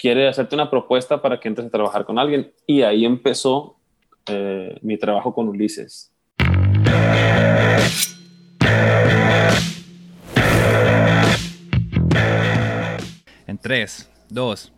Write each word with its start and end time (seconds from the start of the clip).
quiere 0.00 0.28
hacerte 0.28 0.54
una 0.54 0.70
propuesta 0.70 1.20
para 1.20 1.38
que 1.38 1.48
entres 1.48 1.66
a 1.66 1.70
trabajar 1.70 2.06
con 2.06 2.18
alguien. 2.18 2.52
Y 2.66 2.82
ahí 2.82 3.04
empezó 3.04 3.76
eh, 4.26 4.78
mi 4.80 4.96
trabajo 4.96 5.34
con 5.34 5.48
Ulises. 5.48 6.10
En 13.46 13.58
3, 13.58 14.10
2, 14.30 14.72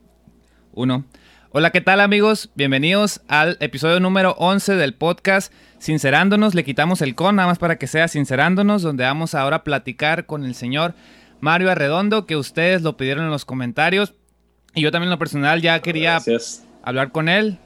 1. 0.72 1.04
Hola, 1.50 1.70
¿qué 1.70 1.80
tal 1.80 2.00
amigos? 2.00 2.50
Bienvenidos 2.56 3.20
al 3.28 3.58
episodio 3.60 4.00
número 4.00 4.34
11 4.38 4.74
del 4.74 4.94
podcast 4.94 5.52
Sincerándonos. 5.78 6.56
Le 6.56 6.64
quitamos 6.64 7.00
el 7.00 7.14
con 7.14 7.36
nada 7.36 7.46
más 7.46 7.58
para 7.58 7.78
que 7.78 7.86
sea 7.86 8.08
Sincerándonos, 8.08 8.82
donde 8.82 9.04
vamos 9.04 9.36
ahora 9.36 9.56
a 9.56 9.64
platicar 9.64 10.26
con 10.26 10.44
el 10.44 10.56
señor 10.56 10.94
Mario 11.40 11.70
Arredondo, 11.70 12.26
que 12.26 12.36
ustedes 12.36 12.82
lo 12.82 12.96
pidieron 12.96 13.26
en 13.26 13.30
los 13.30 13.44
comentarios. 13.44 14.14
Y 14.74 14.82
yo 14.82 14.90
también 14.90 15.08
en 15.08 15.10
lo 15.10 15.18
personal 15.18 15.60
ya 15.60 15.80
quería 15.80 16.18
hablar 16.82 17.12
con 17.12 17.28
él. 17.28 17.58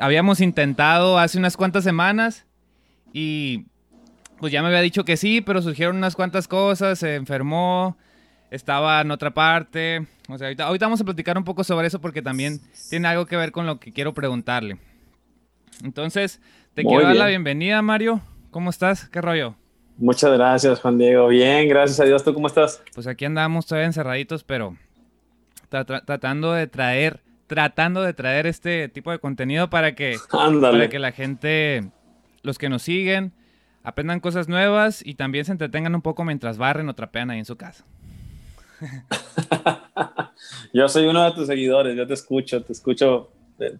Habíamos 0.00 0.40
intentado 0.40 1.18
hace 1.18 1.38
unas 1.38 1.56
cuantas 1.56 1.84
semanas 1.84 2.46
y 3.12 3.66
pues 4.38 4.52
ya 4.52 4.62
me 4.62 4.68
había 4.68 4.80
dicho 4.80 5.04
que 5.04 5.16
sí, 5.16 5.40
pero 5.40 5.62
surgieron 5.62 5.96
unas 5.96 6.14
cuantas 6.14 6.46
cosas, 6.46 6.98
se 6.98 7.16
enfermó, 7.16 7.96
estaba 8.50 9.00
en 9.00 9.10
otra 9.10 9.32
parte. 9.32 10.06
O 10.28 10.38
sea, 10.38 10.48
ahorita, 10.48 10.86
vamos 10.86 11.00
a 11.00 11.04
platicar 11.04 11.36
un 11.36 11.44
poco 11.44 11.64
sobre 11.64 11.86
eso 11.86 12.00
porque 12.00 12.22
también 12.22 12.60
tiene 12.90 13.08
algo 13.08 13.26
que 13.26 13.36
ver 13.36 13.50
con 13.50 13.66
lo 13.66 13.80
que 13.80 13.92
quiero 13.92 14.14
preguntarle. 14.14 14.78
Entonces, 15.82 16.40
te 16.74 16.84
quiero 16.84 17.02
dar 17.02 17.16
la 17.16 17.26
bienvenida, 17.26 17.80
Mario. 17.82 18.20
¿Cómo 18.50 18.70
estás? 18.70 19.08
¿Qué 19.08 19.20
rollo? 19.20 19.54
Muchas 19.96 20.32
gracias, 20.32 20.80
Juan 20.80 20.98
Diego. 20.98 21.28
Bien, 21.28 21.68
gracias 21.68 21.98
a 21.98 22.04
Dios. 22.04 22.22
¿Tú 22.22 22.32
cómo 22.32 22.46
estás? 22.46 22.82
Pues 22.94 23.06
aquí 23.06 23.24
andamos 23.24 23.66
todavía 23.66 23.86
encerraditos, 23.86 24.44
pero 24.44 24.76
tratando 25.68 26.52
de 26.52 26.66
traer, 26.66 27.20
tratando 27.46 28.02
de 28.02 28.14
traer 28.14 28.46
este 28.46 28.88
tipo 28.88 29.10
de 29.10 29.18
contenido 29.18 29.70
para 29.70 29.94
que, 29.94 30.16
para 30.60 30.88
que 30.88 30.98
la 30.98 31.12
gente, 31.12 31.90
los 32.42 32.58
que 32.58 32.68
nos 32.68 32.82
siguen, 32.82 33.32
aprendan 33.82 34.20
cosas 34.20 34.48
nuevas 34.48 35.04
y 35.04 35.14
también 35.14 35.44
se 35.44 35.52
entretengan 35.52 35.94
un 35.94 36.02
poco 36.02 36.24
mientras 36.24 36.58
barren 36.58 36.88
o 36.88 36.94
trapean 36.94 37.30
ahí 37.30 37.38
en 37.38 37.44
su 37.44 37.56
casa. 37.56 37.84
yo 40.72 40.88
soy 40.88 41.06
uno 41.06 41.24
de 41.24 41.32
tus 41.32 41.46
seguidores, 41.46 41.96
yo 41.96 42.06
te 42.06 42.14
escucho, 42.14 42.62
te 42.62 42.72
escucho. 42.72 43.30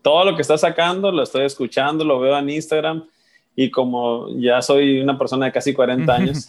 Todo 0.02 0.24
lo 0.24 0.34
que 0.34 0.42
estás 0.42 0.62
sacando 0.62 1.12
lo 1.12 1.22
estoy 1.22 1.44
escuchando, 1.44 2.04
lo 2.04 2.18
veo 2.18 2.36
en 2.36 2.50
Instagram 2.50 3.04
y 3.60 3.70
como 3.72 4.28
ya 4.38 4.62
soy 4.62 5.00
una 5.00 5.18
persona 5.18 5.46
de 5.46 5.52
casi 5.52 5.74
40 5.74 6.14
años, 6.14 6.46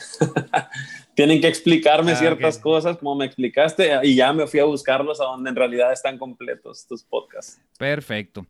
tienen 1.19 1.41
que 1.41 1.49
explicarme 1.49 2.13
ah, 2.13 2.15
ciertas 2.15 2.57
cosas 2.57 2.95
como 2.95 3.13
me 3.13 3.25
explicaste 3.25 3.91
y 4.03 4.15
ya 4.15 4.31
me 4.31 4.47
fui 4.47 4.61
a 4.61 4.63
buscarlos 4.63 5.19
a 5.19 5.25
donde 5.25 5.49
en 5.49 5.55
realidad 5.57 5.91
están 5.91 6.17
completos 6.17 6.87
tus 6.87 7.03
podcasts. 7.03 7.59
Perfecto. 7.77 8.47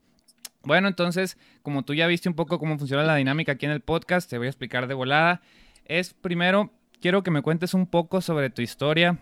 Bueno, 0.62 0.88
entonces, 0.88 1.36
como 1.64 1.82
tú 1.84 1.96
ya 1.96 2.06
viste 2.06 2.30
un 2.30 2.36
poco 2.36 2.60
cómo 2.60 2.78
funciona 2.78 3.02
la 3.02 3.16
dinámica 3.16 3.54
aquí 3.54 3.66
en 3.66 3.72
el 3.72 3.82
podcast, 3.82 4.30
te 4.30 4.38
voy 4.38 4.46
a 4.46 4.52
explicar 4.52 4.86
de 4.86 4.94
volada. 4.94 5.42
Es 5.86 6.14
primero, 6.14 6.70
quiero 7.02 7.24
que 7.24 7.32
me 7.32 7.42
cuentes 7.42 7.74
un 7.74 7.88
poco 7.88 8.22
sobre 8.22 8.52
tu 8.52 8.62
historia, 8.62 9.18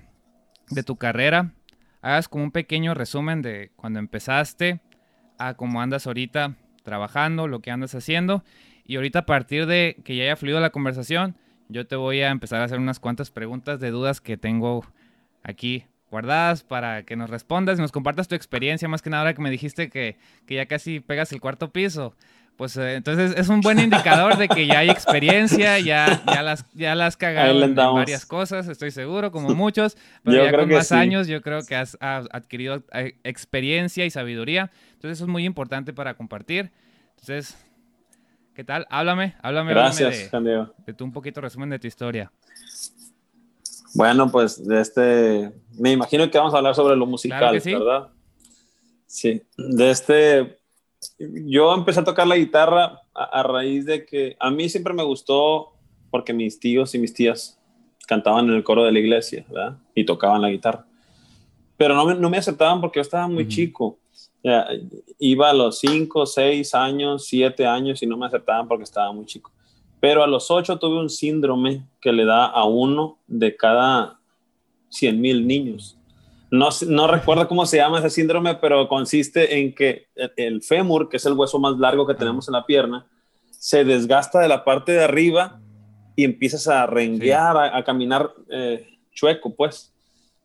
de 0.70 0.84
tu 0.84 0.98
carrera, 0.98 1.54
hagas 2.02 2.28
como 2.28 2.44
un 2.44 2.52
pequeño 2.52 2.96
resumen 2.96 3.42
de 3.42 3.72
cuando 3.78 4.00
empezaste 4.00 4.82
a 5.38 5.54
cómo 5.54 5.82
andas 5.82 6.06
ahorita 6.06 6.58
trabajando, 6.84 7.48
lo 7.48 7.62
que 7.62 7.72
andas 7.72 7.96
haciendo. 7.96 8.44
Y 8.84 8.98
ahorita 8.98 9.20
a 9.20 9.26
partir 9.26 9.68
de 9.68 10.02
que 10.04 10.18
ya 10.18 10.24
haya 10.24 10.36
fluido 10.36 10.60
la 10.60 10.72
conversación, 10.72 11.38
yo 11.70 11.88
te 11.88 11.96
voy 11.96 12.22
a 12.22 12.30
empezar 12.30 12.62
a 12.62 12.66
hacer 12.66 12.80
unas 12.80 13.00
cuantas 13.00 13.32
preguntas 13.32 13.80
de 13.80 13.92
dudas 13.92 14.22
que 14.22 14.38
tengo 14.38 14.86
aquí 15.44 15.86
guardadas 16.10 16.64
para 16.64 17.04
que 17.04 17.16
nos 17.16 17.30
respondas 17.30 17.80
y 17.80 17.82
nos 17.82 17.92
compartas 17.92 18.28
tu 18.28 18.36
experiencia, 18.36 18.88
más 18.88 19.02
que 19.02 19.10
nada 19.10 19.24
ahora 19.24 19.34
que 19.34 19.42
me 19.42 19.50
dijiste 19.50 19.90
que, 19.90 20.18
que 20.46 20.56
ya 20.56 20.66
casi 20.66 21.00
pegas 21.00 21.32
el 21.32 21.42
cuarto 21.42 21.72
piso. 21.72 22.16
Pues 22.56 22.76
eh, 22.76 22.96
entonces 22.96 23.36
es 23.38 23.50
un 23.50 23.62
buen 23.62 23.78
indicador 23.78 24.36
de 24.36 24.48
que 24.48 24.66
ya 24.66 24.80
hay 24.80 24.90
experiencia, 24.90 25.78
ya, 25.80 26.24
ya, 26.26 26.42
las, 26.42 26.66
ya 26.74 26.96
las 26.96 27.10
has 27.10 27.18
cagado 27.18 27.64
en 27.64 27.76
varias 27.76 28.26
cosas, 28.26 28.68
estoy 28.68 28.90
seguro, 28.90 29.32
como 29.32 29.50
muchos, 29.56 29.96
pero 30.24 30.44
ya 30.44 30.52
con 30.52 30.70
más 30.70 30.92
años 30.92 31.28
yo 31.28 31.42
creo 31.44 31.62
que 31.64 31.76
has, 31.76 31.98
adquirido 32.02 32.84
eh, 32.94 33.16
experiencia 33.24 34.06
y 34.06 34.10
sabiduría, 34.10 34.72
entonces 34.94 35.20
eso 35.20 35.26
es 35.26 35.30
muy 35.30 35.46
importante 35.46 35.94
para 35.94 36.16
compartir. 36.16 36.72
Entonces, 37.12 37.56
¿qué 38.58 38.64
tal? 38.64 38.88
Háblame, 38.90 39.36
háblame, 39.44 39.72
Gracias, 39.72 40.32
de, 40.32 40.66
de 40.88 40.94
tu 40.96 41.04
un 41.04 41.14
poquito 41.14 41.40
resumen 41.42 41.70
de 41.70 41.78
tu 41.78 41.86
historia. 41.86 42.32
Bueno, 43.94 44.32
pues 44.32 44.68
de 44.68 44.82
este, 44.82 45.52
me 45.78 45.92
imagino 45.92 46.28
que 46.32 46.40
vamos 46.40 46.56
a 46.56 46.58
hablar 46.58 46.74
sobre 46.74 46.96
lo 46.96 47.06
musical, 47.06 47.62
¿verdad? 47.64 48.08
Sí, 49.06 49.44
de 49.60 49.92
este, 49.92 50.58
yo 51.20 51.72
empecé 51.72 52.00
a 52.00 52.04
tocar 52.04 52.26
la 52.26 52.36
guitarra 52.36 53.00
a, 53.14 53.44
raíz 53.44 53.86
de 53.86 54.04
que 54.08 54.36
a 54.40 54.50
mí 54.50 54.70
siempre 54.70 54.96
me 54.96 55.04
gustó 55.04 55.74
porque 56.10 56.34
mis 56.34 56.60
tíos 56.60 56.96
y 56.96 56.98
mis 56.98 57.14
tías 57.14 57.60
cantaban 58.08 58.46
en 58.50 58.56
el 58.56 58.64
coro 58.64 58.84
de 58.84 58.92
la 58.92 58.98
iglesia, 58.98 59.46
¿verdad? 59.50 59.78
Y 59.94 60.04
tocaban 60.04 60.42
la 60.42 60.50
guitarra. 60.50 60.84
Pero 61.78 61.94
no 61.94 62.08
me, 62.08 62.16
no 62.16 62.28
me 62.32 62.40
aceptaban 62.40 62.82
porque 62.82 62.98
yo 62.98 63.04
estaba 63.04 63.28
muy 63.28 63.48
chico. 63.48 64.00
Iba 65.20 65.50
a 65.50 65.54
los 65.54 65.80
5, 65.80 66.26
6 66.26 66.74
años, 66.76 67.26
7 67.28 67.66
años 67.66 68.02
y 68.02 68.08
no 68.08 68.18
me 68.18 68.28
aceptaban 68.28 68.68
porque 68.68 68.84
estaba 68.84 69.12
muy 69.12 69.26
chico. 69.26 69.52
Pero 70.00 70.24
a 70.24 70.28
los 70.28 70.52
8 70.52 70.78
tuve 70.78 71.00
un 71.00 71.10
síndrome 71.10 71.88
que 72.00 72.12
le 72.12 72.26
da 72.26 72.46
a 72.46 72.66
uno 72.66 73.20
de 73.28 73.56
cada 73.56 74.20
100 74.90 75.20
mil 75.20 75.48
niños. 75.48 75.98
No, 76.50 76.70
no 76.88 77.08
recuerdo 77.08 77.48
cómo 77.48 77.66
se 77.66 77.78
llama 77.78 78.00
ese 78.00 78.10
síndrome, 78.10 78.56
pero 78.56 78.88
consiste 78.88 79.60
en 79.60 79.74
que 79.74 80.08
el 80.38 80.62
fémur, 80.62 81.10
que 81.10 81.18
es 81.18 81.26
el 81.26 81.34
hueso 81.34 81.60
más 81.60 81.78
largo 81.78 82.08
que 82.08 82.14
tenemos 82.14 82.48
en 82.48 82.54
la 82.54 82.66
pierna, 82.66 83.06
se 83.52 83.84
desgasta 83.84 84.40
de 84.40 84.48
la 84.48 84.64
parte 84.64 84.94
de 84.94 85.04
arriba 85.04 85.60
y 86.16 86.24
empiezas 86.24 86.68
a 86.68 86.86
renguear, 86.86 87.58
a, 87.58 87.84
caminar 87.84 88.32
eh, 88.50 88.88
chueco, 89.12 89.56
pues. 89.56 89.94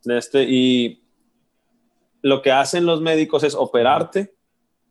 Este, 0.05 0.45
y 0.45 1.02
lo 2.23 2.41
que 2.41 2.51
hacen 2.51 2.87
los 2.87 3.01
médicos 3.01 3.45
es 3.45 3.55
operarte, 3.55 4.35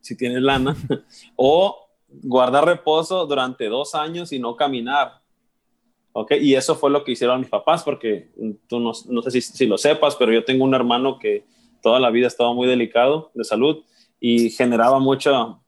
si 0.02 0.16
tienes 0.16 0.42
lana, 0.42 0.75
o 1.36 1.88
guardar 2.08 2.66
reposo 2.66 3.25
durante 3.25 3.66
dos 3.66 3.96
años 3.96 4.31
y 4.31 4.40
no 4.40 4.56
caminar 4.56 5.22
¿ok? 6.14 6.34
Y 6.42 6.56
eso 6.56 6.75
fue 6.75 6.90
lo 6.90 7.03
que 7.03 7.12
hicieron 7.14 7.40
mis 7.40 7.50
papás, 7.50 7.84
porque 7.84 8.30
tú 8.68 8.80
no, 8.80 8.92
no 9.09 9.22
sé 9.22 9.31
si, 9.31 9.42
si, 9.42 9.66
lo 9.66 9.78
sepas, 9.78 10.16
pero 10.16 10.31
yo 10.31 10.44
tengo 10.44 10.64
un 10.64 10.74
hermano 10.74 11.19
que 11.19 11.46
toda 11.81 12.00
la 12.00 12.09
vida 12.09 12.28
estaba 12.28 12.53
muy 12.53 12.68
delicado 12.68 13.31
de 13.34 13.44
salud 13.44 13.84
y 14.19 14.50
generaba 14.52 15.00
mucho, 15.00 15.62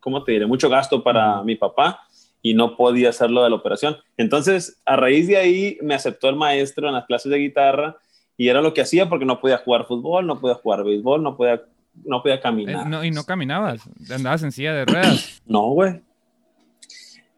¿cómo 0.00 0.24
te 0.24 0.32
diré? 0.32 0.46
Mucho 0.46 0.68
gasto 0.68 1.02
para 1.02 1.42
mi 1.42 1.56
papá 1.56 2.00
y 2.42 2.54
no 2.54 2.76
podía 2.76 3.10
hacerlo 3.10 3.42
de 3.42 3.50
la 3.50 3.56
operación. 3.56 3.96
Entonces, 4.16 4.80
a 4.84 4.96
raíz 4.96 5.26
de 5.26 5.36
ahí, 5.36 5.78
me 5.82 5.94
aceptó 5.94 6.28
el 6.28 6.36
maestro 6.36 6.88
en 6.88 6.94
las 6.94 7.06
clases 7.06 7.30
de 7.30 7.38
guitarra 7.38 7.96
y 8.40 8.48
era 8.48 8.62
lo 8.62 8.72
que 8.72 8.80
hacía 8.80 9.06
porque 9.06 9.26
no 9.26 9.38
podía 9.38 9.58
jugar 9.58 9.84
fútbol, 9.84 10.26
no 10.26 10.40
podía 10.40 10.54
jugar 10.54 10.82
béisbol, 10.82 11.22
no 11.22 11.36
podía, 11.36 11.60
no 12.04 12.22
podía 12.22 12.40
caminar. 12.40 13.04
Eh, 13.04 13.08
¿Y 13.08 13.10
no 13.10 13.24
caminabas? 13.24 13.82
¿Andabas 14.10 14.42
en 14.42 14.50
silla 14.50 14.72
de 14.72 14.86
ruedas? 14.86 15.42
no, 15.46 15.68
güey 15.68 16.00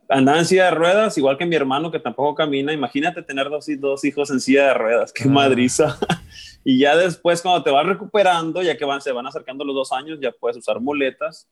andaba 0.08 0.38
en 0.38 0.44
silla 0.44 0.66
de 0.66 0.70
ruedas, 0.72 1.16
igual 1.18 1.38
que 1.38 1.46
mi 1.46 1.56
hermano 1.56 1.90
que 1.90 1.98
tampoco 1.98 2.34
camina. 2.34 2.72
Imagínate 2.72 3.22
tener 3.22 3.48
dos, 3.48 3.66
dos 3.78 4.04
hijos 4.04 4.30
en 4.30 4.40
silla 4.40 4.68
de 4.68 4.74
ruedas, 4.74 5.12
qué 5.12 5.24
ah. 5.24 5.32
madriza. 5.32 5.98
y 6.64 6.78
ya 6.78 6.94
después, 6.96 7.42
cuando 7.42 7.64
te 7.64 7.70
vas 7.70 7.86
recuperando, 7.86 8.62
ya 8.62 8.76
que 8.76 8.84
van, 8.84 9.00
se 9.00 9.10
van 9.10 9.26
acercando 9.26 9.64
los 9.64 9.74
dos 9.74 9.90
años, 9.90 10.18
ya 10.20 10.30
puedes 10.30 10.56
usar 10.56 10.80
muletas. 10.80 11.48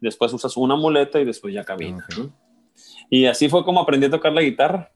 Después 0.00 0.32
usas 0.32 0.56
una 0.56 0.74
muleta 0.74 1.20
y 1.20 1.24
después 1.24 1.54
ya 1.54 1.64
caminas. 1.64 2.04
Y 3.10 3.26
así 3.26 3.48
fue 3.48 3.62
como 3.62 3.80
aprendí 3.80 4.06
a 4.06 4.10
tocar 4.10 4.32
la 4.32 4.40
guitarra. 4.40 4.90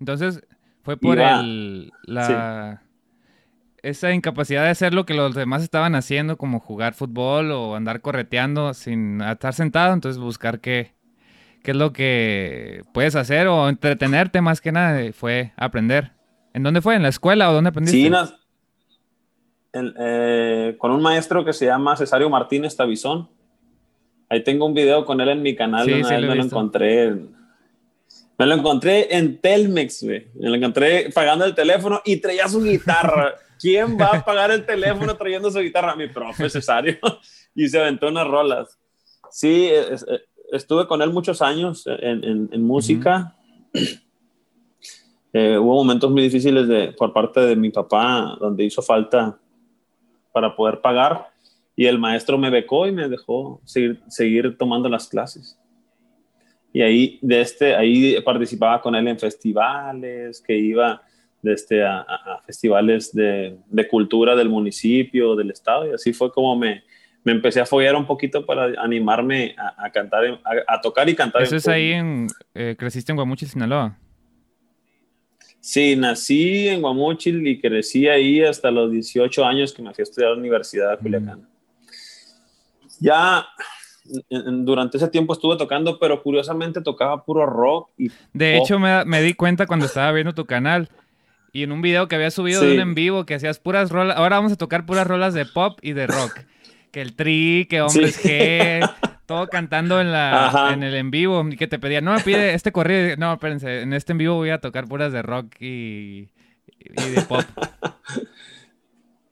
Entonces, 0.00 0.42
fue 0.82 0.96
por 1.00 1.18
el, 1.18 1.92
la, 2.04 2.82
esa 3.82 4.12
incapacidad 4.12 4.64
de 4.64 4.70
hacer 4.70 4.94
lo 4.94 5.06
que 5.06 5.14
los 5.14 5.34
demás 5.34 5.62
estaban 5.62 5.94
haciendo, 5.94 6.36
como 6.36 6.60
jugar 6.60 6.94
fútbol 6.94 7.50
o 7.52 7.74
andar 7.74 8.00
correteando 8.00 8.74
sin 8.74 9.20
estar 9.20 9.54
sentado. 9.54 9.92
Entonces, 9.92 10.20
buscar 10.20 10.60
qué, 10.60 10.92
qué 11.62 11.72
es 11.72 11.76
lo 11.76 11.92
que 11.92 12.82
puedes 12.92 13.16
hacer 13.16 13.46
o 13.46 13.68
entretenerte 13.68 14.40
más 14.40 14.60
que 14.60 14.72
nada 14.72 15.00
fue 15.12 15.52
aprender. 15.56 16.12
¿En 16.54 16.62
dónde 16.62 16.80
fue? 16.80 16.96
¿En 16.96 17.02
la 17.02 17.08
escuela 17.08 17.50
o 17.50 17.52
dónde 17.52 17.70
aprendiste? 17.70 17.98
Sí, 17.98 18.34
eh, 19.72 20.74
con 20.78 20.90
un 20.90 21.02
maestro 21.02 21.44
que 21.44 21.52
se 21.52 21.66
llama 21.66 21.96
Cesario 21.96 22.28
Martínez 22.30 22.74
Tabizón. 22.74 23.28
Ahí 24.28 24.42
tengo 24.42 24.66
un 24.66 24.74
video 24.74 25.04
con 25.04 25.20
él 25.20 25.28
en 25.28 25.42
mi 25.42 25.54
canal, 25.54 25.86
sí, 25.86 26.02
me 26.02 26.20
lo 26.20 26.34
encontré. 26.34 27.14
me 28.36 28.46
lo 28.46 28.54
encontré 28.54 29.16
en 29.16 29.40
Telmex, 29.40 30.02
güey. 30.02 30.26
Me 30.34 30.50
lo 30.50 30.56
encontré 30.56 31.10
pagando 31.14 31.44
el 31.44 31.54
teléfono 31.54 32.02
y 32.04 32.16
traía 32.16 32.48
su 32.48 32.62
guitarra. 32.62 33.34
¿Quién 33.58 33.98
va 33.98 34.06
a 34.06 34.24
pagar 34.24 34.50
el 34.50 34.64
teléfono 34.64 35.16
trayendo 35.16 35.50
su 35.50 35.58
guitarra? 35.60 35.94
Mi 35.96 36.08
profe 36.08 36.48
Cesario. 36.50 36.98
y 37.54 37.68
se 37.68 37.80
aventó 37.80 38.08
unas 38.08 38.26
rolas. 38.26 38.78
Sí, 39.30 39.68
es, 39.70 40.06
estuve 40.52 40.86
con 40.86 41.02
él 41.02 41.10
muchos 41.10 41.42
años 41.42 41.84
en, 41.86 42.62
música. 42.62 43.36
Eh, 45.32 45.58
hubo 45.58 45.74
momentos 45.74 46.10
muy 46.10 46.22
difíciles 46.22 46.66
de, 46.66 46.92
por 46.92 47.12
parte 47.12 47.40
de 47.40 47.54
mi 47.54 47.70
papá, 47.70 48.36
donde 48.40 48.64
hizo 48.64 48.80
falta 48.80 49.38
para 50.32 50.56
poder 50.56 50.80
pagar 50.80 51.28
y 51.76 51.86
el 51.86 51.98
maestro 51.98 52.38
me 52.38 52.50
becó 52.50 52.88
y 52.88 52.92
me 52.92 53.08
dejó 53.08 53.60
seguir, 53.64 54.00
seguir 54.08 54.56
tomando 54.58 54.88
las 54.88 55.06
clases. 55.06 55.56
Y 56.72 56.82
ahí, 56.82 57.18
de 57.22 57.40
este, 57.40 57.76
ahí 57.76 58.20
participaba 58.22 58.80
con 58.80 58.94
él 58.94 59.06
en 59.06 59.18
festivales, 59.18 60.40
que 60.40 60.56
iba 60.56 61.02
de 61.42 61.52
este, 61.52 61.84
a, 61.84 62.04
festivales 62.46 63.14
de, 63.14 63.56
de, 63.68 63.88
cultura 63.88 64.34
del 64.34 64.48
municipio, 64.48 65.36
del 65.36 65.50
estado, 65.50 65.88
y 65.88 65.94
así 65.94 66.12
fue 66.12 66.32
como 66.32 66.56
me, 66.56 66.82
me 67.24 67.32
empecé 67.32 67.60
a 67.60 67.66
follar 67.66 67.94
un 67.94 68.06
poquito 68.06 68.44
para 68.44 68.80
animarme 68.82 69.54
a, 69.56 69.90
cantar, 69.90 70.40
a, 70.66 70.80
tocar 70.80 71.08
y 71.08 71.14
cantar. 71.14 71.42
¿Eso 71.42 71.56
es 71.56 71.68
ahí 71.68 71.92
en, 71.92 72.26
eh, 72.54 72.74
creciste 72.78 73.12
en 73.12 73.16
Guamuchil, 73.16 73.48
Sinaloa? 73.48 73.96
Sí, 75.60 75.96
nací 75.96 76.68
en 76.68 76.80
Guamuchil 76.80 77.46
y 77.46 77.60
crecí 77.60 78.08
ahí 78.08 78.42
hasta 78.42 78.70
los 78.70 78.90
18 78.90 79.44
años 79.44 79.72
que 79.72 79.82
me 79.82 79.92
fui 79.92 80.02
a 80.02 80.04
estudiar 80.04 80.30
a 80.30 80.34
la 80.34 80.40
Universidad 80.40 80.90
de 80.92 80.98
Culiacán. 80.98 81.48
Ya 83.00 83.46
durante 84.40 84.96
ese 84.96 85.08
tiempo 85.08 85.34
estuve 85.34 85.56
tocando, 85.56 85.98
pero 85.98 86.22
curiosamente 86.22 86.80
tocaba 86.80 87.22
puro 87.24 87.44
rock. 87.44 87.90
Y 87.98 88.10
de 88.32 88.56
hecho, 88.56 88.78
me, 88.78 89.04
me, 89.04 89.20
di 89.20 89.34
cuenta 89.34 89.66
cuando 89.66 89.86
estaba 89.86 90.10
viendo 90.12 90.34
tu 90.34 90.46
canal 90.46 90.88
y 91.52 91.62
en 91.62 91.72
un 91.72 91.82
video 91.82 92.08
que 92.08 92.16
había 92.16 92.30
subido 92.30 92.60
de 92.60 92.74
un 92.74 92.80
en 92.80 92.94
vivo 92.94 93.26
que 93.26 93.34
hacías 93.34 93.58
puras 93.58 93.90
rolas. 93.90 94.16
Ahora 94.16 94.36
vamos 94.36 94.52
a 94.52 94.56
tocar 94.56 94.86
puras 94.86 95.06
rolas 95.06 95.34
de 95.34 95.46
pop 95.46 95.78
y 95.82 95.92
de 95.92 96.06
rock. 96.06 96.40
que 96.92 97.00
el 97.02 97.14
tri, 97.14 97.66
que 97.68 97.82
hombres 97.82 98.24
G, 98.24 98.90
todo 99.26 99.48
cantando 99.48 100.00
en, 100.00 100.10
la, 100.12 100.70
en 100.72 100.82
el 100.82 100.94
en 100.94 101.10
vivo. 101.10 101.46
Y 101.48 101.56
que 101.56 101.66
te 101.66 101.78
pedía, 101.78 102.00
no 102.00 102.12
me 102.12 102.20
pide 102.20 102.54
este 102.54 102.72
corrido. 102.72 103.16
No, 103.16 103.32
espérense, 103.32 103.82
en 103.82 103.92
este 103.92 104.12
en 104.12 104.18
vivo 104.18 104.36
voy 104.36 104.50
a 104.50 104.60
tocar 104.60 104.86
puras 104.86 105.12
de 105.12 105.22
rock 105.22 105.54
y, 105.60 106.30
y 106.78 107.10
de 107.14 107.22
pop. 107.28 107.44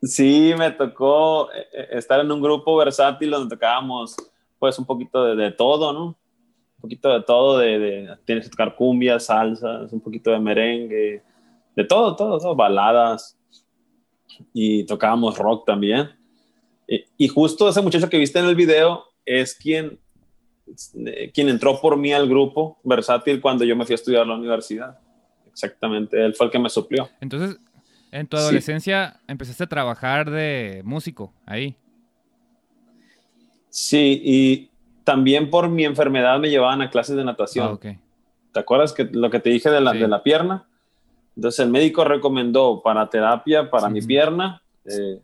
Sí, 0.02 0.54
me 0.56 0.70
tocó 0.70 1.50
eh, 1.52 1.66
eh, 1.72 1.88
estar 1.92 2.20
en 2.20 2.30
un 2.30 2.40
grupo 2.40 2.76
versátil 2.76 3.30
donde 3.30 3.54
tocábamos 3.54 4.16
pues 4.58 4.78
un 4.78 4.86
poquito 4.86 5.34
de, 5.34 5.50
todo, 5.52 5.92
¿no? 5.92 6.06
Un 6.06 6.80
poquito 6.80 7.12
de 7.12 7.22
todo, 7.22 7.58
de, 7.58 8.16
tienes 8.24 8.44
que 8.44 8.50
tocar 8.50 8.74
cumbias, 8.74 9.26
salsas, 9.26 9.92
un 9.92 10.00
poquito 10.00 10.30
de 10.30 10.38
merengue, 10.38 11.22
de 11.76 11.84
todo, 11.84 12.17
todo, 12.17 12.38
todo, 12.38 12.56
baladas. 12.56 13.38
Y 14.52 14.84
tocábamos 14.84 15.38
rock 15.38 15.67
también. 15.67 16.11
Y, 16.88 17.28
justo 17.28 17.69
ese 17.69 17.82
muchacho 17.82 18.08
que 18.08 18.19
viste 18.19 18.38
en 18.38 18.46
el 18.46 18.55
video 18.55 19.05
es 19.25 19.55
quien, 19.55 19.99
quien 21.34 21.49
entró 21.49 21.81
por 21.81 21.96
mí 21.96 22.12
al 22.12 22.28
grupo 22.28 22.78
versátil 22.84 23.40
cuando 23.40 23.64
yo 23.64 23.75
me 23.76 23.84
fui 23.84 23.94
a 23.94 23.96
estudiar 23.96 24.23
a 24.23 24.26
la 24.26 24.37
universidad. 24.37 24.99
Exactamente, 25.50 26.25
él 26.25 26.34
fue 26.34 26.46
el 26.46 26.52
que 26.52 26.58
me 26.58 26.69
suplió. 26.69 27.08
Entonces, 27.20 27.58
en 28.12 28.26
tu 28.28 28.37
adolescencia 28.37 29.20
empezaste 29.26 29.64
a 29.64 29.69
trabajar 29.69 30.31
de 30.31 30.82
músico 30.84 31.32
ahí. 31.44 31.76
Sí, 33.69 34.20
y 34.25 34.70
también 35.02 35.50
por 35.50 35.69
mi 35.69 35.84
enfermedad 35.84 36.38
me 36.38 36.50
llevaban 36.50 36.82
a 36.82 36.90
clases 36.90 37.17
de 37.17 37.25
natación. 37.25 37.81
Ah, 37.82 37.96
¿Te 38.52 38.61
acuerdas 38.61 38.93
que 38.93 39.05
lo 39.05 39.28
que 39.28 39.40
te 39.40 39.50
dije 39.50 39.70
de 39.70 39.81
la, 39.81 39.93
de 39.93 40.08
la 40.08 40.23
pierna? 40.23 40.69
Entonces 41.37 41.61
el 41.61 41.71
médico 41.71 42.05
recomendó 42.05 42.81
para 42.83 43.09
terapia, 43.09 43.71
para 43.71 43.88
mi 43.88 44.00
pierna, 44.00 44.62
eh, 44.85 45.21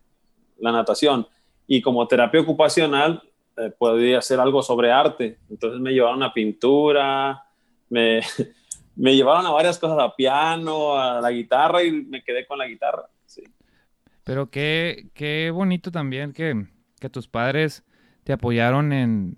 la 0.58 0.70
natación 0.72 1.26
y 1.66 1.80
como 1.80 2.06
terapia 2.06 2.40
ocupacional 2.40 3.22
eh, 3.56 3.72
podía 3.76 4.18
hacer 4.18 4.38
algo 4.38 4.62
sobre 4.62 4.92
arte. 4.92 5.38
Entonces 5.48 5.80
me 5.80 5.92
llevaron 5.92 6.22
a 6.22 6.32
pintura, 6.32 7.42
me, 7.88 8.20
me 8.96 9.16
llevaron 9.16 9.46
a 9.46 9.50
varias 9.50 9.78
cosas, 9.78 9.98
a 9.98 10.14
piano, 10.14 10.98
a 10.98 11.20
la 11.20 11.30
guitarra 11.30 11.82
y 11.82 11.92
me 11.92 12.22
quedé 12.22 12.46
con 12.46 12.58
la 12.58 12.66
guitarra. 12.66 13.08
Sí. 13.24 13.42
Pero 14.24 14.50
qué, 14.50 15.08
qué 15.14 15.50
bonito 15.50 15.90
también 15.90 16.32
que, 16.32 16.66
que 17.00 17.08
tus 17.08 17.26
padres 17.26 17.84
te 18.24 18.32
apoyaron 18.32 18.92
en, 18.92 19.36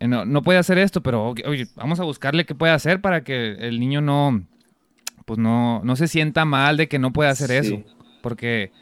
no, 0.00 0.24
no, 0.24 0.42
puede 0.42 0.58
hacer 0.58 0.78
esto, 0.78 1.02
pero 1.02 1.34
oye, 1.46 1.66
vamos 1.76 2.00
a 2.00 2.04
buscarle 2.04 2.44
qué 2.44 2.54
puede 2.54 2.72
hacer 2.72 3.00
para 3.00 3.22
que 3.22 3.52
el 3.52 3.78
niño 3.80 4.00
no, 4.00 4.46
pues 5.24 5.38
no, 5.38 5.82
no 5.84 5.96
se 5.96 6.08
sienta 6.08 6.44
mal 6.44 6.76
de 6.76 6.88
que 6.88 6.98
no 6.98 7.12
puede 7.12 7.30
hacer 7.30 7.50
eso. 7.50 7.82
Porque 8.22 8.72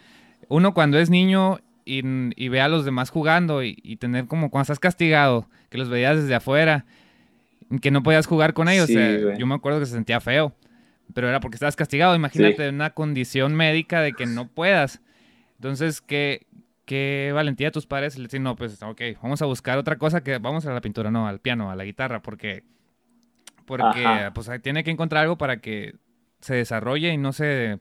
uno 0.49 0.75
cuando 0.75 0.99
es 0.99 1.11
niño 1.11 1.61
y, 1.85 2.49
ve 2.49 2.61
a 2.61 2.69
los 2.69 2.85
demás 2.85 3.11
jugando 3.11 3.63
y, 3.63 3.97
tener 3.97 4.27
como 4.27 4.51
cuando 4.51 4.63
estás 4.63 4.79
castigado, 4.79 5.49
que 5.71 5.79
los 5.79 5.89
veías 5.89 6.17
desde 6.17 6.35
afuera, 6.35 6.85
que 7.81 7.91
no 7.91 8.03
podías 8.03 8.27
jugar 8.27 8.55
con 8.55 8.69
ellos. 8.69 8.89
yo 8.89 9.47
me 9.47 9.55
acuerdo 9.55 9.81
que 9.81 9.87
se 9.87 9.93
sentía 9.93 10.21
feo, 10.21 10.55
pero 11.15 11.29
era 11.29 11.41
porque 11.41 11.57
estabas 11.57 11.77
castigado. 11.77 12.15
Imagínate 12.15 12.69
una 12.69 12.91
condición 12.91 13.55
médica 13.55 14.01
de 14.01 14.13
que 14.13 14.27
no 14.27 14.49
puedas. 14.49 15.01
Entonces, 15.57 16.01
qué, 16.01 16.47
qué 16.85 17.31
valentía 17.35 17.69
de 17.69 17.73
tus 17.73 17.87
padres 17.87 18.17
decir, 18.17 18.41
no, 18.41 18.57
pues, 18.57 18.83
ok, 18.83 19.01
vamos 19.23 19.43
a 19.43 19.47
buscar 19.47 19.79
otra 19.79 19.97
cosa 19.97 20.23
que 20.23 20.39
vamos 20.39 20.67
a 20.67 20.73
la 20.73 20.81
pintura, 20.81 21.11
no, 21.11 21.27
al 21.27 21.41
piano, 21.41 21.71
a 21.71 21.77
la 21.77 21.85
guitarra, 21.85 22.21
porque, 22.21 22.65
porque 23.65 24.31
pues 24.35 24.51
tiene 24.63 24.85
que 24.85 24.91
encontrar 24.91 25.23
algo 25.23 25.39
para 25.39 25.59
que 25.59 25.95
se 26.43 26.55
desarrolle 26.55 27.13
y 27.13 27.17
no 27.17 27.33
se 27.33 27.81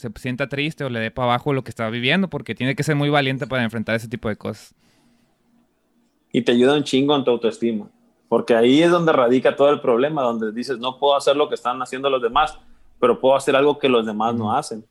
se 0.00 0.10
sienta 0.16 0.48
triste 0.48 0.82
o 0.82 0.88
le 0.88 0.98
dé 0.98 1.10
para 1.10 1.28
abajo 1.28 1.52
lo 1.52 1.62
que 1.62 1.68
está 1.68 1.90
viviendo, 1.90 2.28
porque 2.28 2.54
tiene 2.54 2.74
que 2.74 2.82
ser 2.82 2.96
muy 2.96 3.10
valiente 3.10 3.46
para 3.46 3.62
enfrentar 3.62 3.94
ese 3.96 4.08
tipo 4.08 4.30
de 4.30 4.36
cosas. 4.36 4.74
Y 6.32 6.40
te 6.40 6.52
ayuda 6.52 6.74
un 6.74 6.84
chingo 6.84 7.14
en 7.14 7.22
tu 7.22 7.30
autoestima, 7.30 7.90
porque 8.28 8.54
ahí 8.54 8.82
es 8.82 8.90
donde 8.90 9.12
radica 9.12 9.54
todo 9.54 9.68
el 9.68 9.80
problema, 9.80 10.22
donde 10.22 10.52
dices, 10.52 10.78
no 10.78 10.98
puedo 10.98 11.16
hacer 11.16 11.36
lo 11.36 11.50
que 11.50 11.54
están 11.54 11.82
haciendo 11.82 12.08
los 12.08 12.22
demás, 12.22 12.58
pero 12.98 13.20
puedo 13.20 13.36
hacer 13.36 13.54
algo 13.54 13.78
que 13.78 13.90
los 13.90 14.06
demás 14.06 14.34
no 14.34 14.56
hacen. 14.56 14.86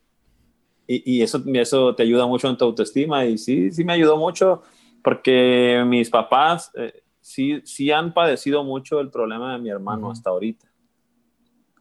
Y, 0.85 1.17
y, 1.17 1.21
eso, 1.23 1.41
eso 1.55 1.95
te 1.95 2.03
ayuda 2.03 2.27
mucho 2.27 2.47
en 2.47 2.57
tu 2.57 2.65
autoestima, 2.65 3.25
y 3.25 3.39
sí, 3.39 3.71
sí 3.71 3.83
me 3.83 3.93
ayudó 3.93 4.15
mucho, 4.15 4.61
porque 5.03 5.83
mis 5.87 6.11
papás 6.11 6.71
eh, 6.75 7.01
sí, 7.19 7.61
sí 7.63 7.91
han 7.91 8.13
padecido 8.13 8.63
mucho 8.63 8.99
el 8.99 9.09
problema 9.09 9.53
de 9.53 9.59
mi 9.59 9.69
hermano 9.69 10.11
hasta 10.11 10.29
ahorita 10.29 10.68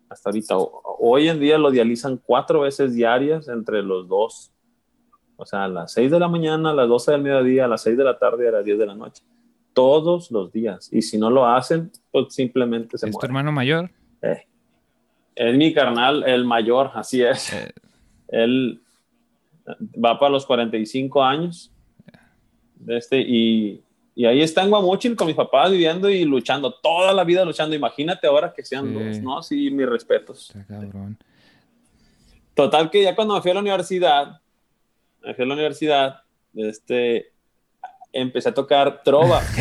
hasta 0.08 0.30
ahorita. 0.30 0.56
Hoy 0.56 1.28
en 1.28 1.40
día 1.40 1.58
lo 1.58 1.70
dializan 1.70 2.16
cuatro 2.16 2.60
veces 2.60 2.94
diarias 2.94 3.48
entre 3.48 3.82
los 3.82 4.08
dos. 4.08 4.52
O 5.36 5.46
sea, 5.46 5.64
a 5.64 5.68
las 5.68 5.92
6 5.92 6.10
de 6.10 6.18
la 6.18 6.28
mañana, 6.28 6.70
a 6.70 6.74
las 6.74 6.88
12 6.88 7.12
del 7.12 7.22
mediodía, 7.22 7.66
a 7.66 7.68
las 7.68 7.82
6 7.82 7.96
de 7.96 8.04
la 8.04 8.18
tarde 8.18 8.48
a 8.48 8.52
las 8.52 8.64
10 8.64 8.78
de 8.78 8.86
la 8.86 8.94
noche. 8.94 9.22
Todos 9.72 10.30
los 10.32 10.50
días. 10.50 10.88
Y 10.92 11.02
si 11.02 11.16
no 11.18 11.30
lo 11.30 11.46
hacen, 11.46 11.92
pues 12.10 12.34
simplemente 12.34 12.98
se 12.98 13.08
¿Es 13.08 13.16
tu 13.16 13.24
hermano 13.24 13.52
mayor? 13.52 13.90
Eh, 14.22 14.42
es 15.36 15.56
mi 15.56 15.72
carnal, 15.72 16.24
el 16.26 16.44
mayor, 16.44 16.90
así 16.94 17.22
es. 17.22 17.52
Eh. 17.52 17.72
Él 18.28 18.80
va 20.04 20.18
para 20.18 20.32
los 20.32 20.44
45 20.46 21.22
años. 21.22 21.72
Este, 22.86 23.20
y 23.20 23.82
y 24.18 24.26
ahí 24.26 24.42
está 24.42 24.64
en 24.64 24.70
Guamuchil 24.70 25.14
con 25.14 25.28
mis 25.28 25.36
papás 25.36 25.70
viviendo 25.70 26.10
y 26.10 26.24
luchando, 26.24 26.74
toda 26.74 27.12
la 27.12 27.22
vida 27.22 27.44
luchando. 27.44 27.76
Imagínate 27.76 28.26
ahora 28.26 28.52
que 28.52 28.64
sean 28.64 28.92
dos, 28.92 29.18
¿no? 29.18 29.40
Sí, 29.44 29.70
mis 29.70 29.88
respetos. 29.88 30.52
Total 32.52 32.90
que 32.90 33.04
ya 33.04 33.14
cuando 33.14 33.34
me 33.34 33.42
fui 33.42 33.52
a 33.52 33.54
la 33.54 33.60
universidad, 33.60 34.40
me 35.22 35.34
fui 35.34 35.44
a 35.44 35.46
la 35.46 35.54
universidad, 35.54 36.22
este, 36.52 37.30
empecé 38.12 38.48
a 38.48 38.54
tocar 38.54 39.04
trova. 39.04 39.40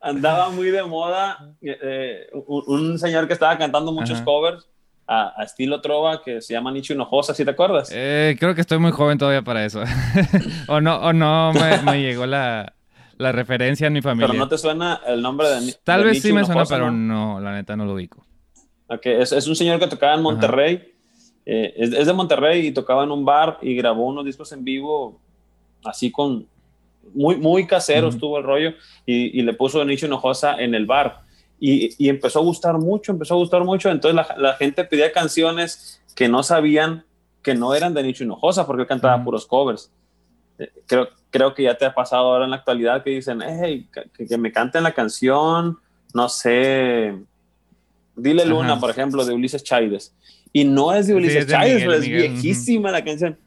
Andaba 0.00 0.48
muy 0.48 0.70
de 0.70 0.84
moda 0.84 1.54
eh, 1.60 2.26
un, 2.32 2.98
señor 2.98 3.26
que 3.26 3.34
estaba 3.34 3.58
cantando 3.58 3.92
muchos 3.92 4.22
covers 4.22 4.66
a, 5.06 5.42
estilo 5.42 5.80
trova 5.80 6.22
que 6.22 6.40
se 6.40 6.54
llama 6.54 6.70
Nicho 6.70 6.92
Hinojosa, 6.92 7.34
¿sí 7.34 7.44
te 7.44 7.50
acuerdas? 7.50 7.90
Eh, 7.92 8.36
creo 8.38 8.54
que 8.54 8.60
estoy 8.60 8.78
muy 8.78 8.92
joven 8.92 9.18
todavía 9.18 9.42
para 9.42 9.64
eso. 9.64 9.82
o 10.68 10.80
no, 10.80 10.96
o 10.96 11.12
no 11.12 11.52
me, 11.52 12.00
llegó 12.00 12.26
la, 12.26 12.72
referencia 13.18 13.86
en 13.86 13.92
mi 13.92 14.02
familia. 14.02 14.28
Pero 14.28 14.38
no 14.38 14.48
te 14.48 14.58
suena 14.58 15.00
el 15.06 15.22
nombre 15.22 15.48
de 15.48 15.74
Tal 15.84 16.04
vez 16.04 16.22
sí 16.22 16.32
me 16.32 16.44
suena, 16.44 16.64
pero 16.64 16.90
¿no? 16.90 17.40
la 17.40 17.52
neta 17.52 17.76
no 17.76 17.84
lo 17.84 17.94
ubico. 17.94 18.24
Ok, 18.88 19.06
es, 19.06 19.32
es 19.32 19.46
un 19.46 19.56
señor 19.56 19.78
que 19.78 19.86
tocaba 19.86 20.14
en 20.14 20.22
Monterrey. 20.22 20.92
Eh, 21.44 21.74
es, 21.76 21.92
es, 21.92 22.06
de 22.06 22.12
Monterrey 22.12 22.66
y 22.66 22.72
tocaba 22.72 23.04
en 23.04 23.10
un 23.10 23.24
bar 23.24 23.58
y 23.62 23.74
grabó 23.74 24.06
unos 24.06 24.24
discos 24.24 24.52
en 24.52 24.64
vivo 24.64 25.20
así 25.84 26.10
con... 26.10 26.46
Muy, 27.14 27.36
muy 27.36 27.66
casero 27.66 28.08
estuvo 28.08 28.38
el 28.38 28.44
rollo 28.44 28.74
y, 29.04 29.36
y 29.36 29.42
le 29.42 29.54
puso 29.54 29.84
Nicho 29.84 30.06
Hinojosa 30.06 30.54
en 30.62 30.72
el 30.76 30.86
bar 30.86 31.22
y, 31.64 32.08
empezó 32.08 32.40
a 32.40 32.42
gustar 32.42 32.76
mucho, 32.76 33.12
empezó 33.12 33.34
a 33.34 33.36
gustar 33.36 33.62
mucho. 33.62 33.88
Entonces 33.88 34.26
la, 34.36 34.54
gente 34.54 34.82
pedía 34.82 35.12
canciones 35.12 36.02
que 36.16 36.28
no 36.28 36.42
sabían 36.42 37.04
que 37.40 37.54
no 37.54 37.72
eran 37.74 37.94
de 37.94 38.02
Nicho 38.02 38.24
Hinojosa 38.24 38.66
porque 38.66 38.82
él 38.82 38.88
cantaba 38.88 39.22
puros 39.22 39.46
covers. 39.46 39.92
Eh, 40.58 40.72
creo, 40.86 41.08
creo 41.30 41.54
que 41.54 41.62
ya 41.62 41.78
te 41.78 41.84
ha 41.84 41.94
pasado 41.94 42.24
ahora 42.24 42.46
en 42.46 42.50
la 42.50 42.56
actualidad 42.56 43.04
que 43.04 43.10
dicen, 43.10 43.40
hey, 43.42 43.88
que, 44.12 44.38
me 44.38 44.50
canten 44.50 44.82
la 44.82 44.92
canción, 44.92 45.78
no 46.12 46.28
sé, 46.28 47.14
Dile 48.16 48.44
Luna, 48.44 48.80
por 48.80 48.90
ejemplo, 48.90 49.24
de 49.24 49.32
Ulises 49.32 49.62
Chávez. 49.62 50.12
Y 50.52 50.64
no 50.64 50.92
es 50.92 51.06
de 51.06 51.14
Ulises 51.14 51.46
Chávez, 51.46 51.84
es 51.84 52.00
viejísima 52.00 52.90
la 52.90 53.04
canción. 53.04 53.38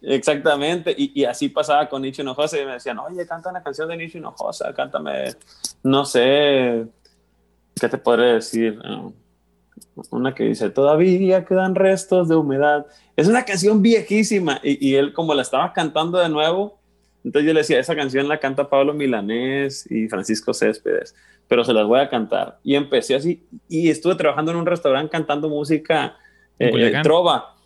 Exactamente, 0.00 0.94
y, 0.96 1.24
así 1.24 1.48
pasaba 1.48 1.88
con 1.88 2.02
Nicho 2.02 2.22
Hinojosa 2.22 2.56
y 2.60 2.66
me 2.66 2.74
decían, 2.74 3.00
oye, 3.00 3.26
canta 3.26 3.50
una 3.50 3.64
canción 3.64 3.88
de 3.88 3.96
Nicho 3.96 4.18
Hinojosa, 4.18 4.72
cántame, 4.74 5.34
no 5.82 6.04
sé, 6.04 6.86
¿qué 7.80 7.88
te 7.88 7.98
podré 7.98 8.34
decir? 8.34 8.78
Una 10.10 10.34
que 10.34 10.44
dice, 10.44 10.70
todavía 10.70 11.44
quedan 11.44 11.74
restos 11.74 12.28
de 12.28 12.36
humedad. 12.36 12.86
Es 13.16 13.28
una 13.28 13.44
canción 13.44 13.82
viejísima 13.82 14.60
y, 14.62 14.88
y 14.88 14.94
él 14.96 15.12
como 15.12 15.34
la 15.34 15.42
estaba 15.42 15.72
cantando 15.72 16.18
de 16.18 16.28
nuevo, 16.28 16.78
entonces 17.24 17.46
yo 17.46 17.54
le 17.54 17.60
decía, 17.60 17.80
esa 17.80 17.96
canción 17.96 18.28
la 18.28 18.38
canta 18.38 18.68
Pablo 18.68 18.92
Milanés 18.92 19.90
y 19.90 20.08
Francisco 20.08 20.52
Céspedes, 20.52 21.16
pero 21.48 21.64
se 21.64 21.72
las 21.72 21.86
voy 21.86 22.00
a 22.00 22.10
cantar. 22.10 22.58
Y 22.62 22.74
empecé 22.74 23.14
así 23.14 23.42
y 23.66 23.88
estuve 23.88 24.14
trabajando 24.14 24.52
en 24.52 24.58
un 24.58 24.66
restaurante 24.66 25.10
cantando 25.10 25.48
música 25.48 26.16
eh, 26.58 26.92
trova, 27.02 27.56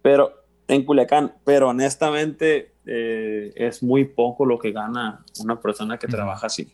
pero 0.00 0.32
en 0.68 0.84
Culiacán, 0.84 1.34
pero 1.44 1.70
honestamente 1.70 2.72
eh, 2.86 3.52
es 3.56 3.82
muy 3.82 4.04
poco 4.04 4.46
lo 4.46 4.58
que 4.58 4.70
gana 4.70 5.24
una 5.40 5.60
persona 5.60 5.98
que 5.98 6.06
trabaja 6.06 6.46
así. 6.46 6.72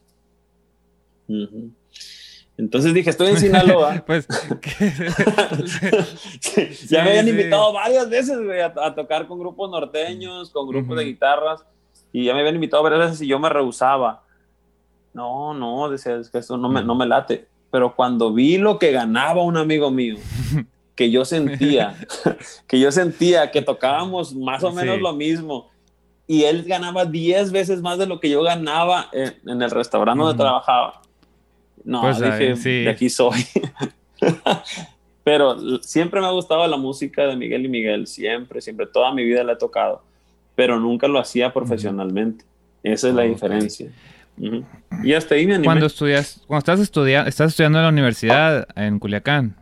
Entonces 2.59 2.95
dije, 2.95 3.11
estoy 3.11 3.29
en 3.29 3.37
Sinaloa. 3.37 4.03
pues, 4.07 4.27
ya 6.89 7.05
me 7.05 7.11
habían 7.11 7.29
invitado 7.29 7.71
varias 7.73 8.09
veces 8.09 8.39
a, 8.77 8.95
tocar 8.95 9.27
con 9.27 9.39
grupos 9.39 9.71
norteños, 9.71 10.51
con 10.51 10.67
grupos 10.67 10.97
de 10.97 11.05
guitarras, 11.05 11.65
y 12.13 12.25
ya 12.25 12.35
me 12.35 12.41
habían 12.41 12.55
invitado 12.55 12.83
varias 12.83 13.11
veces 13.11 13.21
y 13.23 13.27
yo 13.27 13.39
me 13.39 13.51
rehusaba. 13.51 14.23
No, 15.13 15.55
no, 15.55 15.91
decía, 15.91 16.17
es 16.17 16.31
que 16.31 16.39
eso 16.39 16.57
no 16.57 16.69
me, 16.69 16.83
no 16.83 16.95
me 16.95 17.07
late. 17.07 17.47
Pero 17.71 17.95
cuando 17.95 18.33
vi 18.33 18.59
lo 18.59 18.79
que 18.79 18.91
ganaba 18.91 19.43
un 19.43 19.59
amigo 19.59 19.91
mío, 19.91 20.17
que 20.95 21.11
yo 21.11 21.27
sentía, 21.27 21.95
que 22.67 22.81
yo 22.81 22.91
sentía 22.91 23.51
que 23.51 23.61
tocábamos 23.61 24.35
más 24.35 24.65
o 24.65 24.73
menos 24.73 24.99
lo 25.01 25.13
mismo, 25.13 25.69
y 26.27 26.45
él 26.45 26.65
ganaba 26.65 27.05
10 27.05 27.53
veces 27.53 27.83
más 27.83 27.99
de 27.99 28.07
lo 28.07 28.19
que 28.19 28.31
yo 28.31 28.43
ganaba 28.43 29.11
en, 29.13 29.63
el 29.63 29.71
restaurante 29.71 30.25
donde 30.25 30.43
trabajaba 30.43 31.03
no, 31.87 32.01
pues 32.03 32.21
dije, 32.21 32.55
de 32.55 32.91
aquí 32.91 33.09
soy. 33.09 33.47
Pero 35.25 35.81
siempre 35.83 36.21
me 36.21 36.27
ha 36.27 36.31
gustado 36.31 36.67
la 36.67 36.77
música 36.77 37.27
de 37.27 37.37
Miguel 37.37 37.65
y 37.65 37.69
Miguel, 37.69 38.07
siempre, 38.07 38.61
siempre, 38.61 38.87
toda 38.87 39.13
mi 39.13 39.25
vida 39.25 39.43
la 39.43 39.55
he 39.55 39.57
tocado, 39.57 40.05
pero 40.55 40.79
nunca 40.79 41.09
lo 41.09 41.19
hacía 41.19 41.53
profesionalmente. 41.53 42.45
Esa 42.85 43.09
es 43.09 43.15
la 43.15 43.23
diferencia. 43.23 43.91
Y 45.03 45.13
hasta 45.15 45.35
ahí 45.35 45.47
me 45.49 45.55
animé. 45.55 45.67
Cuando 45.67 45.87
estudias, 45.87 46.43
cuando 46.47 46.61
estás 46.61 46.79
estudiando, 46.79 47.29
estás 47.29 47.51
estudiando 47.51 47.79
en 47.79 47.85
la 47.85 47.91
universidad 47.91 48.69
en 48.77 49.01
Culiacán, 49.01 49.57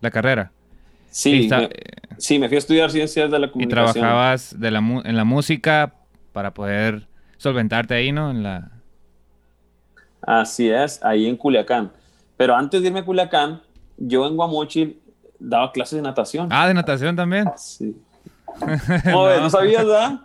la 0.00 0.12
carrera. 0.12 0.52
Sí, 1.10 1.48
me, 1.50 1.68
sí, 2.16 2.38
me 2.38 2.46
fui 2.46 2.54
a 2.54 2.58
estudiar 2.58 2.92
ciencias 2.92 3.32
de 3.32 3.38
la 3.40 3.50
comunicación. 3.50 3.88
Y 3.88 3.92
trabajabas 3.92 4.60
de 4.60 4.70
la, 4.70 4.78
en 4.78 5.16
la 5.16 5.24
música 5.24 5.94
para 6.32 6.54
poder 6.54 7.08
solventarte 7.36 7.94
ahí, 7.94 8.12
¿no? 8.12 8.30
En 8.30 8.44
la, 8.44 8.70
Así 10.22 10.68
es, 10.70 11.02
ahí 11.02 11.26
en 11.26 11.36
Culiacán. 11.36 11.92
Pero 12.36 12.54
antes 12.54 12.80
de 12.80 12.88
irme 12.88 13.00
a 13.00 13.04
Culiacán, 13.04 13.60
yo 13.96 14.26
en 14.26 14.36
Guamuchil 14.36 15.00
daba 15.38 15.72
clases 15.72 15.96
de 15.96 16.02
natación. 16.02 16.48
Ah, 16.50 16.68
de 16.68 16.74
natación 16.74 17.16
también. 17.16 17.50
Sí. 17.56 17.96
no. 19.06 19.40
¿no 19.40 19.50
sabías, 19.50 19.84
verdad? 19.84 20.20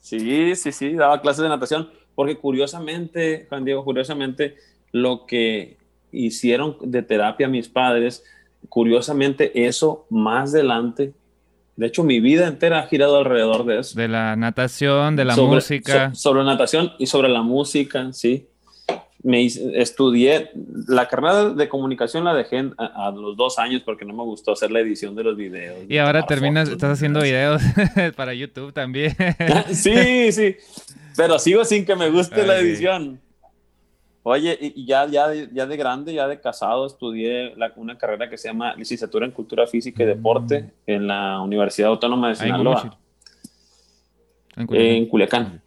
Sí, 0.00 0.54
sí, 0.56 0.72
sí, 0.72 0.94
daba 0.94 1.20
clases 1.20 1.42
de 1.42 1.48
natación. 1.48 1.90
Porque 2.14 2.36
curiosamente, 2.36 3.46
Juan 3.48 3.64
Diego, 3.64 3.84
curiosamente, 3.84 4.56
lo 4.92 5.26
que 5.26 5.76
hicieron 6.12 6.76
de 6.80 7.02
terapia 7.02 7.48
mis 7.48 7.68
padres, 7.68 8.24
curiosamente, 8.68 9.66
eso 9.66 10.06
más 10.10 10.54
adelante 10.54 11.12
de 11.76 11.86
hecho, 11.86 12.04
mi 12.04 12.20
vida 12.20 12.48
entera 12.48 12.78
ha 12.78 12.86
girado 12.86 13.18
alrededor 13.18 13.66
de 13.66 13.80
eso. 13.80 13.98
De 13.98 14.08
la 14.08 14.34
natación, 14.34 15.14
de 15.14 15.26
la 15.26 15.36
música. 15.36 16.14
sobre 16.14 16.42
natación 16.42 16.92
y 16.98 17.06
sobre 17.06 17.28
la 17.28 17.42
música, 17.42 18.14
sí 18.14 18.48
me 19.26 19.44
estudié 19.44 20.50
la 20.86 21.08
carrera 21.08 21.50
de 21.50 21.68
comunicación 21.68 22.22
la 22.22 22.32
dejé 22.32 22.70
a, 22.78 23.10
los 23.10 23.36
dos 23.36 23.58
años 23.58 23.82
porque 23.84 24.04
no 24.04 24.14
me 24.14 24.22
gustó 24.22 24.52
hacer 24.52 24.70
la 24.70 24.78
edición 24.78 25.16
de 25.16 25.24
los 25.24 25.36
videos. 25.36 25.78
Y 25.88 25.98
ahora 25.98 26.24
terminas, 26.24 26.68
estás 26.68 26.92
haciendo 26.92 27.20
videos 27.20 27.60
para 28.16 28.34
YouTube 28.34 28.72
también. 28.72 29.16
sí, 29.72 30.30
sí, 30.30 30.56
pero 31.16 31.40
sigo 31.40 31.64
sin 31.64 31.84
que 31.84 31.96
me 31.96 32.08
guste 32.08 32.46
la 32.46 32.58
edición. 32.58 33.20
Oye, 34.22 34.56
y 34.60 34.86
ya, 34.86 35.06
ya, 35.06 35.32
ya 35.32 35.66
de 35.66 35.76
grande, 35.76 36.14
ya 36.14 36.28
de 36.28 36.40
casado, 36.40 36.86
estudié 36.86 37.52
una 37.76 37.98
carrera 37.98 38.30
que 38.30 38.38
se 38.38 38.48
llama 38.48 38.74
licenciatura 38.76 39.26
en 39.26 39.32
Cultura 39.32 39.66
Física 39.66 40.04
y 40.04 40.06
Deporte 40.06 40.62
mm. 40.62 40.70
en 40.86 41.06
la 41.08 41.40
Universidad 41.40 41.90
Autónoma 41.90 42.28
de 42.28 42.36
Sinaloa. 42.36 42.98
En 44.56 44.66
Culiacán 44.66 44.96
en 44.96 45.06
Culiacán. 45.06 45.62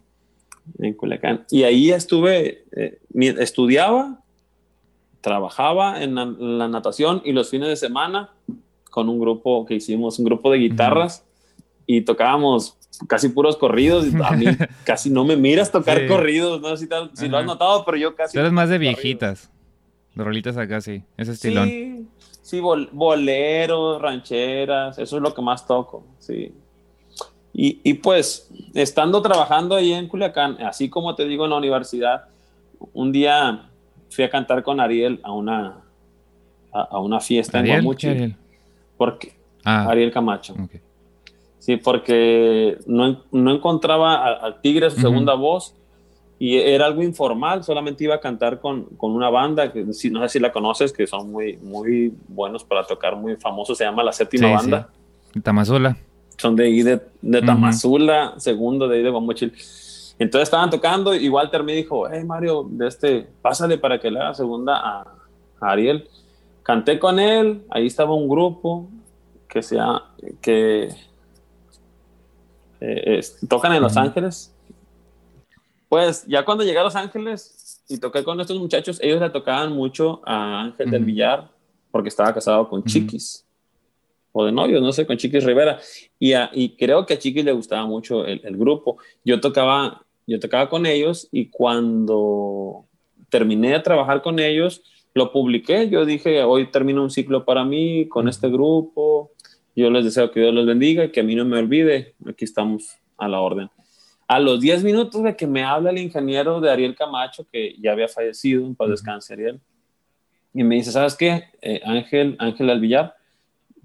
Y 1.50 1.64
ahí 1.64 1.90
estuve, 1.90 2.64
eh, 2.72 3.00
estudiaba, 3.38 4.20
trabajaba 5.20 6.02
en 6.02 6.14
la, 6.14 6.68
natación 6.68 7.22
y 7.24 7.32
los 7.32 7.50
fines 7.50 7.68
de 7.68 7.76
semana 7.76 8.30
con 8.90 9.08
un 9.08 9.20
grupo 9.20 9.66
que 9.66 9.74
hicimos, 9.74 10.18
un 10.18 10.24
grupo 10.24 10.50
de 10.50 10.58
guitarras 10.58 11.24
y 11.86 12.02
tocábamos 12.02 12.76
casi 13.06 13.28
puros 13.28 13.56
corridos. 13.56 14.06
A 14.24 14.32
mí 14.32 14.46
casi 14.84 15.10
no 15.10 15.24
me 15.24 15.36
miras 15.36 15.70
tocar 15.70 16.06
corridos, 16.06 16.60
no 16.60 16.76
sé 16.76 16.88
si, 17.14 17.28
lo 17.28 17.38
has 17.38 17.46
notado, 17.46 17.84
pero 17.84 17.96
yo 17.96 18.14
casi... 18.14 18.34
Tú 18.34 18.40
eres 18.40 18.52
más 18.52 18.68
de 18.68 18.78
viejitas, 18.78 19.50
de 20.14 20.24
rolitas 20.24 20.56
acá, 20.56 20.80
sí, 20.80 21.02
ese 21.16 21.32
estilón. 21.32 21.68
Sí, 21.68 22.06
sí 22.42 22.60
boleros, 22.60 24.00
rancheras, 24.00 24.98
eso 24.98 25.16
es 25.16 25.22
lo 25.22 25.34
que 25.34 25.42
más 25.42 25.66
toco, 25.66 26.06
sí. 26.18 26.52
Y, 27.52 27.94
pues, 27.94 28.48
estando 28.74 29.20
trabajando 29.20 29.74
ahí 29.74 29.92
en 29.92 30.08
Culiacán, 30.08 30.56
así 30.62 30.88
como 30.88 31.14
te 31.14 31.26
digo 31.26 31.44
en 31.44 31.50
la 31.50 31.56
universidad, 31.56 32.24
un 32.92 33.12
día 33.12 33.68
fui 34.08 34.24
a 34.24 34.30
cantar 34.30 34.62
con 34.62 34.80
Ariel 34.80 35.20
a 35.22 35.32
una, 35.32 35.80
a, 36.72 36.98
una 37.00 37.20
fiesta 37.20 37.58
en 37.60 37.66
Guamuchi. 37.66 38.34
Porque, 38.96 39.34
ah, 39.64 39.88
Ariel 39.90 40.12
Camacho. 40.12 40.54
Sí, 41.58 41.76
porque 41.76 42.78
no, 42.86 43.22
no 43.32 43.54
encontraba 43.54 44.34
al 44.36 44.60
Tigre 44.60 44.90
su 44.90 45.00
segunda 45.00 45.34
voz 45.34 45.74
y 46.38 46.56
era 46.56 46.86
algo 46.86 47.02
informal, 47.02 47.62
solamente 47.64 48.04
iba 48.04 48.14
a 48.14 48.20
cantar 48.20 48.60
con, 48.60 48.84
con 48.96 49.10
una 49.10 49.28
banda, 49.28 49.70
que 49.70 49.92
si, 49.92 50.08
no 50.08 50.22
sé 50.22 50.30
si 50.30 50.38
la 50.38 50.50
conoces, 50.50 50.90
que 50.90 51.06
son 51.06 51.30
muy, 51.30 51.58
muy 51.58 52.14
buenos 52.28 52.64
para 52.64 52.84
tocar, 52.84 53.14
muy 53.16 53.36
famosos, 53.36 53.76
se 53.76 53.84
llama 53.84 54.02
La 54.02 54.12
Séptima 54.12 54.50
Banda. 54.50 54.88
Sí. 55.34 55.40
Tamazola 55.42 55.98
son 56.40 56.56
de 56.56 56.64
ahí 56.64 56.82
de, 56.82 57.00
de 57.20 57.42
Tamazula, 57.42 58.34
segundo 58.38 58.88
de 58.88 58.96
ahí 58.96 59.02
de 59.02 59.10
Guamuchil. 59.10 59.52
Entonces 60.18 60.48
estaban 60.48 60.70
tocando 60.70 61.14
y 61.14 61.28
Walter 61.28 61.62
me 61.62 61.74
dijo, 61.74 62.08
hey 62.08 62.24
Mario, 62.24 62.66
de 62.70 62.88
este, 62.88 63.28
pásale 63.42 63.76
para 63.76 64.00
que 64.00 64.10
le 64.10 64.20
haga 64.20 64.34
segunda 64.34 64.76
a, 64.76 65.06
Ariel. 65.60 66.08
Canté 66.62 66.98
con 66.98 67.18
él, 67.18 67.62
ahí 67.68 67.86
estaba 67.86 68.14
un 68.14 68.26
grupo 68.26 68.88
que 69.48 69.62
sea, 69.62 70.02
que 70.40 70.88
eh, 72.80 73.20
tocan 73.46 73.74
en 73.74 73.82
Los 73.82 73.98
Ángeles. 73.98 74.54
Pues 75.90 76.24
ya 76.26 76.42
cuando 76.44 76.64
llegué 76.64 76.78
a 76.78 76.84
Los 76.84 76.96
Ángeles 76.96 77.82
y 77.86 77.98
toqué 77.98 78.24
con 78.24 78.40
estos 78.40 78.58
muchachos, 78.58 78.98
ellos 79.02 79.20
le 79.20 79.28
tocaban 79.28 79.72
mucho 79.72 80.22
a 80.24 80.62
Ángel 80.62 80.90
del 80.90 81.04
Villar 81.04 81.50
porque 81.90 82.08
estaba 82.08 82.32
casado 82.32 82.66
con 82.66 82.82
Chiquis 82.84 83.44
o 84.32 84.44
de 84.44 84.52
novios, 84.52 84.82
no 84.82 84.92
sé, 84.92 85.06
con 85.06 85.16
Chiquis 85.16 85.44
Rivera. 85.44 85.78
Y, 86.18 86.32
y 86.52 86.76
creo 86.76 87.06
que 87.06 87.14
a 87.14 87.18
Chiquis 87.18 87.44
le 87.44 87.52
gustaba 87.52 87.86
mucho 87.86 88.24
el, 88.24 88.40
el, 88.44 88.56
grupo. 88.56 88.98
Yo 89.24 89.40
tocaba, 89.40 90.04
yo 90.26 90.38
tocaba 90.38 90.68
con 90.68 90.86
ellos 90.86 91.28
y 91.32 91.46
cuando 91.46 92.86
terminé 93.28 93.72
de 93.72 93.80
trabajar 93.80 94.22
con 94.22 94.38
ellos, 94.38 94.82
lo 95.14 95.32
publiqué. 95.32 95.88
Yo 95.88 96.04
dije, 96.04 96.42
hoy 96.42 96.70
termino 96.70 97.02
un 97.02 97.10
ciclo 97.10 97.44
para 97.44 97.64
mí 97.64 98.08
con 98.08 98.28
este 98.28 98.48
grupo. 98.48 99.32
Yo 99.74 99.90
les 99.90 100.04
deseo 100.04 100.30
que 100.30 100.40
Dios 100.40 100.54
los 100.54 100.66
bendiga 100.66 101.04
y 101.04 101.10
que 101.10 101.20
a 101.20 101.24
mí 101.24 101.34
no 101.34 101.44
me 101.44 101.58
olvide. 101.58 102.14
Aquí 102.26 102.44
estamos 102.44 102.96
a 103.16 103.28
la 103.28 103.40
orden. 103.40 103.70
A 104.26 104.38
los 104.38 104.60
10 104.60 104.84
minutos 104.84 105.22
de 105.24 105.34
que 105.34 105.46
me 105.46 105.64
habla 105.64 105.90
el 105.90 105.98
ingeniero 105.98 106.60
de 106.60 106.70
Ariel 106.70 106.94
Camacho, 106.94 107.46
que 107.50 107.74
ya 107.80 107.92
había 107.92 108.06
fallecido, 108.06 108.64
en 108.64 108.76
paz 108.76 108.88
descanse 108.88 109.32
Ariel, 109.34 109.60
y 110.54 110.62
me 110.62 110.76
dice, 110.76 110.92
¿sabes 110.92 111.16
qué? 111.16 111.44
Eh, 111.60 111.80
Ángel, 111.84 112.36
Ángel 112.38 112.70
Alvillar, 112.70 113.14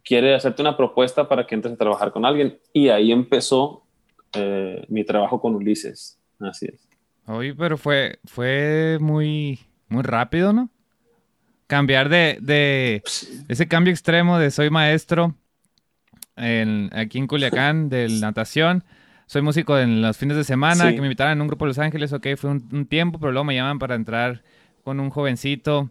quiere 0.05 0.35
hacerte 0.35 0.61
una 0.61 0.77
propuesta 0.77 1.27
para 1.27 1.45
que 1.45 1.55
entres 1.55 1.73
a 1.73 1.77
trabajar 1.77 2.11
con 2.11 2.25
alguien. 2.25 2.59
Y 2.71 2.89
ahí 2.89 3.11
empezó 3.11 3.83
eh, 4.33 4.85
mi 4.87 5.03
trabajo 5.03 5.41
con 5.41 5.55
Ulises. 5.55 6.19
Así 6.39 6.67
es. 6.67 6.87
Oye, 7.25 7.55
pero 7.55 7.77
fue, 7.77 8.19
fue 8.25 8.97
muy, 9.01 9.59
muy 9.89 10.03
rápido, 10.03 10.53
¿no? 10.53 10.69
Cambiar 11.67 12.09
de, 12.09 12.37
de 12.39 13.01
ese 13.47 13.67
cambio 13.67 13.91
extremo 13.91 14.37
de 14.37 14.51
soy 14.51 14.69
maestro 14.69 15.33
en, 16.35 16.91
aquí 16.93 17.17
en 17.17 17.25
Culiacán 17.25 17.89
de 17.89 18.07
natación. 18.07 18.83
Soy 19.25 19.41
músico 19.41 19.79
en 19.79 20.03
los 20.03 20.15
fines 20.15 20.37
de 20.37 20.43
semana, 20.43 20.93
que 20.93 21.01
me 21.01 21.07
invitaron 21.07 21.33
en 21.33 21.41
un 21.41 21.47
grupo 21.47 21.65
de 21.65 21.69
Los 21.69 21.79
Ángeles, 21.79 22.13
ok, 22.13 22.27
fue 22.37 22.51
un, 22.51 22.69
un 22.71 22.85
tiempo, 22.85 23.17
pero 23.19 23.31
luego 23.31 23.45
me 23.45 23.55
llaman 23.55 23.79
para 23.79 23.95
entrar 23.95 24.43
con 24.83 24.99
un 24.99 25.09
jovencito 25.09 25.89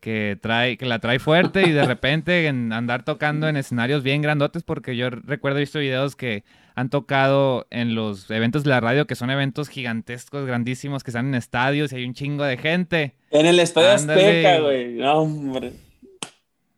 que 0.00 0.38
trae, 0.40 0.76
que 0.76 0.86
la 0.86 0.98
trae 0.98 1.18
fuerte 1.18 1.68
y 1.68 1.72
de 1.72 1.84
repente 1.84 2.46
en 2.46 2.72
andar 2.72 3.04
tocando 3.04 3.48
en 3.48 3.56
escenarios 3.56 4.02
bien 4.02 4.22
grandotes, 4.22 4.62
porque 4.62 4.96
yo 4.96 5.10
recuerdo 5.10 5.58
he 5.58 5.60
visto 5.60 5.78
videos 5.78 6.16
que 6.16 6.42
han 6.74 6.88
tocado 6.88 7.66
en 7.70 7.94
los 7.94 8.30
eventos 8.30 8.64
de 8.64 8.70
la 8.70 8.80
radio, 8.80 9.06
que 9.06 9.14
son 9.14 9.30
eventos 9.30 9.68
gigantescos, 9.68 10.46
grandísimos, 10.46 11.04
que 11.04 11.10
están 11.10 11.28
en 11.28 11.34
estadios 11.34 11.92
y 11.92 11.96
hay 11.96 12.04
un 12.04 12.14
chingo 12.14 12.44
de 12.44 12.56
gente. 12.56 13.14
En 13.30 13.46
el 13.46 13.60
Estadio 13.60 13.90
Azteca, 13.90 14.60
güey. 14.60 14.94
No, 14.94 15.20
hombre. 15.20 15.72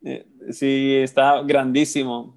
Eh, 0.03 0.25
Sí, 0.51 0.95
está 0.95 1.41
grandísimo. 1.41 2.35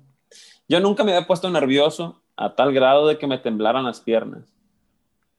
Yo 0.68 0.80
nunca 0.80 1.04
me 1.04 1.12
había 1.12 1.26
puesto 1.26 1.50
nervioso 1.50 2.22
a 2.36 2.54
tal 2.54 2.72
grado 2.72 3.06
de 3.08 3.18
que 3.18 3.26
me 3.26 3.38
temblaran 3.38 3.84
las 3.84 4.00
piernas. 4.00 4.54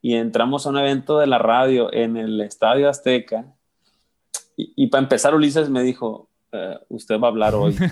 Y 0.02 0.16
entramos 0.16 0.66
a 0.66 0.70
un 0.70 0.78
evento 0.78 1.20
de 1.20 1.28
la 1.28 1.38
radio 1.38 1.92
en 1.94 2.18
el 2.18 2.40
Estadio 2.42 2.90
Azteca. 2.90 3.54
Y, 4.60 4.88
para 4.88 5.04
empezar, 5.04 5.36
Ulises 5.36 5.70
me 5.70 5.84
dijo, 5.84 6.32
eh, 6.52 6.80
usted 6.90 7.20
va 7.20 7.28
a 7.28 7.32
hablar 7.32 7.56
hoy. 7.56 7.78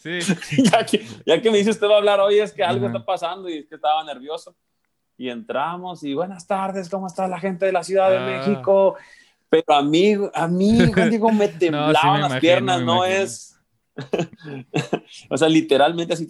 Sí. 0.00 0.18
ya, 0.72 0.86
que, 0.86 1.06
ya, 1.26 1.42
que, 1.42 1.50
me 1.50 1.58
dice 1.58 1.68
usted 1.68 1.86
va 1.86 1.96
a 1.96 1.98
hablar 1.98 2.20
hoy, 2.20 2.38
es 2.38 2.52
que 2.52 2.64
algo 2.64 2.86
está 2.86 3.04
pasando 3.04 3.50
y 3.50 3.58
es 3.58 3.66
que 3.66 3.74
estaba 3.74 4.02
nervioso. 4.02 4.56
Y 5.18 5.28
entramos 5.28 6.02
y 6.04 6.14
buenas 6.14 6.46
tardes, 6.46 6.88
¿cómo 6.88 7.06
está 7.06 7.28
la 7.28 7.38
gente 7.38 7.66
de 7.66 7.72
la 7.72 7.84
Ciudad 7.84 8.08
de 8.08 8.16
ah. 8.16 8.24
México? 8.24 8.96
Pero 9.50 9.74
a 9.74 9.82
mí, 9.82 10.14
a 10.32 10.48
mí, 10.48 10.78
digo, 11.10 11.30
me 11.32 11.48
temblaban 11.48 12.22
las 12.22 12.40
piernas, 12.40 12.80
no 12.80 13.04
es... 13.04 13.60
o 15.28 15.36
sea, 15.36 15.50
literalmente 15.50 16.14
así. 16.14 16.26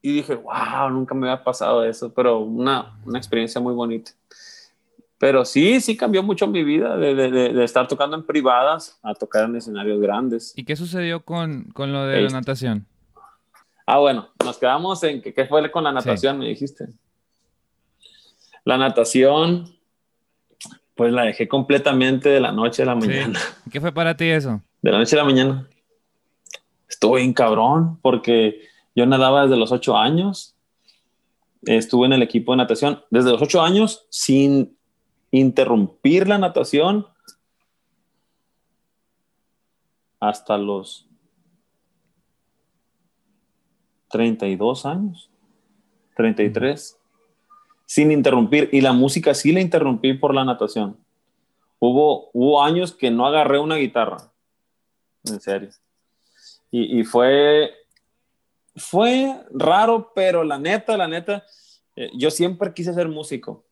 Y 0.00 0.12
dije, 0.12 0.34
wow, 0.36 0.88
nunca 0.90 1.14
me 1.14 1.28
había 1.28 1.44
pasado 1.44 1.84
eso, 1.84 2.10
pero 2.14 2.38
una, 2.38 2.98
una 3.04 3.18
experiencia 3.18 3.60
muy 3.60 3.74
bonita. 3.74 4.12
Pero 5.24 5.46
sí, 5.46 5.80
sí 5.80 5.96
cambió 5.96 6.22
mucho 6.22 6.46
mi 6.46 6.62
vida 6.62 6.98
de, 6.98 7.14
de, 7.14 7.30
de, 7.30 7.64
estar 7.64 7.88
tocando 7.88 8.14
en 8.14 8.26
privadas 8.26 8.98
a 9.02 9.14
tocar 9.14 9.44
en 9.44 9.56
escenarios 9.56 9.98
grandes. 9.98 10.52
¿Y 10.54 10.64
qué 10.66 10.76
sucedió 10.76 11.24
con, 11.24 11.64
con 11.72 11.94
lo 11.94 12.04
de 12.04 12.20
la 12.20 12.28
natación? 12.28 12.86
Ah, 13.86 14.00
bueno, 14.00 14.28
nos 14.44 14.58
quedamos 14.58 15.02
en 15.02 15.22
que, 15.22 15.32
qué 15.32 15.46
fue 15.46 15.70
con 15.70 15.84
la 15.84 15.92
natación, 15.92 16.38
me 16.38 16.48
dijiste. 16.48 16.88
La 18.66 18.76
natación, 18.76 19.74
pues 20.94 21.10
la 21.10 21.22
dejé 21.22 21.48
completamente 21.48 22.28
de 22.28 22.40
la 22.40 22.52
noche 22.52 22.82
a 22.82 22.84
la 22.84 22.94
mañana. 22.94 23.40
¿Qué 23.72 23.80
fue 23.80 23.92
para 23.92 24.14
ti 24.18 24.26
eso? 24.26 24.60
De 24.82 24.92
la 24.92 24.98
noche 24.98 25.16
a 25.16 25.20
la 25.20 25.24
mañana. 25.24 25.66
Estuve 26.86 27.20
bien 27.20 27.32
cabrón 27.32 27.98
porque 28.02 28.60
yo 28.94 29.06
nadaba 29.06 29.44
desde 29.44 29.56
los 29.56 29.72
ocho 29.72 29.96
años. 29.96 30.54
Estuve 31.62 32.08
en 32.08 32.12
el 32.12 32.22
equipo 32.22 32.52
de 32.52 32.58
natación 32.58 33.02
desde 33.08 33.30
los 33.30 33.40
ocho 33.40 33.62
años 33.62 34.04
sin 34.10 34.76
interrumpir 35.38 36.28
la 36.28 36.38
natación 36.38 37.08
hasta 40.20 40.56
los 40.56 41.08
32 44.10 44.86
años, 44.86 45.28
33, 46.14 46.96
sin 47.84 48.12
interrumpir. 48.12 48.68
Y 48.72 48.80
la 48.80 48.92
música 48.92 49.34
sí 49.34 49.52
la 49.52 49.60
interrumpí 49.60 50.14
por 50.14 50.32
la 50.34 50.44
natación. 50.44 50.96
Hubo, 51.80 52.30
hubo 52.32 52.62
años 52.62 52.92
que 52.92 53.10
no 53.10 53.26
agarré 53.26 53.58
una 53.58 53.74
guitarra, 53.74 54.32
en 55.24 55.40
serio. 55.40 55.70
Y, 56.70 57.00
y 57.00 57.04
fue, 57.04 57.74
fue 58.76 59.44
raro, 59.50 60.12
pero 60.14 60.44
la 60.44 60.60
neta, 60.60 60.96
la 60.96 61.08
neta, 61.08 61.44
eh, 61.96 62.10
yo 62.14 62.30
siempre 62.30 62.72
quise 62.72 62.94
ser 62.94 63.08
músico 63.08 63.64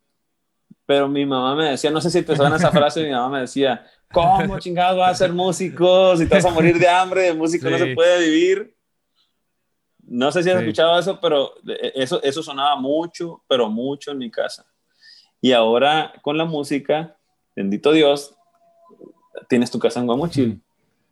pero 0.93 1.09
mi 1.09 1.25
mamá 1.25 1.57
me 1.57 1.71
decía, 1.71 1.91
no 1.91 2.03
sé 2.03 2.11
si 2.11 2.21
te 2.21 2.37
suena 2.37 2.57
esa 2.57 2.71
frase, 2.71 3.03
mi 3.03 3.13
mamá 3.13 3.31
me 3.31 3.41
decía, 3.41 3.83
¿cómo 4.13 4.59
chingado 4.59 4.99
vas 4.99 5.13
a 5.13 5.25
ser 5.25 5.33
músico 5.33 6.15
si 6.19 6.27
te 6.27 6.35
vas 6.35 6.45
a 6.45 6.51
morir 6.51 6.79
de 6.79 6.87
hambre, 6.87 7.23
de 7.23 7.33
músico 7.33 7.71
no 7.71 7.79
se 7.79 7.95
puede 7.95 8.29
vivir? 8.29 8.77
No 10.03 10.31
sé 10.31 10.43
si 10.43 10.51
has 10.51 10.61
escuchado 10.61 10.99
eso, 10.99 11.19
pero 11.19 11.55
e, 11.67 11.93
eso, 11.95 12.23
eso 12.23 12.43
sonaba 12.43 12.77
mucho, 12.77 13.43
pero 13.49 13.71
mucho 13.71 14.11
en 14.11 14.19
mi 14.19 14.31
casa. 14.31 14.67
Y 15.41 15.53
ahora 15.53 16.13
con 16.21 16.37
la 16.37 16.45
música, 16.45 17.17
bendito 17.57 17.91
Dios, 17.93 18.35
tienes 19.49 19.71
tu 19.71 19.79
casa 19.79 19.99
en 19.99 20.07
Guamuchil. 20.09 20.61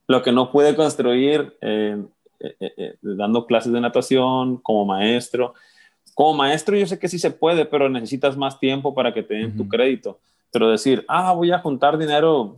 Lo 0.09 0.23
que 0.23 0.31
no 0.31 0.53
pude 0.53 0.77
construir 0.77 1.57
eh, 1.63 2.05
eh, 2.39 2.55
eh, 2.61 2.97
dando 3.01 3.47
clases 3.47 3.73
de 3.73 3.81
natación 3.81 4.59
como 4.59 4.85
maestro, 4.85 5.55
como 6.21 6.35
maestro 6.35 6.77
yo 6.77 6.87
sé 6.87 6.99
que 6.99 7.09
sí 7.09 7.19
se 7.19 7.31
puede, 7.31 7.65
pero 7.65 7.89
necesitas 7.89 8.37
más 8.37 8.61
tiempo 8.61 8.93
para 8.93 9.15
que 9.15 9.23
te 9.23 9.33
den 9.33 9.57
tu 9.57 9.67
crédito. 9.67 10.21
Pero 10.53 10.71
decir, 10.71 11.03
ah, 11.09 11.33
voy 11.33 11.51
a 11.51 11.61
juntar 11.61 11.97
dinero, 11.97 12.57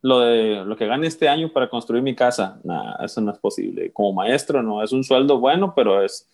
lo 0.00 0.20
de 0.20 0.64
lo 0.64 0.76
que 0.76 0.86
gane 0.86 1.08
este 1.08 1.28
año 1.28 1.52
para 1.52 1.68
construir 1.68 2.04
mi 2.04 2.14
casa, 2.14 2.60
nada, 2.62 3.04
eso 3.04 3.20
no 3.20 3.32
es 3.32 3.38
posible. 3.38 3.92
Como 3.92 4.12
maestro, 4.12 4.62
no, 4.62 4.80
es 4.80 4.92
un 4.92 5.02
sueldo 5.02 5.40
bueno, 5.40 5.72
pero 5.74 6.04
es, 6.04 6.30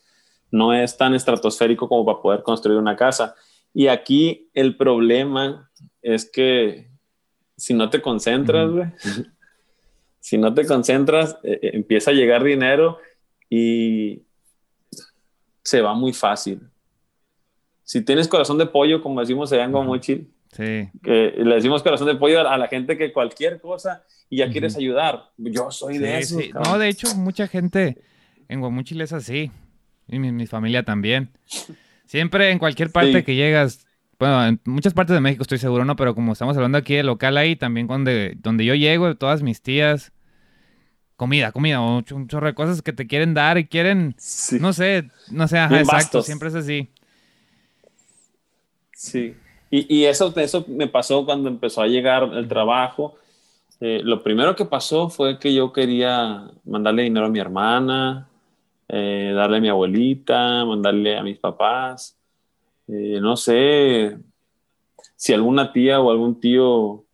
no 0.50 0.74
es 0.74 0.98
tan 0.98 1.14
estratosférico 1.14 1.88
como 1.88 2.04
para 2.04 2.20
poder 2.20 2.42
construir 2.42 2.78
una 2.78 2.94
casa. 2.94 3.34
Y 3.72 3.86
aquí 3.86 4.50
el 4.52 4.76
problema 4.76 5.70
es 6.02 6.30
que 6.30 6.90
si 7.56 7.72
no 7.72 7.88
te 7.88 8.02
concentras, 8.02 8.70
si 10.20 10.36
no 10.36 10.52
te 10.52 10.66
concentras, 10.66 11.38
eh, 11.42 11.58
eh, 11.62 11.70
empieza 11.72 12.10
a 12.10 12.14
llegar 12.14 12.44
dinero 12.44 12.98
y, 13.48 14.25
se 15.66 15.80
va 15.80 15.94
muy 15.94 16.12
fácil. 16.12 16.60
Si 17.82 18.00
tienes 18.00 18.28
corazón 18.28 18.56
de 18.56 18.66
pollo, 18.66 19.02
como 19.02 19.20
decimos 19.20 19.52
allá 19.52 19.64
en 19.64 19.72
Guamuchil, 19.72 20.30
sí. 20.52 20.88
que 21.02 21.34
le 21.36 21.56
decimos 21.56 21.82
corazón 21.82 22.06
de 22.06 22.14
pollo 22.14 22.48
a 22.48 22.56
la 22.56 22.68
gente 22.68 22.96
que 22.96 23.12
cualquier 23.12 23.60
cosa 23.60 24.04
y 24.30 24.38
ya 24.38 24.48
quieres 24.48 24.76
ayudar. 24.76 25.30
Yo 25.36 25.72
soy 25.72 25.98
de 25.98 26.18
eso. 26.18 26.38
No, 26.64 26.78
de 26.78 26.88
hecho, 26.88 27.12
mucha 27.16 27.48
gente 27.48 27.98
en 28.48 28.60
Guamuchil 28.60 29.00
es 29.00 29.12
así. 29.12 29.50
Y 30.06 30.20
mi, 30.20 30.46
familia 30.46 30.84
también. 30.84 31.30
Siempre 32.06 32.50
en 32.52 32.60
cualquier 32.60 32.92
parte 32.92 33.24
que 33.24 33.34
llegas, 33.34 33.88
bueno, 34.20 34.46
en 34.46 34.60
muchas 34.66 34.94
partes 34.94 35.14
de 35.14 35.20
México 35.20 35.42
estoy 35.42 35.58
seguro, 35.58 35.84
¿no? 35.84 35.96
Pero 35.96 36.14
como 36.14 36.32
estamos 36.32 36.56
hablando 36.56 36.78
aquí 36.78 36.94
de 36.94 37.02
local 37.02 37.36
ahí, 37.38 37.56
también 37.56 37.88
donde, 37.88 38.36
donde 38.38 38.64
yo 38.64 38.76
llego, 38.76 39.16
todas 39.16 39.42
mis 39.42 39.62
tías, 39.62 40.12
comida, 41.16 41.52
comida, 41.52 41.80
o 41.80 41.98
un 41.98 42.28
chorro 42.28 42.46
de 42.46 42.54
cosas 42.54 42.82
que 42.82 42.92
te 42.92 43.06
quieren 43.06 43.34
dar 43.34 43.58
y 43.58 43.66
quieren, 43.66 44.14
no 44.60 44.72
sé, 44.72 45.10
no 45.30 45.48
sé, 45.48 45.58
exacto, 45.58 46.22
siempre 46.22 46.48
es 46.48 46.54
así. 46.54 46.88
Sí, 48.92 49.34
y, 49.70 49.94
y, 49.94 50.04
eso, 50.04 50.32
eso 50.36 50.64
me 50.68 50.88
pasó 50.88 51.24
cuando 51.24 51.48
empezó 51.48 51.82
a 51.82 51.86
llegar 51.86 52.30
el 52.34 52.48
trabajo. 52.48 53.16
Eh, 53.80 54.00
lo 54.02 54.22
primero 54.22 54.56
que 54.56 54.64
pasó 54.64 55.10
fue 55.10 55.38
que 55.38 55.52
yo 55.52 55.72
quería 55.72 56.50
mandarle 56.64 57.02
dinero 57.02 57.26
a 57.26 57.30
mi 57.30 57.38
hermana, 57.38 58.28
eh, 58.88 59.32
darle 59.34 59.58
a 59.58 59.60
mi 59.60 59.68
abuelita, 59.68 60.64
mandarle 60.64 61.16
a 61.18 61.22
mis 61.22 61.38
papás. 61.38 62.16
Eh, 62.88 63.18
no 63.20 63.36
sé 63.36 64.18
si 65.16 65.32
alguna 65.32 65.72
tía 65.72 66.00
o 66.00 66.10
algún 66.10 66.40
tío 66.40 67.05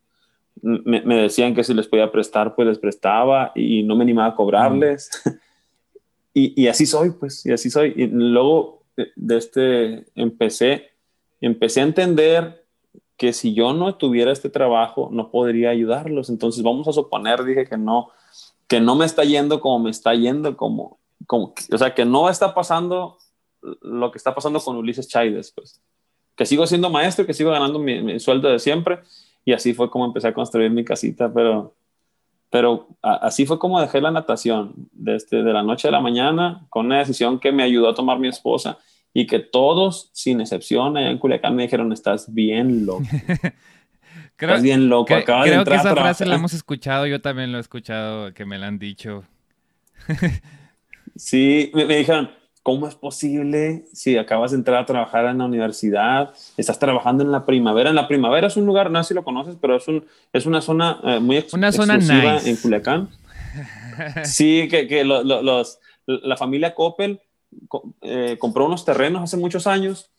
me, 0.63 1.01
decían 1.21 1.53
que 1.53 1.63
si 1.63 1.73
les 1.73 1.87
podía 1.87 2.11
prestar, 2.11 2.55
pues 2.55 2.67
les 2.67 2.79
prestaba 2.79 3.51
y 3.53 3.83
no 3.83 3.95
me 3.95 4.03
animaba 4.03 4.29
a 4.29 4.35
cobrarles. 4.35 5.09
y, 6.33 6.67
así 6.67 6.85
soy, 6.85 7.11
pues, 7.11 7.45
y 7.45 7.51
así 7.51 7.69
soy. 7.69 7.93
Y 7.95 8.07
luego 8.07 8.83
de, 8.95 9.37
este 9.37 10.05
empecé, 10.15 10.91
empecé 11.41 11.81
a 11.81 11.83
entender 11.83 12.65
que 13.17 13.33
si 13.33 13.53
yo 13.53 13.73
no 13.73 13.95
tuviera 13.95 14.31
este 14.31 14.49
trabajo, 14.49 15.09
no 15.11 15.31
podría 15.31 15.69
ayudarlos. 15.69 16.29
Entonces 16.29 16.63
vamos 16.63 16.87
a 16.87 16.93
suponer, 16.93 17.43
dije 17.43 17.65
que 17.65 17.77
no, 17.77 18.09
que 18.67 18.79
no 18.79 18.95
me 18.95 19.05
está 19.05 19.25
yendo 19.25 19.59
como 19.59 19.79
me 19.79 19.91
está 19.91 20.15
yendo, 20.15 20.55
como, 20.55 20.99
como, 21.27 21.53
o 21.71 21.77
sea, 21.77 21.93
que 21.93 22.05
no 22.05 22.29
está 22.29 22.53
pasando 22.53 23.17
lo 23.81 24.11
que 24.11 24.17
está 24.17 24.33
pasando 24.33 24.59
con 24.61 24.77
Ulises 24.77 25.09
Chaides, 25.09 25.51
pues. 25.51 25.81
Que 26.35 26.45
sigo 26.45 26.65
siendo 26.65 26.89
maestro, 26.89 27.25
que 27.25 27.33
sigo 27.33 27.51
ganando 27.51 27.79
mi 27.79 28.19
sueldo 28.19 28.49
de 28.49 28.59
siempre, 28.59 29.01
y 29.45 29.53
así 29.53 29.73
fue 29.73 29.89
como 29.89 30.05
empecé 30.05 30.27
a 30.27 30.33
construir 30.33 30.71
mi 30.71 30.85
casita, 30.85 31.31
pero, 31.33 31.75
pero 32.49 32.87
así 33.01 33.45
fue 33.45 33.59
como 33.59 33.81
dejé 33.81 34.01
la 34.01 34.11
natación, 34.11 34.73
desde 34.91 35.43
de 35.43 35.53
la 35.53 35.63
noche 35.63 35.87
a 35.87 35.91
la 35.91 36.01
mañana, 36.01 36.65
con 36.69 36.85
una 36.85 36.99
decisión 36.99 37.39
que 37.39 37.51
me 37.51 37.63
ayudó 37.63 37.89
a 37.89 37.95
tomar 37.95 38.19
mi 38.19 38.27
esposa 38.27 38.77
y 39.13 39.27
que 39.27 39.39
todos, 39.39 40.09
sin 40.13 40.41
excepción, 40.41 40.97
allá 40.97 41.09
en 41.09 41.17
Culiacán 41.17 41.55
me 41.55 41.63
dijeron, 41.63 41.91
estás 41.91 42.33
bien 42.33 42.85
loco. 42.85 43.03
estás 44.39 44.63
bien 44.63 44.89
loco, 44.89 45.05
que, 45.05 45.15
Acaba 45.15 45.43
creo 45.43 45.53
de 45.55 45.59
entrar 45.59 45.81
que 45.81 45.87
esa 45.87 45.95
frase 45.95 46.25
la 46.25 46.35
hemos 46.35 46.53
escuchado, 46.53 47.05
yo 47.05 47.21
también 47.21 47.51
lo 47.51 47.57
he 47.57 47.61
escuchado, 47.61 48.33
que 48.33 48.45
me 48.45 48.57
la 48.57 48.67
han 48.67 48.79
dicho. 48.79 49.23
sí, 51.15 51.71
me 51.73 51.85
dijeron, 51.85 52.31
¿Cómo 52.63 52.87
es 52.87 52.95
posible 52.95 53.83
si 53.91 54.17
acabas 54.17 54.51
de 54.51 54.57
entrar 54.57 54.81
a 54.81 54.85
trabajar 54.85 55.25
en 55.25 55.39
la 55.39 55.45
universidad, 55.45 56.33
estás 56.55 56.79
trabajando 56.79 57.21
en 57.21 57.31
la 57.31 57.45
primavera? 57.45 57.89
En 57.89 57.95
la 57.95 58.07
primavera 58.07 58.47
es 58.47 58.55
un 58.55 58.65
lugar, 58.65 58.89
no 58.89 59.03
sé 59.03 59.09
si 59.09 59.13
lo 59.13 59.25
conoces, 59.25 59.57
pero 59.59 59.75
es, 59.75 59.85
un, 59.89 60.05
es 60.31 60.45
una 60.45 60.61
zona 60.61 60.97
eh, 61.03 61.19
muy 61.19 61.45
una 61.51 61.73
zona 61.73 61.97
nice. 61.97 62.49
en 62.49 62.55
Culiacán. 62.55 63.09
sí, 64.23 64.69
que, 64.71 64.87
que 64.87 65.03
los, 65.03 65.79
la 66.05 66.37
familia 66.37 66.73
Coppel 66.73 67.19
eh, 68.01 68.37
compró 68.39 68.65
unos 68.65 68.85
terrenos 68.85 69.21
hace 69.23 69.35
muchos 69.35 69.67
años 69.67 70.09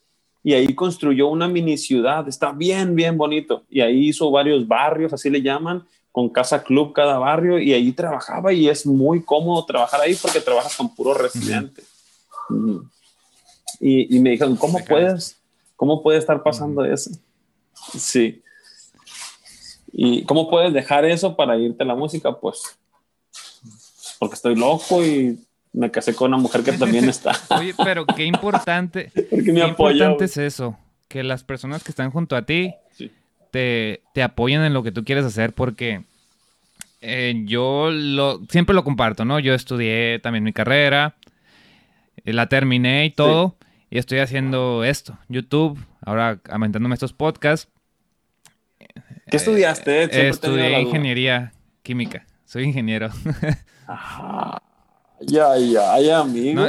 y 0.43 0.53
ahí 0.53 0.75
construyó 0.75 1.29
una 1.29 1.49
mini 1.49 1.79
ciudad. 1.79 2.29
Está 2.29 2.53
bien, 2.53 2.95
bien 2.95 3.17
bonito. 3.17 3.65
Y 3.71 3.81
ahí 3.81 4.09
hizo 4.09 4.31
varios 4.31 4.69
barrios, 4.69 5.15
así 5.15 5.31
le 5.31 5.41
llaman, 5.41 5.85
con 6.13 6.29
casa 6.29 6.63
club 6.63 6.93
cada 6.93 7.19
barrio 7.19 7.59
y 7.59 7.73
ahí 7.73 7.91
trabajaba 7.93 8.53
y 8.53 8.69
es 8.69 8.85
muy 8.85 9.23
cómodo 9.23 9.65
trabajar 9.65 10.03
ahí 10.03 10.15
porque 10.15 10.41
trabajas 10.41 10.77
con 10.77 10.95
residentes. 12.49 12.91
Y, 13.81 14.19
me 14.21 14.31
dijeron, 14.31 14.57
¿cómo 14.57 14.79
puedes? 14.85 15.41
¿Cómo 15.77 16.03
puede 16.03 16.19
estar 16.19 16.43
pasando 16.43 16.85
eso? 16.85 17.11
Sí. 17.99 18.43
¿Y 19.93 20.25
cómo 20.25 20.49
puedes 20.49 20.73
dejar 20.73 21.05
eso 21.05 21.37
para 21.37 21.57
irte 21.59 21.83
a 21.83 21.87
la 21.87 21.95
música? 21.95 22.33
Pues 22.39 22.79
porque 24.19 24.35
estoy 24.37 24.57
loco 24.57 25.05
y 25.05 25.39
me 25.73 25.91
casé 25.91 26.15
con 26.15 26.33
una 26.33 26.41
mujer 26.41 26.63
que 26.63 26.73
también 26.73 27.09
está. 27.09 27.33
Oye, 27.59 27.75
pero 27.85 28.07
qué 28.07 28.25
importante. 28.25 29.11
qué 29.31 29.67
importante 29.67 30.25
es 30.25 30.37
eso, 30.37 30.79
que 31.09 31.23
las 31.23 31.45
personas 31.45 31.85
que 31.85 31.91
están 31.91 32.11
junto 32.11 32.37
a 32.37 32.43
ti 32.43 32.75
te, 33.51 34.03
te 34.15 34.23
apoyen 34.23 34.63
en 34.63 34.73
lo 34.73 34.83
que 34.83 34.93
tú 34.93 35.05
quieres 35.05 35.25
hacer, 35.25 35.53
porque 35.53 36.05
eh, 37.01 37.43
yo 37.45 37.91
lo, 37.91 38.41
siempre 38.49 38.75
lo 38.75 38.83
comparto, 38.83 39.25
¿no? 39.25 39.39
Yo 39.41 39.53
estudié 39.53 40.21
también 40.21 40.45
mi 40.45 40.53
carrera, 40.53 41.17
la 42.33 42.49
terminé 42.49 43.07
y 43.07 43.11
todo, 43.11 43.57
y 43.91 43.99
estoy 43.99 44.19
haciendo 44.19 44.85
esto, 44.85 45.19
YouTube, 45.29 45.79
ahora 46.01 46.41
aumentándome 46.49 46.95
estos 46.95 47.13
podcasts. 47.13 47.71
¿Qué 49.31 49.37
estudiaste? 49.37 50.05
Eh, 50.05 50.29
estudié 50.29 50.81
ingeniería 50.81 51.53
química, 51.83 52.27
soy 52.45 52.65
ingeniero. 52.65 53.11
Ya, 55.21 55.57
ya, 55.57 55.99
ya, 56.01 56.19
amigo. 56.21 56.67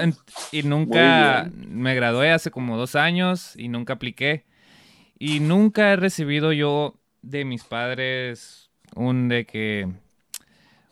y 0.51 0.63
nunca 0.63 1.49
me 1.55 1.95
gradué 1.95 2.31
hace 2.31 2.51
como 2.51 2.77
dos 2.77 2.95
años 2.95 3.55
y 3.57 3.67
nunca 3.67 3.93
apliqué. 3.93 4.45
Y 5.17 5.39
nunca 5.39 5.91
he 5.91 5.95
recibido 5.95 6.53
yo 6.53 6.95
de 7.21 7.45
mis 7.45 7.63
padres 7.63 8.69
un 8.95 9.27
de 9.27 9.45
que, 9.45 9.89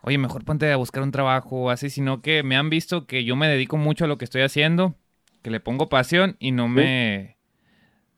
oye, 0.04 0.18
mejor 0.18 0.44
ponte 0.44 0.70
a 0.72 0.76
buscar 0.76 1.02
un 1.02 1.12
trabajo 1.12 1.64
o 1.64 1.70
así, 1.70 1.90
sino 1.90 2.22
que 2.22 2.44
me 2.44 2.58
han 2.58 2.70
visto 2.70 3.08
que 3.08 3.24
yo 3.24 3.38
me 3.38 3.48
dedico 3.48 3.78
mucho 3.78 4.04
a 4.04 4.08
lo 4.08 4.18
que 4.18 4.26
estoy 4.26 4.42
haciendo, 4.42 4.96
que 5.42 5.50
le 5.50 5.60
pongo 5.60 5.90
pasión 5.90 6.36
y 6.40 6.52
no 6.52 6.68
me... 6.68 7.38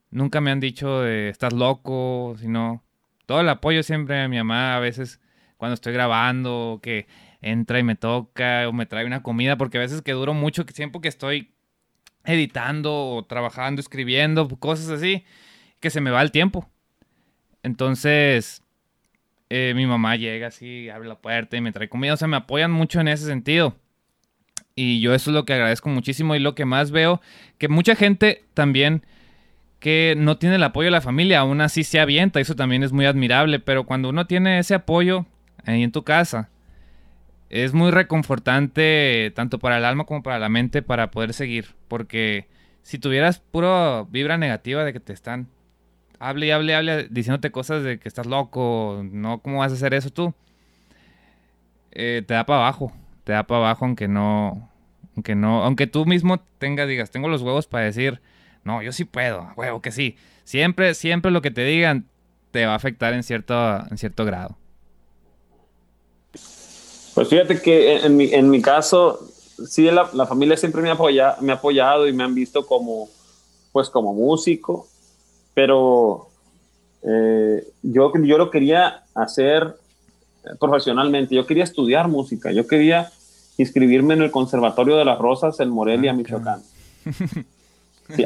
Nunca 0.09 0.41
me 0.41 0.49
han 0.49 0.59
dicho 0.59 1.01
de 1.01 1.29
estás 1.29 1.53
loco, 1.53 2.35
sino 2.39 2.83
todo 3.27 3.41
el 3.41 3.49
apoyo 3.49 3.83
siempre 3.83 4.19
a 4.19 4.27
mi 4.27 4.37
mamá, 4.37 4.75
a 4.75 4.79
veces 4.79 5.19
cuando 5.57 5.75
estoy 5.75 5.93
grabando, 5.93 6.79
que 6.81 7.05
entra 7.41 7.77
y 7.77 7.83
me 7.83 7.95
toca 7.95 8.67
o 8.67 8.73
me 8.73 8.87
trae 8.87 9.05
una 9.05 9.21
comida, 9.21 9.55
porque 9.55 9.77
a 9.77 9.81
veces 9.81 10.01
que 10.01 10.13
duro 10.13 10.33
mucho 10.33 10.65
tiempo 10.65 11.01
que 11.01 11.07
estoy 11.07 11.53
editando 12.23 13.09
o 13.09 13.25
trabajando, 13.25 13.79
escribiendo, 13.79 14.47
cosas 14.57 14.89
así, 14.89 15.23
que 15.79 15.91
se 15.91 16.01
me 16.01 16.09
va 16.09 16.23
el 16.23 16.31
tiempo. 16.31 16.67
Entonces, 17.61 18.63
eh, 19.49 19.73
mi 19.75 19.85
mamá 19.85 20.15
llega 20.15 20.47
así, 20.47 20.89
abre 20.89 21.07
la 21.07 21.19
puerta 21.19 21.57
y 21.57 21.61
me 21.61 21.71
trae 21.71 21.89
comida, 21.89 22.13
o 22.13 22.17
sea, 22.17 22.27
me 22.27 22.37
apoyan 22.37 22.71
mucho 22.71 22.99
en 22.99 23.07
ese 23.07 23.25
sentido. 23.25 23.75
Y 24.75 24.99
yo 24.99 25.13
eso 25.13 25.29
es 25.31 25.35
lo 25.35 25.45
que 25.45 25.53
agradezco 25.53 25.89
muchísimo 25.89 26.35
y 26.35 26.39
lo 26.39 26.55
que 26.55 26.65
más 26.65 26.91
veo, 26.91 27.21
que 27.57 27.69
mucha 27.69 27.95
gente 27.95 28.43
también 28.53 29.05
que 29.79 30.15
no 30.17 30.37
tiene 30.37 30.55
el 30.55 30.63
apoyo 30.63 30.87
de 30.87 30.91
la 30.91 31.01
familia, 31.01 31.39
aún 31.39 31.61
así 31.61 31.83
se 31.83 31.99
avienta, 31.99 32.39
eso 32.39 32.55
también 32.55 32.83
es 32.83 32.91
muy 32.91 33.05
admirable, 33.05 33.59
pero 33.59 33.85
cuando 33.85 34.09
uno 34.09 34.25
tiene 34.25 34.59
ese 34.59 34.73
apoyo 34.73 35.25
ahí 35.63 35.83
en 35.83 35.91
tu 35.91 36.03
casa, 36.03 36.49
es 37.49 37.73
muy 37.73 37.91
reconfortante 37.91 39.31
tanto 39.35 39.59
para 39.59 39.77
el 39.77 39.85
alma 39.85 40.05
como 40.05 40.23
para 40.23 40.39
la 40.39 40.49
mente 40.49 40.81
para 40.81 41.11
poder 41.11 41.33
seguir. 41.33 41.75
Porque 41.87 42.47
si 42.81 42.99
tuvieras 42.99 43.39
puro 43.39 44.07
vibra 44.11 44.37
negativa 44.37 44.83
de 44.83 44.93
que 44.93 44.99
te 44.99 45.13
están 45.13 45.47
hable 46.19 46.47
y 46.47 46.51
hable 46.51 46.75
hable 46.75 47.07
diciéndote 47.09 47.51
cosas 47.51 47.83
de 47.83 47.99
que 47.99 48.07
estás 48.07 48.25
loco, 48.25 49.01
no, 49.03 49.39
¿cómo 49.39 49.59
vas 49.59 49.71
a 49.71 49.75
hacer 49.75 49.93
eso 49.93 50.09
tú? 50.09 50.33
Eh, 51.91 52.23
te 52.27 52.33
da 52.33 52.45
para 52.45 52.59
abajo, 52.59 52.91
te 53.23 53.33
da 53.33 53.43
para 53.43 53.59
abajo 53.59 53.85
aunque 53.85 54.07
no, 54.07 54.69
aunque 55.15 55.35
no, 55.35 55.63
aunque 55.63 55.87
tú 55.87 56.05
mismo 56.05 56.39
tengas, 56.57 56.87
digas, 56.87 57.11
tengo 57.11 57.27
los 57.27 57.41
huevos 57.41 57.67
para 57.67 57.85
decir, 57.85 58.21
no, 58.63 58.81
yo 58.81 58.91
sí 58.91 59.05
puedo, 59.05 59.49
huevo 59.55 59.81
que 59.81 59.91
sí. 59.91 60.17
Siempre, 60.43 60.93
siempre 60.93 61.31
lo 61.31 61.41
que 61.41 61.51
te 61.51 61.63
digan 61.63 62.05
te 62.51 62.65
va 62.65 62.73
a 62.73 62.75
afectar 62.75 63.13
en 63.13 63.23
cierto, 63.23 63.53
en 63.89 63.97
cierto 63.97 64.25
grado. 64.25 64.57
Pues 67.13 67.29
fíjate 67.29 67.61
que 67.61 67.97
en 67.97 68.17
mi, 68.17 68.33
en 68.33 68.49
mi 68.49 68.61
caso, 68.61 69.19
sí, 69.67 69.89
la, 69.89 70.09
la 70.13 70.25
familia 70.25 70.57
siempre 70.57 70.81
me 70.81 70.89
ha, 70.89 70.93
apoyado, 70.93 71.41
me 71.41 71.53
ha 71.53 71.55
apoyado 71.55 72.07
y 72.07 72.13
me 72.13 72.23
han 72.23 72.35
visto 72.35 72.65
como, 72.65 73.09
pues, 73.71 73.89
como 73.89 74.13
músico, 74.13 74.87
pero 75.55 76.27
eh, 77.01 77.63
yo, 77.81 78.11
yo 78.23 78.37
lo 78.37 78.51
quería 78.51 79.03
hacer 79.15 79.75
profesionalmente, 80.59 81.33
yo 81.33 81.47
quería 81.47 81.63
estudiar 81.63 82.07
música, 82.07 82.51
yo 82.51 82.67
quería 82.67 83.09
inscribirme 83.57 84.13
en 84.13 84.21
el 84.21 84.31
Conservatorio 84.31 84.97
de 84.97 85.05
las 85.05 85.17
Rosas 85.17 85.59
en 85.59 85.69
Morelia, 85.69 86.11
ah, 86.11 86.13
Michoacán. 86.13 86.61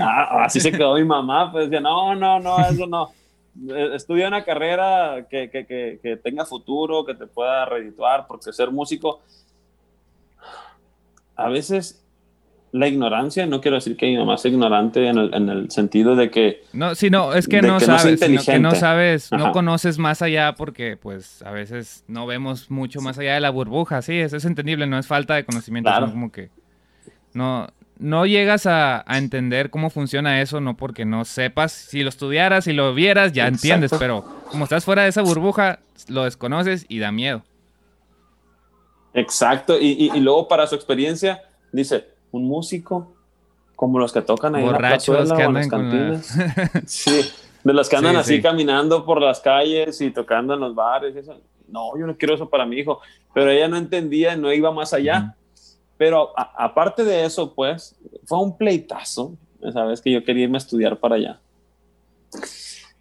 Ah, 0.02 0.44
así 0.44 0.60
se 0.60 0.74
quedó 0.74 0.96
mi 0.96 1.06
mamá, 1.06 1.54
pues 1.54 1.70
decía, 1.70 1.80
no, 1.80 2.13
no, 2.13 2.38
no, 2.42 2.60
eso 2.60 2.86
no. 2.86 3.12
Eh, 3.74 3.92
estudia 3.96 4.28
una 4.28 4.44
carrera 4.44 5.26
que, 5.30 5.50
que, 5.50 5.65
que, 6.02 6.18
tenga 6.18 6.46
futuro, 6.46 7.06
que 7.06 7.13
te 7.13 7.28
pueda 7.28 7.63
redituar, 7.63 8.28
porque 8.28 8.52
ser 8.52 8.72
músico, 8.72 9.22
a 11.38 11.48
veces 11.48 12.04
la 12.71 12.88
ignorancia, 12.88 13.45
no 13.45 13.62
quiero 13.62 13.75
decir 13.75 13.97
que 13.97 14.05
mi 14.08 14.17
mamá 14.17 14.38
sea 14.38 14.51
ignorante 14.51 15.08
en 15.08 15.17
el, 15.17 15.34
en 15.34 15.49
el 15.49 15.71
sentido 15.71 16.15
de 16.15 16.29
que... 16.29 16.63
No, 16.73 16.95
si 16.95 17.10
no, 17.10 17.34
es 17.34 17.47
que 17.47 17.62
no 17.62 17.79
sabes, 17.79 18.21
no 18.29 18.41
que 18.43 18.60
no 18.60 18.75
sabes, 18.75 19.32
no 19.32 19.51
conoces 19.51 19.97
más 19.97 20.21
allá 20.21 20.53
porque 20.55 20.97
pues 20.97 21.41
a 21.41 21.51
veces 21.51 22.03
no 22.08 22.27
vemos 22.27 22.69
mucho 22.69 23.01
más 23.01 23.17
allá 23.17 23.34
de 23.34 23.39
la 23.39 23.49
burbuja, 23.49 24.01
sí, 24.01 24.19
eso 24.19 24.38
es 24.38 24.45
entendible, 24.45 24.88
no 24.88 24.99
es 24.99 25.08
falta 25.08 25.36
de 25.36 25.45
conocimiento, 25.45 25.93
sino 25.93 26.12
como 26.12 26.32
que 26.32 26.49
no, 27.34 27.67
no 27.99 28.25
llegas 28.25 28.65
a, 28.65 29.03
entender 29.08 29.69
cómo 29.69 29.89
funciona 29.89 30.41
eso, 30.41 30.62
no 30.62 30.75
porque 30.77 31.05
no 31.05 31.25
sepas. 31.25 31.71
Si 31.71 32.01
lo 32.01 32.10
estudiaras, 32.10 32.67
y 32.67 32.73
lo 32.73 32.93
vieras, 32.93 33.34
ya 33.34 33.47
entiendes, 33.47 33.91
pero 33.99 34.23
como 34.49 34.63
estás 34.63 34.86
fuera 34.86 35.03
de 35.03 35.10
esa 35.10 35.21
burbuja, 35.21 35.79
lo 36.08 36.23
desconoces 36.23 36.86
y 36.88 36.99
da 36.99 37.12
miedo. 37.12 37.43
Exacto, 39.13 39.77
y, 39.79 40.12
luego 40.19 40.47
para 40.47 40.65
su 40.67 40.75
experiencia, 40.75 41.41
dice, 41.71 42.08
un 42.32 42.48
músico 42.48 43.13
como 43.76 43.98
los 43.98 44.12
que 44.12 44.22
tocan 44.22 44.56
ahí 44.56 44.65
en 44.65 44.72
la 44.74 44.78
plazuela 44.78 45.36
que 45.36 45.44
andan 45.44 45.70
cantinas. 45.70 46.38
sí, 46.86 47.22
de 47.63 47.74
los 47.74 47.88
que 47.88 47.96
andan 47.96 48.18
así 48.18 48.42
caminando 48.42 49.06
por 49.06 49.22
las 49.22 49.39
calles 49.39 50.02
y 50.02 50.12
tocando 50.12 50.54
en 50.54 50.60
los 50.60 50.76
bares. 50.76 51.15
No, 51.68 51.98
yo 51.98 52.06
no 52.06 52.18
quiero 52.18 52.36
eso 52.36 52.50
para 52.50 52.65
mi 52.65 52.78
hijo, 52.78 53.00
pero 53.34 53.50
ella 53.50 53.68
no 53.68 53.78
entendía, 53.78 54.36
no 54.36 54.52
iba 54.52 54.72
más 54.72 54.94
allá. 54.94 55.36
Pero 55.98 56.34
aparte 56.36 57.04
de 57.04 57.26
eso, 57.26 57.54
pues, 57.54 57.96
fue 58.26 58.39
un 58.39 58.58
pleitazo, 58.58 59.34
sabes 59.74 60.02
que 60.02 60.12
yo 60.12 60.24
quería 60.24 60.44
irme 60.44 60.58
a 60.58 60.60
estudiar 60.60 60.98
para 60.98 61.15
allá. 61.15 61.39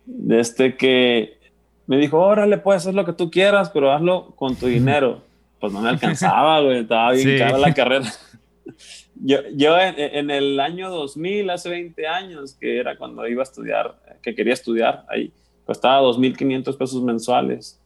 Desde 0.05 0.77
que 0.77 1.39
me 1.87 1.97
dijo, 1.97 2.19
órale, 2.19 2.59
puedes 2.59 2.83
hacer 2.83 2.95
lo 2.95 3.05
que 3.05 3.13
tú 3.13 3.31
quieras, 3.31 3.71
pero 3.71 3.93
hazlo 3.93 4.33
con 4.37 4.57
tu 4.57 4.67
dinero. 4.67 5.23
Pues 5.61 5.73
no 5.73 5.81
me 5.81 5.89
alcanzaba, 5.89 6.61
güey, 6.61 6.81
estaba 6.81 7.13
bien 7.13 7.39
cara 7.39 7.59
la 7.59 7.75
carrera. 7.75 8.07
Yo, 9.21 9.39
yo 9.55 9.79
en, 9.79 9.95
en, 9.99 10.31
el 10.31 10.61
año 10.61 10.91
2000, 10.91 11.51
hace 11.51 11.69
20 11.69 12.07
años, 12.07 12.55
que 12.55 12.79
era 12.79 12.97
cuando 12.97 13.27
iba 13.27 13.43
a 13.43 13.45
estudiar, 13.45 13.99
que 14.23 14.35
quería 14.35 14.55
estudiar, 14.55 15.05
ahí 15.09 15.33
costaba 15.67 16.01
2.500 16.03 16.77
pesos 16.79 17.03
mensuales. 17.03 17.81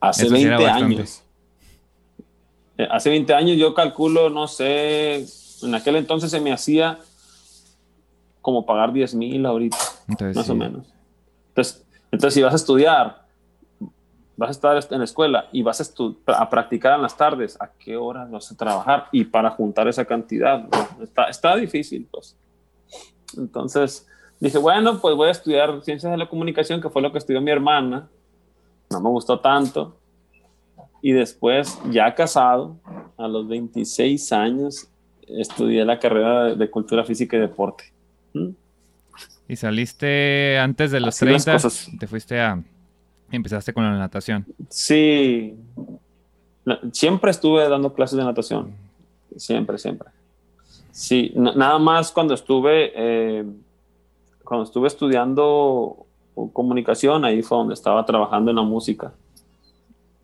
Hace 0.00 0.28
20 0.28 0.66
años. 0.66 1.22
Eh, 2.78 2.86
hace 2.90 3.10
20 3.10 3.34
años 3.34 3.56
yo 3.56 3.74
calculo, 3.74 4.30
no 4.30 4.46
sé, 4.46 5.26
en 5.62 5.74
aquel 5.74 5.96
entonces 5.96 6.30
se 6.30 6.40
me 6.40 6.52
hacía 6.52 6.98
como 8.40 8.64
pagar 8.64 8.92
10 8.92 9.14
mil 9.16 9.44
ahorita, 9.44 9.76
más 10.34 10.48
o 10.48 10.54
menos. 10.54 10.86
Entonces, 11.48 11.84
entonces, 12.10 12.34
si 12.34 12.42
vas 12.42 12.52
a 12.52 12.56
estudiar, 12.56 13.27
vas 14.38 14.48
a 14.48 14.52
estar 14.52 14.82
en 14.92 14.98
la 14.98 15.04
escuela 15.04 15.48
y 15.52 15.62
vas 15.62 15.80
a, 15.82 16.32
a 16.32 16.48
practicar 16.48 16.94
en 16.94 17.02
las 17.02 17.14
tardes, 17.14 17.60
¿a 17.60 17.70
qué 17.78 17.98
horas 17.98 18.30
vas 18.30 18.50
a 18.50 18.56
trabajar? 18.56 19.08
Y 19.12 19.24
para 19.24 19.50
juntar 19.50 19.86
esa 19.88 20.06
cantidad, 20.06 20.66
está, 21.02 21.24
está 21.24 21.56
difícil, 21.56 22.08
pues. 22.10 22.38
Entonces, 23.36 24.06
dije, 24.40 24.56
bueno, 24.56 24.98
pues 24.98 25.14
voy 25.14 25.28
a 25.28 25.32
estudiar 25.32 25.82
ciencias 25.82 26.10
de 26.10 26.16
la 26.16 26.28
comunicación, 26.28 26.80
que 26.80 26.88
fue 26.88 27.02
lo 27.02 27.12
que 27.12 27.18
estudió 27.18 27.42
mi 27.42 27.50
hermana. 27.50 28.08
No 28.90 29.00
me 29.02 29.10
gustó 29.10 29.38
tanto 29.40 29.98
y 31.00 31.12
después, 31.12 31.78
ya 31.90 32.14
casado, 32.14 32.76
a 33.16 33.28
los 33.28 33.48
26 33.48 34.32
años, 34.32 34.88
estudié 35.26 35.84
la 35.84 35.98
carrera 35.98 36.54
de 36.54 36.70
Cultura 36.70 37.04
Física 37.04 37.36
y 37.36 37.40
Deporte. 37.40 37.84
¿Mm? 38.34 38.48
¿Y 39.48 39.56
saliste 39.56 40.58
antes 40.58 40.90
de 40.90 41.00
los 41.00 41.16
30? 41.16 41.56
¿Te 41.98 42.06
fuiste 42.06 42.40
a... 42.40 42.62
empezaste 43.36 43.72
con 43.72 43.84
la 43.84 43.96
natación? 43.98 44.46
Sí. 44.68 45.56
Siempre 46.92 47.30
estuve 47.30 47.68
dando 47.68 47.92
clases 47.92 48.18
de 48.18 48.24
natación. 48.24 48.72
Siempre, 49.36 49.78
siempre. 49.78 50.08
Sí, 50.90 51.32
nada 51.36 51.78
más 51.78 52.10
cuando 52.10 52.34
estuve, 52.34 52.92
eh, 52.94 53.44
cuando 54.42 54.64
estuve 54.64 54.88
estudiando 54.88 56.06
comunicación, 56.52 57.24
ahí 57.24 57.42
fue 57.42 57.58
donde 57.58 57.74
estaba 57.74 58.04
trabajando 58.04 58.50
en 58.50 58.56
la 58.56 58.62
música. 58.62 59.12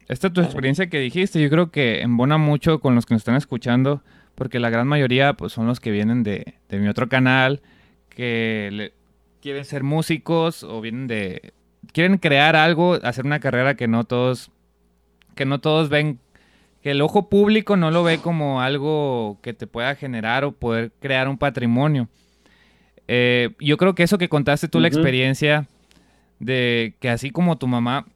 Esta 0.08 0.32
tu 0.32 0.40
experiencia 0.40 0.88
que 0.88 0.98
dijiste, 0.98 1.40
yo 1.40 1.48
creo 1.48 1.70
que 1.70 2.02
embona 2.02 2.38
mucho 2.38 2.80
con 2.80 2.94
los 2.94 3.06
que 3.06 3.14
nos 3.14 3.22
están 3.22 3.36
escuchando, 3.36 4.02
porque 4.34 4.58
la 4.58 4.68
gran 4.68 4.86
mayoría 4.86 5.34
pues, 5.34 5.52
son 5.52 5.66
los 5.66 5.80
que 5.80 5.90
vienen 5.90 6.22
de, 6.22 6.54
mi 6.70 6.88
otro 6.88 7.08
canal, 7.08 7.62
que 8.08 8.92
quieren 9.40 9.64
ser 9.64 9.82
músicos 9.82 10.62
o 10.62 10.80
vienen 10.80 11.06
de... 11.06 11.52
quieren 11.92 12.18
crear 12.18 12.56
algo, 12.56 12.98
hacer 13.02 13.24
una 13.24 13.40
carrera 13.40 13.74
que 13.74 13.88
no 13.88 14.04
todos, 14.04 14.50
que 15.34 15.44
no 15.44 15.60
todos 15.60 15.88
ven 15.88 16.18
que 16.82 16.90
el 16.90 17.00
ojo 17.00 17.28
público 17.30 17.76
no 17.76 17.90
lo 17.90 18.02
ve 18.02 18.18
como 18.18 18.60
algo 18.60 19.38
que 19.42 19.54
te 19.54 19.66
pueda 19.66 19.94
generar 19.94 20.44
o 20.44 20.52
poder 20.52 20.92
crear 21.00 21.28
un 21.28 21.38
patrimonio. 21.38 22.08
Eh, 23.08 23.50
yo 23.58 23.76
creo 23.76 23.94
que 23.94 24.02
eso 24.02 24.18
que 24.18 24.28
contaste 24.28 24.68
tú, 24.68 24.80
la 24.80 24.88
experiencia 24.88 25.66
de 26.38 26.94
que 27.00 27.08
así 27.08 27.30
como 27.30 27.58
tu 27.58 27.66
mamá 27.66 28.06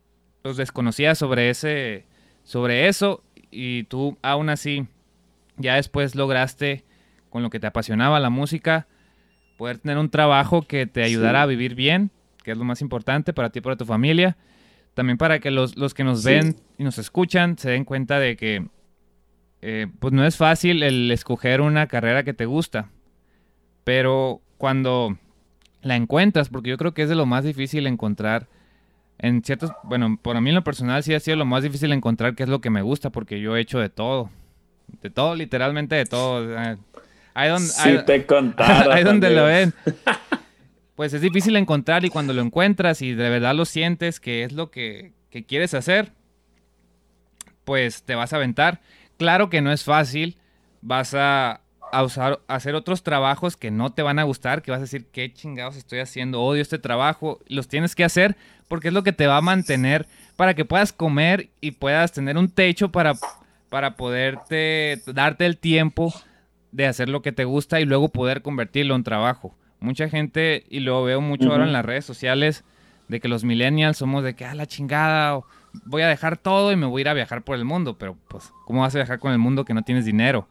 pues 0.43 0.57
desconocía 0.57 1.15
sobre 1.15 1.51
ese 1.51 2.07
sobre 2.43 2.89
eso 2.89 3.23
y 3.51 3.85
tú 3.85 4.19
aún 4.23 4.49
así 4.49 4.87
ya 5.57 5.77
después 5.77 6.15
lograste 6.15 6.85
con 7.31 7.43
lo 7.43 7.51
que 7.51 7.61
te 7.61 7.67
apasionaba 7.67 8.21
la 8.21 8.31
música 8.31 8.87
poder 9.59 9.79
tener 9.79 9.99
un 9.99 10.09
trabajo 10.09 10.63
que 10.63 10.87
te 10.87 11.03
ayudara 11.03 11.43
a 11.43 11.47
vivir 11.47 11.75
bien, 11.75 12.11
que 12.49 12.53
es 12.53 12.59
lo 12.59 12.65
más 12.65 12.81
importante 12.81 13.35
para 13.35 13.51
ti 13.51 13.59
y 13.59 13.61
para 13.61 13.77
tu 13.77 13.85
familia. 13.85 14.39
También 14.95 15.19
para 15.19 15.39
que 15.39 15.51
los, 15.51 15.75
que 15.93 16.03
nos 16.03 16.25
ven 16.25 16.57
y 16.79 16.83
nos 16.83 16.97
escuchan 16.97 17.59
se 17.59 17.69
den 17.69 17.85
cuenta 17.85 18.19
de 18.19 18.39
que 18.39 18.67
eh, 19.61 19.87
pues 19.99 20.15
no 20.15 20.25
es 20.25 20.39
fácil 20.39 20.83
el 20.83 21.11
escoger 21.11 21.61
una 21.61 21.89
carrera 21.89 22.23
que 22.23 22.33
te 22.33 22.47
gusta. 22.47 22.89
Pero 23.85 24.41
cuando 24.57 25.19
la 25.83 25.95
encuentras, 25.95 26.49
porque 26.49 26.71
yo 26.71 26.79
creo 26.79 26.95
que 26.95 27.03
es 27.03 27.11
de 27.11 27.17
lo 27.17 27.27
más 27.27 27.45
difícil 27.45 27.87
encontrar 27.87 28.49
en 29.19 29.45
ciertos, 29.45 29.73
bueno, 29.83 30.19
por 30.23 30.41
mí 30.41 30.49
en 30.49 30.57
lo 30.57 30.65
personal 30.65 31.03
sí 31.03 31.13
ha 31.13 31.21
sido 31.21 31.37
lo 31.37 31.45
más 31.45 31.63
difícil 31.63 31.93
encontrar 31.93 32.35
qué 32.35 32.45
es 32.45 32.49
lo 32.49 32.63
que 32.63 32.71
me 32.71 32.81
gusta, 32.81 33.11
porque 33.11 33.43
yo 33.43 33.59
he 33.59 33.61
hecho 33.61 33.79
de 33.79 33.91
todo, 33.91 34.31
de 35.03 35.11
todo, 35.11 35.35
literalmente 35.35 35.97
de 35.97 36.07
todo. 36.07 36.57
Ahí 37.35 37.51
donde, 37.51 37.69
sí, 37.69 37.91
te 38.07 38.27
ahí 38.91 39.05
donde 39.05 39.29
lo 39.29 39.45
ven. 39.45 39.75
Pues 40.99 41.13
es 41.13 41.21
difícil 41.21 41.55
encontrar 41.55 42.05
y 42.05 42.11
cuando 42.11 42.33
lo 42.33 42.43
encuentras 42.43 43.03
y 43.03 43.15
de 43.15 43.31
verdad 43.31 43.55
lo 43.55 43.67
sientes 43.67 44.19
que 44.19 44.43
es 44.43 44.51
lo 44.51 44.73
que, 44.73 45.13
que 45.31 45.47
quieres 45.47 45.73
hacer, 45.73 46.11
pues 47.65 48.03
te 48.03 48.17
vas 48.17 48.33
a 48.33 48.37
aventar. 48.37 48.81
Claro 49.17 49.49
que 49.49 49.61
no 49.61 49.71
es 49.71 49.85
fácil, 49.85 50.39
vas 50.81 51.15
a, 51.15 51.61
a, 51.93 52.03
usar, 52.03 52.41
hacer 52.49 52.75
otros 52.75 53.05
trabajos 53.05 53.57
que 53.57 53.71
no 53.71 53.93
te 53.93 54.03
van 54.03 54.19
a 54.19 54.25
gustar, 54.25 54.61
que 54.61 54.73
vas 54.73 54.79
a 54.79 54.89
decir, 54.91 55.07
qué 55.13 55.33
chingados 55.33 55.77
estoy 55.77 56.01
haciendo, 56.01 56.43
odio 56.43 56.63
este 56.63 56.81
trabajo, 56.81 57.39
los 57.47 57.69
tienes 57.69 57.95
que 57.95 58.03
hacer 58.03 58.37
porque 58.67 58.89
es 58.89 58.95
lo 58.95 59.05
que 59.05 59.13
te 59.13 59.29
va 59.29 59.37
a 59.37 59.41
mantener 59.41 60.09
para 60.35 60.55
que 60.55 60.65
puedas 60.65 60.93
comer 60.93 61.49
y 61.61 61.71
puedas 61.71 62.11
tener 62.11 62.37
un 62.37 62.49
techo 62.49 62.91
para, 62.91 63.15
para 63.69 63.95
poderte 63.95 65.01
darte 65.07 65.47
el 65.47 65.59
tiempo 65.59 66.13
de 66.73 66.89
hacer 66.89 67.09
lo 67.09 67.23
que 67.23 67.31
te 67.31 67.45
gusta 67.45 67.79
y 67.79 67.85
luego 67.85 68.09
poder 68.09 68.43
convertirlo 68.43 68.97
en 68.97 69.05
trabajo. 69.05 69.55
Mucha 69.81 70.09
gente, 70.09 70.65
y 70.69 70.81
lo 70.81 71.03
veo 71.05 71.21
mucho 71.21 71.51
ahora 71.51 71.65
en 71.65 71.73
las 71.73 71.85
redes 71.85 72.05
sociales, 72.05 72.65
de 73.09 73.21
que 73.21 73.29
los 73.29 73.45
millennials 73.45 73.97
somos 73.97 74.25
de 74.25 74.35
que, 74.35 74.45
a 74.45 74.51
ah, 74.51 74.55
la 74.55 74.67
chingada, 74.67 75.41
voy 75.85 76.03
a 76.03 76.09
dejar 76.09 76.37
todo 76.37 76.73
y 76.73 76.77
me 76.77 76.87
voy 76.87 77.01
a 77.01 77.03
ir 77.03 77.09
a 77.09 77.15
viajar 77.15 77.43
por 77.43 77.57
el 77.57 77.65
mundo, 77.65 77.97
pero 77.97 78.17
pues, 78.29 78.53
¿cómo 78.67 78.83
vas 78.83 78.95
a 78.95 78.99
viajar 78.99 79.19
con 79.19 79.33
el 79.33 79.39
mundo 79.39 79.65
que 79.65 79.75
no 79.75 79.83
tienes 79.83 80.05
dinero? 80.05 80.49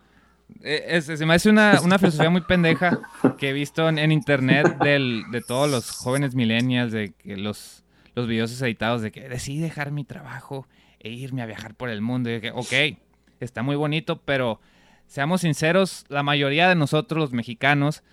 Eh, 0.63 1.01
se 1.01 1.25
me 1.25 1.33
hace 1.33 1.49
una, 1.49 1.77
filosofía 1.99 2.29
muy 2.29 2.41
pendeja 2.41 2.99
que 3.37 3.49
he 3.49 3.53
visto 3.53 3.87
en, 3.89 4.11
internet 4.11 4.77
de 4.79 5.43
todos 5.45 5.69
los 5.69 5.91
jóvenes 5.91 6.35
millennials, 6.35 6.91
de 6.91 7.11
que 7.11 7.37
los, 7.37 7.83
los 8.15 8.27
videos 8.27 8.61
editados 8.61 9.01
de 9.01 9.11
que 9.11 9.27
decidí 9.29 9.59
dejar 9.59 9.91
mi 9.91 10.03
trabajo 10.03 10.67
e 10.99 11.09
irme 11.09 11.41
a 11.41 11.45
viajar 11.45 11.75
por 11.75 11.89
el 11.89 12.01
mundo. 12.01 12.33
Y 12.33 12.41
que, 12.41 12.51
ok, 12.51 12.97
está 13.39 13.61
muy 13.61 13.75
bonito, 13.75 14.21
pero 14.23 14.59
seamos 15.05 15.41
sinceros, 15.41 16.05
la 16.09 16.23
mayoría 16.23 16.69
de 16.69 16.75
nosotros, 16.75 17.19
los 17.19 17.33
mexicanos, 17.33 18.03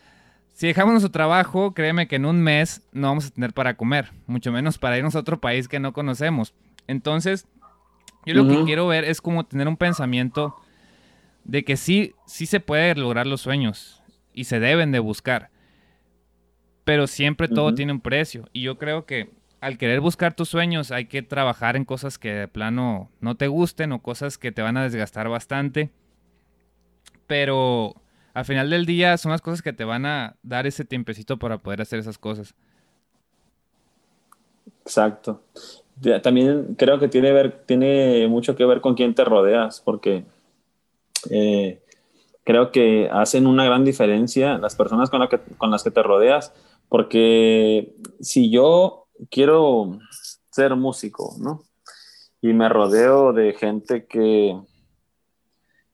si 0.54 0.68
dejamos 0.68 0.92
nuestro 0.92 1.10
trabajo, 1.10 1.74
créeme 1.74 2.06
que 2.06 2.14
en 2.14 2.26
un 2.26 2.40
mes 2.40 2.80
no 2.92 3.08
vamos 3.08 3.26
a 3.26 3.30
tener 3.30 3.52
para 3.52 3.76
comer, 3.76 4.12
mucho 4.28 4.52
menos 4.52 4.78
para 4.78 4.96
irnos 4.96 5.16
a 5.16 5.18
otro 5.18 5.40
país 5.40 5.66
que 5.66 5.80
no 5.80 5.92
conocemos. 5.92 6.54
Entonces, 6.86 7.48
yo 8.24 8.34
lo 8.34 8.46
que 8.46 8.62
quiero 8.64 8.86
ver 8.86 9.02
es 9.02 9.20
como 9.20 9.44
tener 9.44 9.66
un 9.66 9.76
pensamiento 9.76 10.54
de 11.42 11.64
que 11.64 11.76
sí, 11.76 12.14
sí 12.24 12.46
se 12.46 12.60
puede 12.60 12.94
lograr 12.94 13.26
los 13.26 13.40
sueños 13.40 14.00
y 14.32 14.44
se 14.44 14.60
deben 14.60 14.92
de 14.92 15.00
buscar. 15.00 15.50
Pero 16.84 17.08
siempre 17.08 17.48
todo 17.48 17.74
tiene 17.74 17.90
un 17.90 18.00
precio. 18.00 18.48
Y 18.52 18.62
yo 18.62 18.78
creo 18.78 19.06
que 19.06 19.30
al 19.60 19.76
querer 19.76 20.00
buscar 20.00 20.34
tus 20.34 20.50
sueños 20.50 20.92
hay 20.92 21.06
que 21.06 21.22
trabajar 21.22 21.74
en 21.74 21.84
cosas 21.84 22.16
que 22.16 22.32
de 22.32 22.46
plano 22.46 23.10
no 23.20 23.34
te 23.34 23.48
gusten 23.48 23.90
o 23.90 24.02
cosas 24.02 24.38
que 24.38 24.52
te 24.52 24.62
van 24.62 24.76
a 24.76 24.84
desgastar 24.84 25.28
bastante. 25.28 25.90
Pero 27.26 28.03
al 28.34 28.44
final 28.44 28.68
del 28.68 28.84
día 28.84 29.16
son 29.16 29.30
las 29.30 29.40
cosas 29.40 29.62
que 29.62 29.72
te 29.72 29.84
van 29.84 30.04
a 30.06 30.36
dar 30.42 30.66
ese 30.66 30.84
tiempecito 30.84 31.38
para 31.38 31.58
poder 31.58 31.80
hacer 31.80 32.00
esas 32.00 32.18
cosas. 32.18 32.54
Exacto. 34.84 35.40
También 36.22 36.74
creo 36.76 36.98
que 36.98 37.08
tiene, 37.08 37.32
ver, 37.32 37.62
tiene 37.64 38.26
mucho 38.26 38.56
que 38.56 38.64
ver 38.64 38.80
con 38.80 38.96
quién 38.96 39.14
te 39.14 39.24
rodeas, 39.24 39.80
porque 39.80 40.24
eh, 41.30 41.80
creo 42.42 42.72
que 42.72 43.08
hacen 43.10 43.46
una 43.46 43.64
gran 43.64 43.84
diferencia 43.84 44.58
las 44.58 44.74
personas 44.74 45.10
con, 45.10 45.26
con 45.56 45.70
las 45.70 45.84
que 45.84 45.92
te 45.92 46.02
rodeas, 46.02 46.52
porque 46.88 47.94
si 48.20 48.50
yo 48.50 49.06
quiero 49.30 49.98
ser 50.50 50.74
músico, 50.74 51.36
¿no? 51.38 51.62
Y 52.42 52.52
me 52.52 52.68
rodeo 52.68 53.32
de 53.32 53.54
gente 53.54 54.06
que 54.06 54.60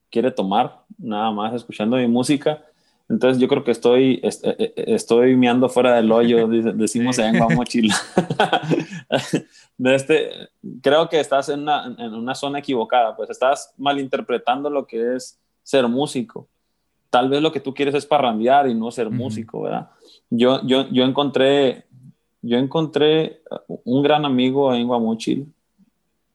quiere 0.09 0.31
tomar, 0.31 0.80
nada 1.01 1.31
más 1.31 1.53
escuchando 1.53 1.97
mi 1.97 2.07
música, 2.07 2.63
entonces 3.11 3.41
yo 3.41 3.49
creo 3.49 3.63
que 3.65 3.71
estoy, 3.71 4.21
eh, 4.23 4.29
eh, 4.43 4.73
estoy 4.87 5.35
meando 5.35 5.67
fuera 5.67 5.95
del 5.95 6.09
hoyo, 6.11 6.47
decimos 6.75 7.19
en 7.19 7.37
Guamochila. 7.37 7.93
de 9.77 9.95
este, 9.95 10.29
creo 10.81 11.09
que 11.09 11.19
estás 11.19 11.49
en 11.49 11.61
una, 11.61 11.93
en 11.97 12.13
una 12.13 12.33
zona 12.35 12.59
equivocada, 12.59 13.13
pues 13.15 13.29
estás 13.29 13.73
malinterpretando 13.77 14.69
lo 14.69 14.87
que 14.87 15.15
es 15.15 15.37
ser 15.61 15.89
músico. 15.89 16.47
Tal 17.09 17.27
vez 17.27 17.41
lo 17.41 17.51
que 17.51 17.59
tú 17.59 17.73
quieres 17.73 17.95
es 17.95 18.05
parrandear 18.05 18.69
y 18.69 18.73
no 18.73 18.89
ser 18.91 19.09
músico, 19.09 19.63
¿verdad? 19.63 19.89
Yo, 20.29 20.65
yo, 20.65 20.87
yo 20.87 21.03
encontré, 21.03 21.83
yo 22.41 22.57
encontré 22.57 23.41
un 23.83 24.01
gran 24.01 24.23
amigo 24.23 24.73
en 24.73 24.87
Guamuchil. 24.87 25.51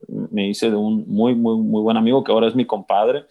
Me 0.07 0.49
hice 0.49 0.69
de 0.71 0.77
un 0.77 1.07
muy, 1.09 1.35
muy, 1.35 1.57
muy 1.57 1.81
buen 1.81 1.97
amigo 1.97 2.23
que 2.23 2.33
ahora 2.33 2.49
es 2.49 2.55
mi 2.55 2.67
compadre 2.67 3.25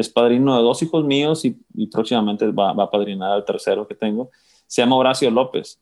es 0.00 0.08
padrino 0.08 0.56
de 0.56 0.62
dos 0.62 0.82
hijos 0.82 1.04
míos 1.04 1.44
y, 1.44 1.86
próximamente 1.86 2.46
va, 2.50 2.72
va, 2.72 2.84
a 2.84 2.90
padrinar 2.90 3.32
al 3.32 3.44
tercero 3.44 3.86
que 3.86 3.94
tengo. 3.94 4.30
Se 4.66 4.82
llama 4.82 4.96
Horacio 4.96 5.30
López. 5.30 5.78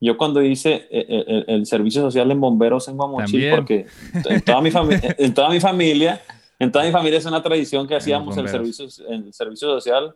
Yo 0.00 0.16
cuando 0.16 0.42
hice 0.42 0.86
eh, 0.90 1.06
eh, 1.08 1.44
el, 1.48 1.66
servicio 1.66 2.02
social 2.02 2.30
en 2.30 2.40
bomberos 2.40 2.86
en 2.88 2.96
Guamuchil, 2.96 3.50
porque 3.50 3.86
en 4.28 4.42
toda, 4.42 4.60
mi 4.60 4.70
en 5.18 5.34
toda 5.34 5.48
mi 5.48 5.58
familia, 5.58 6.20
en 6.58 6.70
toda 6.70 6.84
mi 6.84 6.90
familia 6.90 7.18
es 7.18 7.24
una 7.24 7.42
tradición 7.42 7.86
que 7.86 7.96
hacíamos 7.96 8.36
el 8.36 8.48
servicio, 8.48 8.86
el 9.08 9.32
servicio 9.32 9.68
social 9.68 10.14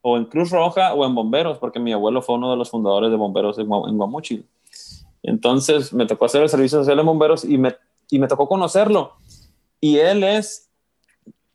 o 0.00 0.16
en 0.16 0.24
Cruz 0.24 0.50
Roja 0.50 0.94
o 0.94 1.04
en 1.04 1.14
bomberos, 1.14 1.58
porque 1.58 1.78
mi 1.78 1.92
abuelo 1.92 2.22
fue 2.22 2.36
uno 2.36 2.50
de 2.50 2.56
los 2.56 2.70
fundadores 2.70 3.10
de 3.10 3.16
bomberos 3.16 3.58
en, 3.58 3.66
Guamuchil. 3.66 4.46
Entonces 5.22 5.92
me 5.92 6.06
tocó 6.06 6.24
hacer 6.24 6.42
el 6.42 6.48
servicio 6.48 6.78
social 6.78 6.98
en 6.98 7.06
bomberos 7.06 7.44
y 7.44 7.58
me, 7.58 7.74
y 8.10 8.18
me 8.18 8.28
tocó 8.28 8.48
conocerlo. 8.48 9.14
Y 9.80 9.98
él 9.98 10.24
es 10.24 10.67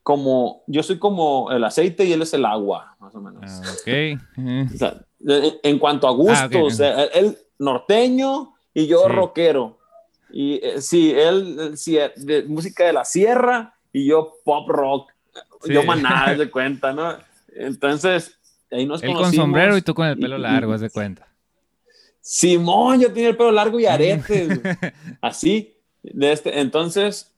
como, 0.04 0.64
yo 0.68 0.84
soy 0.84 1.00
como 1.00 1.50
el 1.52 1.64
aceite 1.64 2.04
y 2.04 2.14
él 2.14 2.22
es 2.22 2.34
el 2.34 2.46
agua, 2.46 2.96
más 3.00 3.16
o 3.16 3.22
menos. 3.22 3.42
Ah, 3.50 3.72
ok. 3.82 5.00
en 5.64 5.80
cuanto 5.80 6.08
a 6.08 6.12
gustos, 6.12 6.82
ah, 6.82 7.06
él 7.14 7.38
norteño 7.58 8.54
y 8.74 8.88
yo 8.88 9.08
rockero. 9.08 9.80
Y 10.32 10.56
eh, 10.56 10.82
sí, 10.82 11.12
él, 11.12 11.78
sí, 11.78 11.98
eh, 11.98 12.12
de, 12.18 12.44
música 12.44 12.86
de 12.86 12.94
la 12.94 13.06
sierra 13.06 13.76
y 13.94 14.08
yo 14.08 14.36
pop 14.44 14.68
rock. 14.68 15.12
Yo 15.66 15.84
maná, 15.84 16.36
de 16.36 16.52
cuenta, 16.52 16.92
¿no? 16.92 17.16
Entonces, 17.56 18.38
ahí 18.72 18.86
nos 18.86 19.02
Él 19.02 19.14
con 19.14 19.32
sombrero 19.32 19.78
y 19.78 19.82
tú 19.82 19.94
con 19.94 20.08
el 20.08 20.18
pelo 20.18 20.38
largo, 20.38 20.74
haz 20.74 20.82
de 20.82 20.90
cuenta. 20.90 21.28
Simón, 22.20 23.00
yo 23.00 23.14
tenía 23.14 23.30
el 23.30 23.38
pelo 23.38 23.52
largo 23.52 23.80
y 23.80 23.86
aretes. 23.86 24.60
así. 25.22 25.78
De 26.02 26.34
este, 26.34 26.60
entonces, 26.60 27.32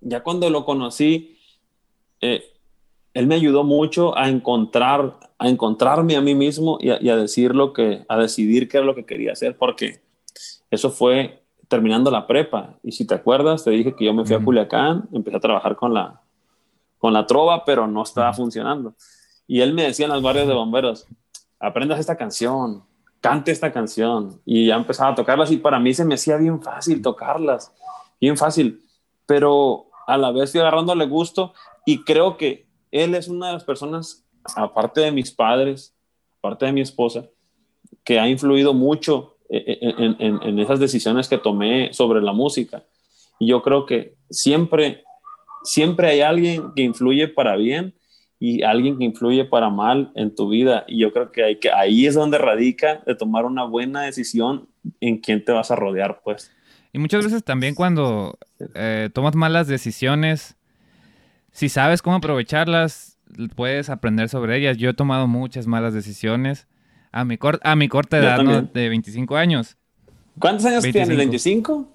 ya 0.00 0.22
cuando 0.22 0.50
lo 0.50 0.64
conocí, 0.66 1.35
eh, 2.20 2.44
él 3.14 3.26
me 3.26 3.34
ayudó 3.34 3.64
mucho 3.64 4.16
a 4.16 4.28
encontrar, 4.28 5.18
a 5.38 5.48
encontrarme 5.48 6.16
a 6.16 6.20
mí 6.20 6.34
mismo 6.34 6.76
y 6.80 6.90
a, 6.90 7.16
decir 7.16 7.54
lo 7.54 7.72
que, 7.72 8.04
a 8.08 8.18
decidir 8.18 8.68
qué 8.68 8.76
era 8.76 8.86
lo 8.86 8.94
que 8.94 9.06
quería 9.06 9.32
hacer, 9.32 9.56
porque 9.56 10.02
eso 10.70 10.90
fue 10.90 11.42
terminando 11.68 12.10
la 12.10 12.26
prepa. 12.26 12.74
Y 12.82 12.92
si 12.92 13.06
te 13.06 13.14
acuerdas, 13.14 13.64
te 13.64 13.70
dije 13.70 13.94
que 13.94 14.04
yo 14.04 14.12
me 14.12 14.24
fui 14.26 14.36
a 14.36 14.44
Culiacán, 14.44 15.08
empecé 15.12 15.38
a 15.38 15.40
trabajar 15.40 15.76
con 15.76 15.94
la, 15.94 16.20
con 16.98 17.14
la 17.14 17.26
trova, 17.26 17.64
pero 17.64 17.86
no 17.86 18.02
estaba 18.02 18.34
funcionando. 18.34 18.94
Y 19.46 19.60
él 19.60 19.72
me 19.72 19.84
decía 19.84 20.06
en 20.06 20.12
las 20.12 20.20
barrios 20.20 20.46
de 20.46 20.52
bomberos, 20.52 21.06
aprendas 21.58 21.98
esta 21.98 22.16
canción, 22.16 22.84
cante 23.20 23.50
esta 23.50 23.72
canción. 23.72 24.40
Y 24.44 24.66
ya 24.66 24.76
empezaba 24.76 25.12
a 25.12 25.14
tocarlas 25.14 25.50
y 25.50 25.56
para 25.56 25.78
mí 25.78 25.94
se 25.94 26.04
me 26.04 26.16
hacía 26.16 26.36
bien 26.36 26.60
fácil 26.60 27.00
tocarlas, 27.00 27.72
bien 28.20 28.36
fácil. 28.36 28.82
Pero 29.24 29.86
a 30.06 30.18
la 30.18 30.32
vez 30.32 30.52
fui 30.52 30.60
agarrándole 30.60 31.06
gusto 31.06 31.54
y 31.86 32.02
creo 32.02 32.36
que 32.36 32.66
él 32.90 33.14
es 33.14 33.28
una 33.28 33.46
de 33.46 33.52
las 33.54 33.64
personas, 33.64 34.26
aparte 34.56 35.00
de 35.00 35.12
mis 35.12 35.30
padres, 35.30 35.94
aparte 36.38 36.66
de 36.66 36.72
mi 36.72 36.80
esposa, 36.80 37.26
que 38.04 38.18
ha 38.18 38.28
influido 38.28 38.74
mucho 38.74 39.36
e, 39.48 39.78
e, 39.80 40.16
en, 40.18 40.58
esas 40.58 40.80
decisiones 40.80 41.28
que 41.28 41.38
tomé 41.38 41.92
sobre 41.92 42.20
la 42.20 42.32
música. 42.32 42.84
Y 43.38 43.46
yo 43.48 43.62
creo 43.62 43.86
que 43.86 44.16
siempre, 44.30 45.04
siempre 45.62 46.08
hay 46.08 46.22
alguien 46.22 46.72
que 46.74 46.82
influye 46.82 47.28
para 47.28 47.54
bien 47.56 47.94
y 48.40 48.64
alguien 48.64 48.98
que 48.98 49.04
influye 49.04 49.44
para 49.44 49.70
mal 49.70 50.10
en 50.16 50.34
tu 50.34 50.48
vida. 50.48 50.84
Y 50.88 50.98
yo 50.98 51.12
creo 51.12 51.30
que, 51.30 51.44
hay 51.44 51.56
que 51.60 51.70
ahí 51.70 52.06
es 52.06 52.14
donde 52.14 52.38
radica 52.38 53.02
de 53.06 53.14
tomar 53.14 53.44
una 53.44 53.64
buena 53.64 54.02
decisión 54.02 54.68
en 55.00 55.18
quién 55.18 55.44
te 55.44 55.52
vas 55.52 55.70
a 55.70 55.76
rodear, 55.76 56.20
pues. 56.24 56.50
Y 56.92 56.98
muchas 56.98 57.24
veces 57.24 57.44
también 57.44 57.74
cuando 57.74 58.38
eh, 58.74 59.10
tomas 59.12 59.36
malas 59.36 59.68
decisiones, 59.68 60.55
si 61.56 61.70
sabes 61.70 62.02
cómo 62.02 62.16
aprovecharlas, 62.16 63.18
puedes 63.54 63.88
aprender 63.88 64.28
sobre 64.28 64.58
ellas. 64.58 64.76
Yo 64.76 64.90
he 64.90 64.94
tomado 64.94 65.26
muchas 65.26 65.66
malas 65.66 65.94
decisiones 65.94 66.68
a 67.12 67.24
mi, 67.24 67.38
a 67.62 67.76
mi 67.76 67.88
corta 67.88 68.18
edad, 68.18 68.42
¿no? 68.42 68.60
De 68.60 68.90
25 68.90 69.38
años. 69.38 69.78
¿Cuántos 70.38 70.66
años 70.66 70.82
tienes? 70.82 71.08
¿25? 71.08 71.88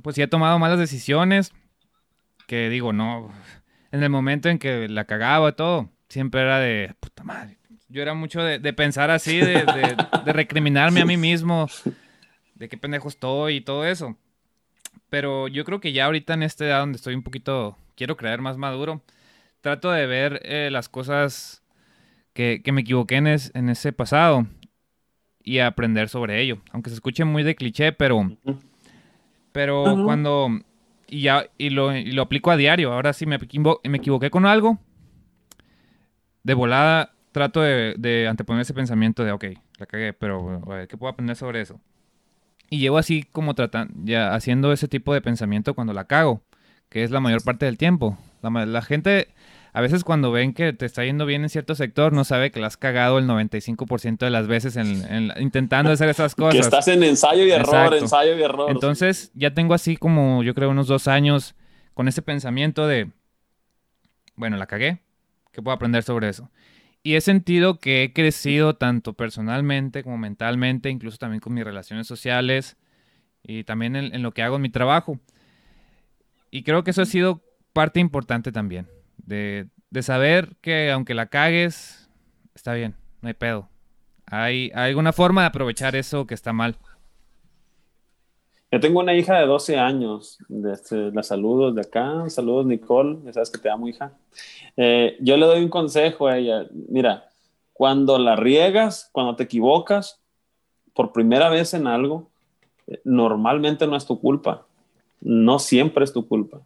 pues 0.00 0.14
sí 0.14 0.22
he 0.22 0.28
tomado 0.28 0.60
malas 0.60 0.78
decisiones 0.78 1.52
que 2.46 2.68
digo, 2.68 2.92
no, 2.92 3.32
en 3.90 4.04
el 4.04 4.10
momento 4.10 4.48
en 4.48 4.60
que 4.60 4.88
la 4.88 5.04
cagaba 5.04 5.56
todo, 5.56 5.90
siempre 6.08 6.42
era 6.42 6.60
de, 6.60 6.94
puta 7.00 7.24
madre. 7.24 7.58
Yo 7.88 8.00
era 8.00 8.14
mucho 8.14 8.42
de, 8.42 8.72
pensar 8.74 9.10
así, 9.10 9.38
de, 9.38 9.64
recriminarme 10.26 11.00
a 11.00 11.04
mí 11.04 11.16
mismo, 11.16 11.68
de 12.54 12.68
qué 12.68 12.76
pendejo 12.76 13.08
estoy 13.08 13.56
y 13.56 13.60
todo 13.60 13.84
eso. 13.84 14.16
Pero 15.12 15.46
yo 15.46 15.66
creo 15.66 15.78
que 15.78 15.92
ya 15.92 16.06
ahorita 16.06 16.32
en 16.32 16.42
esta 16.42 16.64
edad 16.64 16.80
donde 16.80 16.96
estoy 16.96 17.14
un 17.14 17.22
poquito, 17.22 17.76
quiero 17.96 18.16
creer 18.16 18.40
más 18.40 18.56
maduro, 18.56 19.02
trato 19.60 19.90
de 19.90 20.06
ver 20.06 20.40
eh, 20.42 20.70
las 20.72 20.88
cosas 20.88 21.62
que, 22.32 22.62
me 22.72 22.80
equivoqué 22.80 23.16
en, 23.16 23.26
en, 23.26 23.68
ese 23.68 23.92
pasado 23.92 24.46
y 25.44 25.58
aprender 25.58 26.08
sobre 26.08 26.40
ello. 26.40 26.62
Aunque 26.70 26.88
se 26.88 26.94
escuche 26.94 27.26
muy 27.26 27.42
de 27.42 27.54
cliché, 27.54 27.92
pero, 27.92 28.38
pero 29.52 30.02
cuando 30.02 30.48
y 31.08 31.20
ya 31.20 31.44
y 31.58 31.68
lo, 31.68 31.92
lo, 31.92 32.22
aplico 32.22 32.50
a 32.50 32.56
diario. 32.56 32.90
Ahora 32.90 33.12
sí 33.12 33.26
me, 33.26 33.38
me 33.84 33.98
equivoqué 33.98 34.30
con 34.30 34.46
algo. 34.46 34.78
De 36.42 36.54
volada 36.54 37.12
trato 37.32 37.60
de, 37.60 38.26
anteponer 38.30 38.62
ese 38.62 38.72
pensamiento 38.72 39.24
de, 39.24 39.32
ok, 39.32 39.44
la 39.76 39.84
cagué, 39.84 40.14
pero 40.14 40.62
¿qué 40.88 40.96
puedo 40.96 41.12
aprender 41.12 41.36
sobre 41.36 41.60
eso? 41.60 41.78
Y 42.72 42.78
llevo 42.78 42.96
así 42.96 43.24
como 43.32 43.54
tratando, 43.54 43.92
ya 44.02 44.34
haciendo 44.34 44.72
ese 44.72 44.88
tipo 44.88 45.12
de 45.12 45.20
pensamiento 45.20 45.74
cuando 45.74 45.92
la 45.92 46.06
cago, 46.06 46.40
que 46.88 47.04
es 47.04 47.10
la 47.10 47.20
mayor 47.20 47.44
parte 47.44 47.66
del 47.66 47.76
tiempo. 47.76 48.16
La, 48.40 48.64
la 48.64 48.80
gente 48.80 49.28
a 49.74 49.82
veces 49.82 50.04
cuando 50.04 50.32
ven 50.32 50.54
que 50.54 50.72
te 50.72 50.86
está 50.86 51.04
yendo 51.04 51.26
bien 51.26 51.42
en 51.42 51.50
cierto 51.50 51.74
sector, 51.74 52.14
no 52.14 52.24
sabe 52.24 52.50
que 52.50 52.60
la 52.60 52.68
has 52.68 52.78
cagado 52.78 53.18
el 53.18 53.26
95% 53.26 54.16
de 54.18 54.30
las 54.30 54.46
veces 54.46 54.76
en, 54.76 55.32
intentando 55.38 55.92
hacer 55.92 56.08
esas 56.08 56.34
cosas. 56.36 56.54
Que 56.54 56.60
estás 56.60 56.88
en 56.88 57.02
ensayo 57.02 57.44
y 57.44 57.50
error, 57.50 57.92
ensayo 57.92 58.38
y 58.38 58.42
error. 58.42 58.70
Entonces, 58.70 59.32
ya 59.34 59.52
tengo 59.52 59.74
así 59.74 59.98
como, 59.98 60.42
yo 60.42 60.54
creo, 60.54 60.70
unos 60.70 60.86
dos 60.86 61.08
años 61.08 61.54
con 61.92 62.08
ese 62.08 62.22
pensamiento 62.22 62.86
de, 62.86 63.10
bueno, 64.34 64.56
la 64.56 64.66
cagué, 64.66 65.02
¿qué 65.52 65.60
puedo 65.60 65.74
aprender 65.74 66.02
sobre 66.04 66.30
eso? 66.30 66.50
Y 67.02 67.14
he 67.16 67.20
sentido 67.20 67.78
que 67.78 68.04
he 68.04 68.12
crecido 68.12 68.76
tanto 68.76 69.14
personalmente 69.14 70.04
como 70.04 70.18
mentalmente, 70.18 70.88
incluso 70.88 71.18
también 71.18 71.40
con 71.40 71.54
mis 71.54 71.64
relaciones 71.64 72.06
sociales 72.06 72.76
y 73.42 73.64
también 73.64 73.96
en 73.96 74.22
lo 74.22 74.32
que 74.32 74.42
hago 74.42 74.56
en 74.56 74.62
mi 74.62 74.68
trabajo. 74.68 75.18
Y 76.50 76.62
creo 76.62 76.84
que 76.84 76.92
eso 76.92 77.02
ha 77.02 77.06
sido 77.06 77.42
parte 77.72 77.98
importante 77.98 78.52
también 78.52 78.86
de, 79.24 79.68
saber 80.02 80.56
que 80.60 80.90
aunque 80.90 81.14
la 81.14 81.26
cagues, 81.26 82.08
está 82.54 82.74
bien, 82.74 82.94
no 83.20 83.28
hay 83.28 83.34
pedo. 83.34 83.68
Hay, 84.26 84.70
alguna 84.74 85.12
forma 85.12 85.42
de 85.42 85.48
aprovechar 85.48 85.96
eso 85.96 86.26
que 86.26 86.34
está 86.34 86.52
mal. 86.52 86.78
Yo 88.72 88.80
tengo 88.80 89.00
una 89.00 89.14
hija 89.14 89.38
de 89.38 89.44
12 89.44 89.78
años, 89.78 90.38
este, 90.72 91.12
la 91.12 91.22
saludos 91.22 91.74
de 91.74 91.82
acá, 91.82 92.24
saludos 92.30 92.64
Nicole, 92.64 93.18
ya 93.22 93.34
sabes 93.34 93.50
que 93.50 93.58
te 93.58 93.68
amo 93.68 93.86
hija. 93.86 94.12
Eh, 94.78 95.18
yo 95.20 95.36
le 95.36 95.44
doy 95.44 95.62
un 95.62 95.68
consejo 95.68 96.26
a 96.26 96.38
ella, 96.38 96.66
mira, 96.88 97.28
cuando 97.74 98.16
la 98.16 98.34
riegas, 98.34 99.10
cuando 99.12 99.36
te 99.36 99.42
equivocas 99.42 100.22
por 100.94 101.12
primera 101.12 101.50
vez 101.50 101.74
en 101.74 101.86
algo, 101.86 102.30
eh, 102.86 102.98
normalmente 103.04 103.86
no 103.86 103.94
es 103.94 104.06
tu 104.06 104.18
culpa, 104.18 104.64
no 105.20 105.58
siempre 105.58 106.04
es 106.04 106.14
tu 106.14 106.26
culpa. 106.26 106.62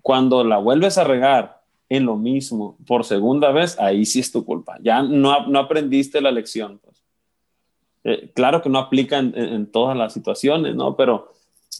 Cuando 0.00 0.44
la 0.44 0.58
vuelves 0.58 0.96
a 0.96 1.02
regar 1.02 1.60
en 1.88 2.06
lo 2.06 2.14
mismo 2.14 2.76
por 2.86 3.04
segunda 3.04 3.50
vez, 3.50 3.76
ahí 3.80 4.04
sí 4.04 4.20
es 4.20 4.30
tu 4.30 4.44
culpa. 4.44 4.78
Ya 4.80 5.02
no, 5.02 5.48
no 5.48 5.58
aprendiste 5.58 6.20
la 6.20 6.30
lección. 6.30 6.80
Eh, 8.04 8.32
claro 8.34 8.62
que 8.62 8.68
no 8.68 8.78
aplica 8.78 9.18
en, 9.18 9.70
todas 9.70 9.96
las 9.96 10.12
situaciones, 10.12 10.74
¿no? 10.74 10.96
Pero, 10.96 11.28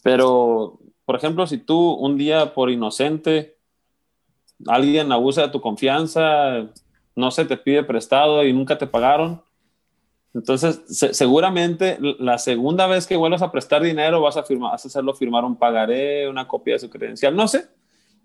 pero, 0.03 0.79
por 1.05 1.15
ejemplo, 1.15 1.45
si 1.47 1.57
tú 1.57 1.93
un 1.93 2.17
día 2.17 2.53
por 2.53 2.69
inocente, 2.69 3.57
alguien 4.67 5.11
abusa 5.11 5.43
de 5.43 5.49
tu 5.49 5.61
confianza, 5.61 6.69
no 7.15 7.31
se 7.31 7.45
te 7.45 7.57
pide 7.57 7.83
prestado 7.83 8.45
y 8.45 8.53
nunca 8.53 8.77
te 8.77 8.87
pagaron, 8.87 9.41
entonces, 10.33 10.81
seguramente 10.87 11.99
la 11.99 12.39
segunda 12.39 12.87
vez 12.87 13.05
que 13.05 13.15
vuelvas 13.15 13.43
a 13.43 13.51
prestar 13.51 13.83
dinero 13.83 14.19
vas 14.19 14.35
a, 14.35 14.43
firmar, 14.43 14.71
vas 14.71 14.83
a 14.83 14.87
hacerlo 14.87 15.13
firmar 15.13 15.45
un 15.45 15.55
pagaré, 15.55 16.27
una 16.27 16.47
copia 16.47 16.73
de 16.73 16.79
su 16.79 16.89
credencial, 16.89 17.35
no 17.35 17.47
sé. 17.47 17.67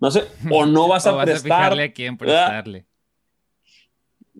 No 0.01 0.11
sé, 0.11 0.25
o 0.51 0.65
no 0.65 0.89
vas 0.89 1.07
a 1.07 1.13
vas 1.13 1.27
prestar. 1.27 1.79
A, 1.79 1.93
quién 1.93 2.17
prestarle. 2.17 2.87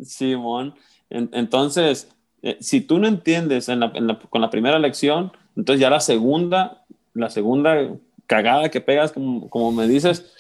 Simón. 0.03 0.75
entonces, 1.11 2.09
eh, 2.43 2.57
si 2.61 2.81
tú 2.81 2.99
no 2.99 3.09
entiendes 3.09 3.69
con 4.31 4.41
la 4.41 4.51
primera 4.51 4.79
lección, 4.79 5.33
entonces 5.57 5.81
ya 5.81 5.91
la 5.91 6.01
segunda, 6.01 6.85
la 7.15 7.31
segunda 7.31 7.97
cagada 8.27 8.69
que 8.69 8.81
pegas, 8.81 9.13
como, 9.13 9.73
me 9.73 9.89
dices, 9.89 10.33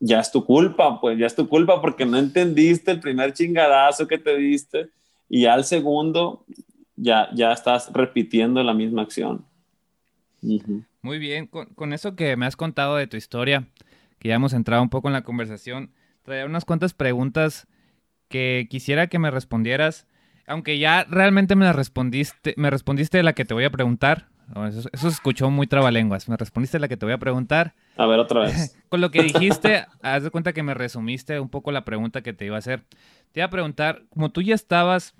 ya 0.00 0.20
es 0.20 0.32
tu 0.32 0.46
culpa, 0.46 1.00
pues 1.00 1.18
ya 1.18 1.26
es 1.26 1.34
tu 1.34 1.48
culpa 1.48 1.82
porque 1.82 2.06
no 2.06 2.16
entendiste 2.16 2.90
el 2.90 3.00
primer 3.00 3.34
chingadazo 3.34 4.06
que 4.06 4.18
te 4.18 4.36
diste 4.36 4.88
y 5.28 5.44
al 5.44 5.64
segundo 5.64 6.46
ya, 6.96 7.28
ya 7.34 7.52
estás 7.52 7.92
repitiendo 7.92 8.62
la 8.62 8.72
misma 8.72 9.02
acción. 9.02 9.44
Muy 11.02 11.18
bien, 11.18 11.46
con, 11.46 11.66
con, 11.74 11.92
eso 11.92 12.16
que 12.16 12.36
me 12.36 12.46
has 12.46 12.56
contado 12.56 12.96
de 12.96 13.06
tu 13.06 13.16
historia, 13.16 13.66
que 14.18 14.28
ya 14.28 14.34
hemos 14.34 14.52
entrado 14.52 14.82
un 14.82 14.90
poco 14.90 15.08
en 15.08 15.14
la 15.14 15.24
conversación, 15.24 15.90
traía 16.22 16.46
unas 16.46 16.64
cuantas 16.64 16.94
preguntas 16.94 17.66
que 18.28 18.66
quisiera 18.70 19.08
que 19.08 19.18
me 19.18 19.30
respondieras, 19.30 20.06
aunque 20.46 20.78
ya 20.78 21.04
realmente 21.08 21.56
me 21.56 21.64
las 21.64 21.76
respondiste, 21.76 22.54
me 22.56 22.70
respondiste 22.70 23.22
la 23.22 23.32
que 23.32 23.44
te 23.44 23.54
voy 23.54 23.64
a 23.64 23.70
preguntar. 23.70 24.28
eso, 24.68 24.88
se 24.92 25.08
escuchó 25.08 25.50
muy 25.50 25.66
trabalenguas. 25.66 26.28
Me 26.28 26.36
respondiste 26.36 26.78
la 26.78 26.88
que 26.88 26.96
te 26.96 27.06
voy 27.06 27.14
a 27.14 27.18
preguntar. 27.18 27.74
A 27.96 28.06
ver, 28.06 28.18
otra 28.18 28.40
vez. 28.40 28.76
Con 28.88 29.00
lo 29.00 29.10
que 29.10 29.22
dijiste, 29.22 29.86
haz 30.02 30.22
de 30.22 30.30
cuenta 30.30 30.52
que 30.52 30.62
me 30.62 30.74
resumiste 30.74 31.40
un 31.40 31.48
poco 31.48 31.72
la 31.72 31.84
pregunta 31.84 32.22
que 32.22 32.32
te 32.32 32.44
iba 32.46 32.56
a 32.56 32.58
hacer. 32.58 32.84
Te 33.32 33.40
iba 33.40 33.46
a 33.46 33.50
preguntar, 33.50 34.02
como 34.10 34.30
tú 34.30 34.42
ya 34.42 34.54
estabas 34.54 35.14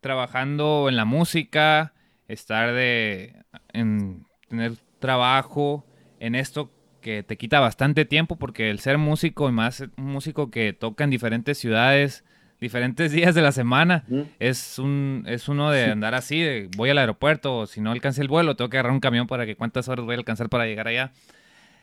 trabajando 0.00 0.88
en 0.88 0.96
la 0.96 1.04
música, 1.04 1.94
estar 2.28 2.74
de, 2.74 3.34
en 3.72 4.26
tener 4.48 4.72
trabajo 4.98 5.86
en 6.20 6.34
esto, 6.34 6.70
que 7.00 7.22
te 7.22 7.36
quita 7.36 7.60
bastante 7.60 8.06
tiempo 8.06 8.36
porque 8.36 8.70
el 8.70 8.80
ser 8.80 8.96
músico 8.96 9.48
y 9.48 9.52
más 9.52 9.80
un 9.80 10.06
músico 10.06 10.50
que 10.50 10.72
toca 10.72 11.04
en 11.04 11.10
diferentes 11.10 11.58
ciudades, 11.58 12.24
diferentes 12.60 13.12
días 13.12 13.34
de 13.34 13.42
la 13.42 13.52
semana, 13.52 14.04
es 14.38 14.78
un 14.78 15.24
es 15.26 15.48
uno 15.48 15.70
de 15.70 15.86
andar 15.86 16.14
así, 16.14 16.40
de 16.40 16.68
voy 16.76 16.90
al 16.90 16.98
aeropuerto, 16.98 17.58
o 17.58 17.66
si 17.66 17.80
no 17.80 17.92
alcancé 17.92 18.22
el 18.22 18.28
vuelo, 18.28 18.56
tengo 18.56 18.70
que 18.70 18.78
agarrar 18.78 18.92
un 18.92 19.00
camión 19.00 19.26
para 19.26 19.46
que 19.46 19.56
cuántas 19.56 19.88
horas 19.88 20.04
voy 20.04 20.14
a 20.14 20.18
alcanzar 20.18 20.48
para 20.48 20.66
llegar 20.66 20.88
allá. 20.88 21.12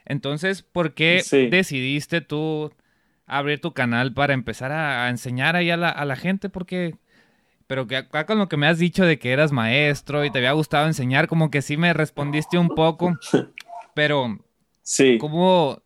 Entonces, 0.06 0.64
¿por 0.64 0.94
qué 0.94 1.22
decidiste 1.52 2.22
tú 2.22 2.74
abrir 3.26 3.62
tu 3.62 3.74
canal 3.74 4.14
para 4.14 4.34
empezar 4.34 4.72
a, 4.72 5.08
enseñar 5.10 5.56
ahí 5.56 5.70
a 5.70 5.78
la, 5.78 5.90
a 5.90 6.06
la 6.06 6.16
gente? 6.16 6.50
Porque 6.50 6.96
pero 7.68 7.88
que 7.88 7.96
acá 7.96 8.26
con 8.26 8.38
lo 8.38 8.50
que 8.50 8.58
me 8.58 8.68
has 8.68 8.80
dicho 8.80 9.06
de 9.06 9.18
que 9.18 9.32
eras 9.32 9.54
maestro 9.54 10.26
y 10.26 10.32
te 10.32 10.40
había 10.40 10.52
gustado 10.52 10.88
enseñar, 10.88 11.28
como 11.28 11.50
que 11.50 11.62
sí 11.62 11.78
me 11.78 11.94
respondiste 11.94 12.58
un 12.58 12.68
poco, 12.70 13.18
pero 13.96 14.40
Sí. 14.84 15.18
Como, 15.20 15.82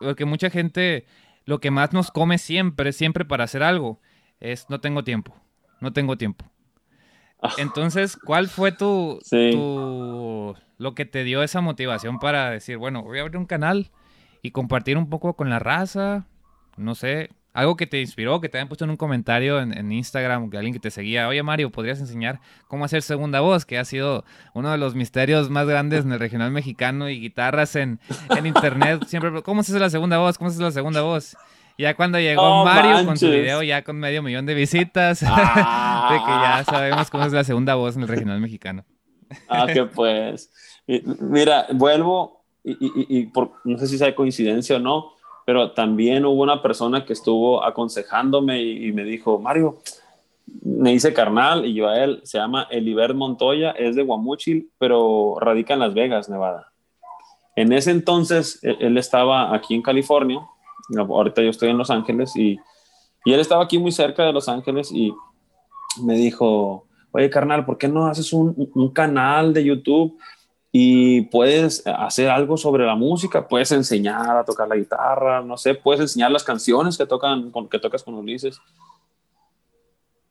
porque 0.00 0.24
mucha 0.24 0.50
gente, 0.50 1.06
lo 1.44 1.60
que 1.60 1.70
más 1.70 1.92
nos 1.92 2.10
come 2.10 2.38
siempre, 2.38 2.92
siempre 2.92 3.24
para 3.24 3.44
hacer 3.44 3.62
algo, 3.62 4.00
es 4.40 4.68
no 4.68 4.80
tengo 4.80 5.04
tiempo, 5.04 5.34
no 5.80 5.92
tengo 5.92 6.16
tiempo. 6.16 6.44
Ah. 7.42 7.52
Entonces, 7.58 8.16
¿cuál 8.16 8.48
fue 8.48 8.72
tu, 8.72 9.20
tu, 9.30 10.56
lo 10.76 10.94
que 10.94 11.04
te 11.04 11.24
dio 11.24 11.42
esa 11.42 11.60
motivación 11.60 12.18
para 12.18 12.50
decir, 12.50 12.78
bueno, 12.78 13.02
voy 13.02 13.18
a 13.18 13.22
abrir 13.22 13.36
un 13.36 13.46
canal 13.46 13.90
y 14.42 14.50
compartir 14.50 14.96
un 14.96 15.08
poco 15.08 15.34
con 15.34 15.48
la 15.50 15.58
raza? 15.58 16.26
No 16.76 16.94
sé, 16.94 17.30
algo 17.58 17.76
que 17.76 17.88
te 17.88 18.00
inspiró, 18.00 18.40
que 18.40 18.48
te 18.48 18.58
hayan 18.58 18.68
puesto 18.68 18.84
en 18.84 18.90
un 18.90 18.96
comentario 18.96 19.60
en, 19.60 19.90
Instagram, 19.90 20.48
que 20.48 20.58
alguien 20.58 20.72
que 20.72 20.78
te 20.78 20.92
seguía, 20.92 21.26
oye 21.26 21.42
Mario, 21.42 21.70
¿podrías 21.70 21.98
enseñar 21.98 22.40
cómo 22.68 22.84
hacer 22.84 23.02
segunda 23.02 23.40
voz? 23.40 23.64
Que 23.64 23.78
ha 23.78 23.84
sido 23.84 24.24
uno 24.54 24.70
de 24.70 24.78
los 24.78 24.94
misterios 24.94 25.50
más 25.50 25.66
grandes 25.66 26.04
en 26.04 26.12
el 26.12 26.20
regional 26.20 26.52
mexicano 26.52 27.08
y 27.08 27.18
guitarras 27.18 27.74
en, 27.74 27.98
internet. 28.44 29.04
Siempre, 29.08 29.42
¿cómo 29.42 29.64
se 29.64 29.72
hace 29.72 29.80
la 29.80 29.90
segunda 29.90 30.18
voz? 30.18 30.38
¿Cómo 30.38 30.50
se 30.50 30.56
hace 30.56 30.62
la 30.62 30.70
segunda 30.70 31.02
voz? 31.02 31.36
Ya 31.78 31.94
cuando 31.94 32.18
llegó 32.18 32.64
Mario 32.64 33.06
con 33.06 33.16
su 33.16 33.30
video 33.30 33.62
ya 33.62 33.84
con 33.84 33.98
medio 33.98 34.20
millón 34.20 34.46
de 34.46 34.54
visitas, 34.54 35.20
de 35.20 35.26
que 35.26 35.30
ya 35.30 36.64
sabemos 36.68 37.08
cómo 37.08 37.24
es 37.24 37.32
la 37.32 37.44
segunda 37.44 37.76
voz 37.76 37.94
en 37.94 38.02
el 38.02 38.08
regional 38.08 38.40
mexicano. 38.40 38.84
Ah, 39.48 39.66
que 39.72 39.84
pues. 39.94 40.50
Mira, 40.86 41.66
vuelvo 41.72 42.42
y, 42.64 43.26
por, 43.26 43.52
no 43.64 43.78
sé 43.78 43.86
si 43.86 43.96
sea 43.96 44.14
coincidencia 44.14 44.76
o 44.76 44.80
no, 44.80 45.12
pero 45.46 45.70
también 45.70 46.24
hubo 46.24 46.42
una 46.42 46.60
persona 46.60 47.04
que 47.04 47.12
estuvo 47.12 47.64
aconsejándome 47.64 48.60
y, 48.60 48.90
me 48.92 49.04
dijo, 49.04 49.38
Mario, 49.38 49.78
me 50.62 50.90
dice 50.90 51.14
carnal 51.14 51.64
y 51.64 51.74
yo 51.74 51.88
a 51.88 52.02
él, 52.02 52.20
se 52.24 52.38
llama 52.38 52.66
Eliber 52.70 53.14
Montoya, 53.14 53.70
es 53.70 53.94
de 53.94 54.02
Guamuchil, 54.02 54.70
pero 54.78 55.36
radica 55.40 55.74
en 55.74 55.80
Las 55.80 55.94
Vegas, 55.94 56.28
Nevada. 56.28 56.72
En 57.54 57.72
ese 57.72 57.92
entonces 57.92 58.58
él, 58.62 58.76
él 58.80 58.98
estaba 58.98 59.54
aquí 59.54 59.74
en 59.74 59.82
California, 59.82 60.40
ahorita 60.96 61.42
yo 61.42 61.50
estoy 61.50 61.70
en 61.70 61.78
Los 61.78 61.90
Ángeles 61.90 62.34
y, 62.36 62.58
y 63.24 63.32
él 63.32 63.40
estaba 63.40 63.64
aquí 63.64 63.78
muy 63.78 63.92
cerca 63.92 64.24
de 64.24 64.32
Los 64.32 64.48
Ángeles 64.48 64.90
y 64.92 65.12
me 66.02 66.14
dijo, 66.14 66.86
oye 67.12 67.30
carnal, 67.30 67.64
¿por 67.64 67.78
qué 67.78 67.88
no 67.88 68.06
haces 68.06 68.32
un, 68.32 68.54
un 68.74 68.90
canal 68.90 69.52
de 69.52 69.64
YouTube 69.64 70.18
y 70.70 71.22
puedes 71.22 71.86
hacer 71.86 72.30
algo 72.30 72.56
sobre 72.56 72.86
la 72.86 72.94
música? 72.94 73.46
Puedes 73.46 73.72
enseñar 73.72 74.36
a 74.36 74.44
tocar 74.44 74.68
la 74.68 74.76
guitarra, 74.76 75.42
no 75.42 75.56
sé, 75.56 75.74
puedes 75.74 76.00
enseñar 76.00 76.30
las 76.30 76.44
canciones 76.44 76.96
que, 76.96 77.06
tocan, 77.06 77.52
que 77.70 77.78
tocas 77.78 78.02
con 78.02 78.14
Ulises. 78.14 78.60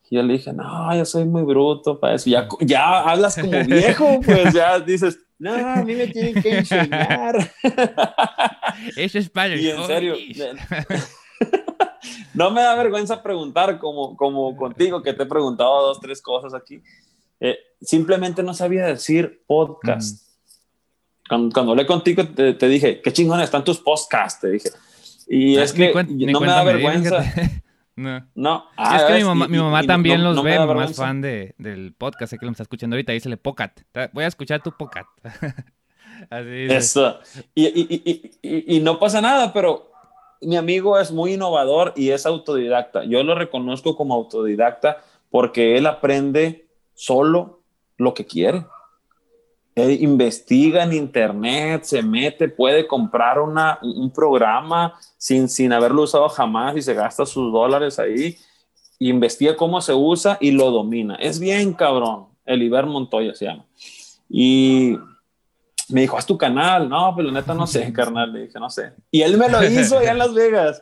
Y 0.10 0.16
yo 0.16 0.24
le 0.24 0.34
dije, 0.34 0.54
no, 0.54 0.96
yo 0.96 1.04
soy 1.04 1.26
muy 1.26 1.44
bruto 1.44 2.00
para 2.00 2.16
eso. 2.16 2.30
Ya, 2.30 2.48
ya 2.62 3.02
hablas 3.02 3.36
como 3.36 3.52
viejo, 3.68 4.22
pues 4.26 4.54
ya 4.54 4.80
dices, 4.80 5.20
no, 5.40 5.54
a 5.54 5.84
mí 5.84 5.96
me 5.96 6.08
tienen 6.08 6.42
que 6.42 6.58
enseñar. 6.58 7.52
Eso 8.96 9.20
es 9.20 9.30
para 9.30 9.56
Y 9.56 9.70
en 9.70 9.86
serio, 9.86 10.16
no 12.34 12.52
me 12.52 12.62
da 12.62 12.76
vergüenza 12.76 13.22
preguntar 13.22 13.78
como, 13.80 14.16
como 14.16 14.56
contigo, 14.56 15.02
que 15.02 15.14
te 15.14 15.24
he 15.24 15.28
preguntado 15.28 15.88
dos, 15.88 16.00
tres 16.00 16.22
cosas 16.22 16.54
aquí. 16.54 16.82
Eh, 17.40 17.58
simplemente 17.82 18.42
no 18.42 18.54
sabía 18.54 18.86
decir 18.88 19.44
podcast. 19.46 20.26
Cuando, 21.30 21.72
hablé 21.72 21.86
contigo, 21.86 22.24
te, 22.28 22.68
dije, 22.68 23.02
qué 23.02 23.12
chingón 23.12 23.42
están 23.42 23.64
tus 23.64 23.80
podcasts, 23.80 24.42
te 24.42 24.50
dije. 24.50 24.70
Y 25.28 25.58
es 25.58 25.74
que 25.74 25.94
no 25.94 26.40
me 26.40 26.48
da 26.48 26.64
vergüenza. 26.64 27.24
No. 27.98 28.28
no. 28.36 28.66
es 28.78 29.04
que 29.04 29.14
mi 29.16 29.24
mamá, 29.24 29.48
mi 29.48 29.58
mamá 29.58 29.84
también 29.84 30.24
los 30.24 30.42
ve, 30.44 30.60
mi 30.60 30.66
mamá 30.68 30.86
es 30.86 30.96
fan 30.96 31.20
de, 31.20 31.56
del 31.58 31.94
podcast, 31.94 32.30
sé 32.30 32.38
que 32.38 32.46
lo 32.46 32.52
está 32.52 32.62
escuchando 32.64 32.96
ahorita, 32.96 33.12
dice 33.12 33.36
Pocat. 33.38 33.82
Voy 34.14 34.24
a 34.24 34.28
escuchar 34.28 34.62
tu 34.62 34.72
Pocat. 34.72 35.08
Así 36.30 36.68
Eso. 36.70 37.20
Y, 37.56 37.66
y, 37.66 38.32
y, 38.44 38.76
y, 38.78 38.80
no 38.82 39.00
pasa 39.00 39.20
nada, 39.20 39.52
pero 39.52 39.92
mi 40.42 40.58
amigo 40.58 41.00
es 41.00 41.12
muy 41.12 41.34
innovador 41.34 41.94
y 41.96 42.12
es 42.12 42.26
autodidacta. 42.26 43.04
Yo 43.04 43.24
lo 43.24 43.34
reconozco 43.34 43.96
como 43.96 44.14
autodidacta 44.14 45.04
porque 45.30 45.78
él 45.78 45.88
aprende 45.88 46.68
solo 46.94 47.62
lo 47.98 48.14
que 48.14 48.26
quiere. 48.26 48.66
Él 49.78 50.02
investiga 50.02 50.84
en 50.84 50.94
internet, 50.94 51.84
se 51.84 52.02
mete, 52.02 52.50
puede 52.50 52.88
comprar 52.88 53.40
una, 53.40 53.78
un 53.84 54.10
programa 54.10 54.96
sin, 55.20 55.48
sin 55.48 55.72
haberlo 55.72 56.02
usado 56.02 56.28
jamás 56.30 56.76
y 56.76 56.82
se 56.82 56.96
gasta 56.96 57.28
sus 57.28 57.54
dólares 57.54 58.00
ahí. 58.00 58.36
Investiga 58.98 59.56
cómo 59.56 59.80
se 59.80 59.94
usa 59.94 60.40
y 60.42 60.50
lo 60.50 60.72
domina. 60.72 61.14
Es 61.18 61.40
bien 61.40 61.74
cabrón. 61.74 62.26
Eliber 62.44 62.88
Montoya 62.88 63.36
se 63.36 63.46
llama. 63.46 63.68
Y 64.28 64.98
me 65.90 66.02
dijo, 66.02 66.18
haz 66.18 66.26
tu 66.26 66.40
canal. 66.40 66.90
No, 66.90 67.14
pero 67.16 67.30
pues, 67.30 67.34
neta 67.36 67.54
no 67.54 67.68
sé, 67.68 67.94
carnal. 67.94 68.34
Le 68.34 68.48
dije, 68.48 68.60
no 68.60 68.72
sé. 68.72 68.94
Y 69.12 69.22
él 69.22 69.38
me 69.38 69.48
lo 69.48 69.64
hizo 69.70 70.00
allá 70.00 70.10
en 70.10 70.18
Las 70.18 70.34
Vegas. 70.34 70.82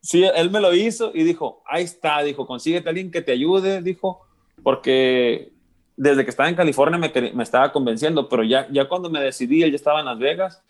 Sí, 0.00 0.22
él 0.22 0.52
me 0.52 0.60
lo 0.60 0.72
hizo 0.72 1.10
y 1.12 1.24
dijo, 1.24 1.64
ahí 1.68 1.82
está, 1.82 2.22
dijo, 2.22 2.46
consíguete 2.46 2.88
a 2.88 2.90
alguien 2.90 3.10
que 3.10 3.22
te 3.22 3.32
ayude, 3.32 3.82
dijo, 3.82 4.20
porque 4.62 5.55
desde 5.96 6.24
que 6.24 6.30
estaba 6.30 6.48
en 6.48 6.54
California 6.54 6.98
me, 6.98 7.32
me, 7.32 7.42
estaba 7.42 7.72
convenciendo, 7.72 8.28
pero 8.28 8.44
ya, 8.44 8.68
ya 8.70 8.86
cuando 8.86 9.10
me 9.10 9.20
decidí, 9.20 9.62
él 9.62 9.70
ya 9.70 9.76
estaba 9.76 10.00
en 10.00 10.06
Las 10.06 10.18
Vegas 10.18 10.62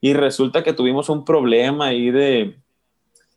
y 0.00 0.12
resulta 0.12 0.62
que 0.62 0.72
tuvimos 0.72 1.08
un 1.08 1.24
problema 1.24 1.86
ahí 1.86 2.10
de, 2.10 2.56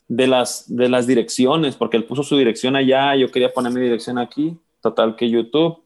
de, 0.07 0.27
las, 0.27 0.65
de 0.67 0.89
las 0.89 1.07
direcciones, 1.07 1.75
porque 1.75 1.97
él 1.97 2.03
puso 2.03 2.23
su 2.23 2.37
dirección 2.37 2.75
allá, 2.75 3.15
yo 3.15 3.31
quería 3.31 3.53
poner 3.53 3.71
mi 3.71 3.79
dirección 3.79 4.17
aquí, 4.17 4.57
total 4.81 5.15
que 5.15 5.29
YouTube 5.29 5.81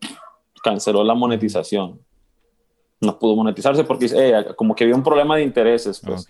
canceló 0.64 1.04
la 1.04 1.14
monetización. 1.14 2.00
No 3.02 3.20
pudo 3.20 3.36
monetizarse 3.36 3.84
porque 3.84 4.08
eh, 4.16 4.46
como 4.56 4.76
que 4.76 4.86
había 4.86 4.96
un 4.96 5.04
problema 5.04 5.36
de 5.36 5.44
intereses. 5.44 6.02
Pues. 6.04 6.26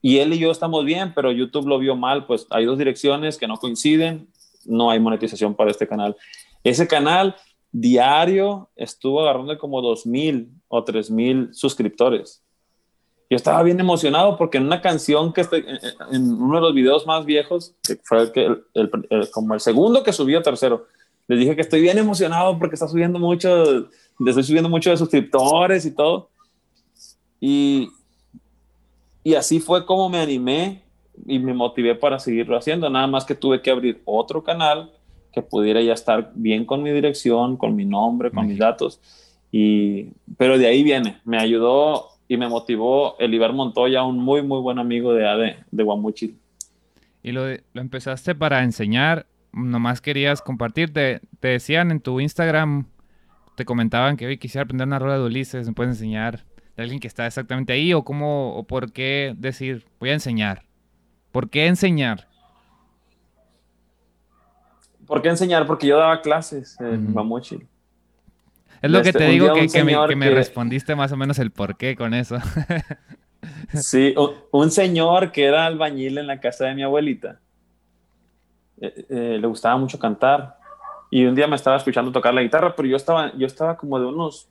Y 0.00 0.18
él 0.18 0.32
y 0.32 0.38
yo 0.38 0.50
estamos 0.50 0.84
bien, 0.84 1.12
pero 1.14 1.30
YouTube 1.30 1.68
lo 1.68 1.78
vio 1.78 1.94
mal, 1.94 2.26
pues 2.26 2.46
hay 2.50 2.64
dos 2.64 2.78
direcciones 2.78 3.36
que 3.36 3.46
no 3.46 3.58
coinciden, 3.58 4.28
no 4.64 4.90
hay 4.90 4.98
monetización 4.98 5.54
para 5.54 5.70
este 5.70 5.86
canal. 5.86 6.16
Ese 6.62 6.88
canal 6.88 7.36
diario 7.74 8.68
estuvo 8.76 9.20
agarrando 9.20 9.58
como 9.58 9.82
dos 9.82 10.06
mil 10.06 10.48
o 10.68 10.84
tres 10.84 11.10
mil 11.10 11.52
suscriptores. 11.52 12.40
Yo 13.28 13.36
estaba 13.36 13.64
bien 13.64 13.80
emocionado 13.80 14.36
porque 14.38 14.58
en 14.58 14.66
una 14.66 14.80
canción 14.80 15.32
que 15.32 15.40
estoy, 15.40 15.64
en 16.12 16.32
uno 16.34 16.54
de 16.56 16.60
los 16.60 16.72
videos 16.72 17.04
más 17.04 17.24
viejos, 17.24 17.74
que 17.82 17.96
fue 18.04 18.30
el, 18.74 19.30
como 19.32 19.54
el 19.54 19.60
segundo 19.60 20.04
que 20.04 20.12
subió, 20.12 20.40
tercero, 20.40 20.86
les 21.26 21.40
dije 21.40 21.56
que 21.56 21.62
estoy 21.62 21.80
bien 21.80 21.98
emocionado 21.98 22.56
porque 22.60 22.74
está 22.74 22.86
subiendo 22.86 23.18
mucho, 23.18 23.88
estoy 24.24 24.44
subiendo 24.44 24.68
mucho 24.68 24.90
de 24.90 24.96
suscriptores 24.96 25.84
y 25.84 25.90
todo. 25.90 26.28
Y, 27.40 27.88
y 29.24 29.34
así 29.34 29.58
fue 29.58 29.84
como 29.84 30.08
me 30.08 30.20
animé 30.20 30.84
y 31.26 31.40
me 31.40 31.54
motivé 31.54 31.96
para 31.96 32.20
seguirlo 32.20 32.56
haciendo. 32.56 32.88
Nada 32.88 33.08
más 33.08 33.24
que 33.24 33.34
tuve 33.34 33.60
que 33.60 33.72
abrir 33.72 34.00
otro 34.04 34.44
canal 34.44 34.92
que 35.34 35.42
pudiera 35.42 35.80
ya 35.82 35.92
estar 35.92 36.30
bien 36.34 36.64
con 36.64 36.82
mi 36.82 36.90
dirección, 36.90 37.56
con 37.56 37.74
mi 37.74 37.84
nombre, 37.84 38.30
con 38.30 38.46
mis 38.46 38.58
datos. 38.58 39.00
Y, 39.50 40.08
pero 40.36 40.58
de 40.58 40.66
ahí 40.66 40.82
viene, 40.82 41.18
me 41.24 41.38
ayudó 41.38 42.08
y 42.28 42.36
me 42.36 42.48
motivó 42.48 43.18
el 43.18 43.34
Iber 43.34 43.52
Montoya, 43.52 44.04
un 44.04 44.18
muy, 44.18 44.42
muy 44.42 44.60
buen 44.60 44.78
amigo 44.78 45.12
de 45.12 45.28
ADE, 45.28 45.56
de 45.70 45.82
Guamuchil. 45.82 46.38
Y 47.22 47.32
lo, 47.32 47.46
lo 47.48 47.80
empezaste 47.80 48.34
para 48.34 48.62
enseñar, 48.62 49.26
nomás 49.52 50.00
querías 50.00 50.42
compartir, 50.42 50.92
te, 50.92 51.20
decían 51.40 51.90
en 51.90 52.00
tu 52.00 52.20
Instagram, 52.20 52.86
te 53.56 53.64
comentaban 53.64 54.16
que 54.16 54.26
hoy 54.26 54.38
quisiera 54.38 54.64
aprender 54.64 54.86
una 54.86 54.98
rueda 54.98 55.18
de 55.18 55.24
Ulises, 55.24 55.66
¿me 55.66 55.74
puedes 55.74 55.92
enseñar 55.92 56.44
de 56.76 56.82
alguien 56.82 57.00
que 57.00 57.08
está 57.08 57.26
exactamente 57.26 57.72
ahí? 57.72 57.92
¿O 57.92 58.04
cómo, 58.04 58.56
o 58.56 58.64
por 58.64 58.92
qué 58.92 59.34
decir, 59.36 59.86
voy 60.00 60.10
a 60.10 60.14
enseñar? 60.14 60.64
¿Por 61.30 61.50
qué 61.50 61.66
enseñar? 61.66 62.28
¿Por 65.06 65.22
qué 65.22 65.28
enseñar? 65.28 65.66
Porque 65.66 65.86
yo 65.86 65.98
daba 65.98 66.20
clases 66.20 66.78
en 66.80 67.12
Mamuchil. 67.12 67.66
Es 68.82 68.90
lo 68.90 69.02
que 69.02 69.08
este, 69.08 69.18
te 69.18 69.28
digo 69.30 69.52
que, 69.54 70.16
me, 70.16 70.30
respondiste 70.30 70.94
más 70.94 71.10
o 71.10 71.16
menos 71.16 71.38
el 71.38 71.50
por 71.50 71.76
qué 71.76 71.96
con 71.96 72.12
eso. 72.12 72.36
sí, 73.72 74.14
un, 74.50 74.70
señor 74.70 75.32
que 75.32 75.44
era 75.44 75.64
albañil 75.64 76.18
en 76.18 76.26
la 76.26 76.38
casa 76.38 76.66
de 76.66 76.74
mi 76.74 76.82
abuelita. 76.82 77.40
Eh, 78.80 79.06
eh, 79.08 79.38
le 79.40 79.46
gustaba 79.46 79.78
mucho 79.78 79.98
cantar 79.98 80.58
y 81.10 81.24
un 81.24 81.34
día 81.34 81.46
me 81.46 81.56
estaba 81.56 81.76
escuchando 81.76 82.12
tocar 82.12 82.34
la 82.34 82.42
guitarra, 82.42 82.74
pero 82.76 82.88
yo 82.88 82.96
estaba, 82.96 83.32
yo 83.36 83.46
estaba 83.46 83.76
como 83.76 83.98
de 83.98 84.06
unos 84.06 84.48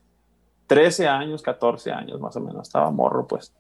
13 0.66 1.08
años, 1.08 1.42
14 1.44 1.92
años 1.92 2.20
más 2.20 2.36
o 2.36 2.40
menos, 2.40 2.68
estaba 2.68 2.90
morro 2.90 3.28
pues. 3.28 3.54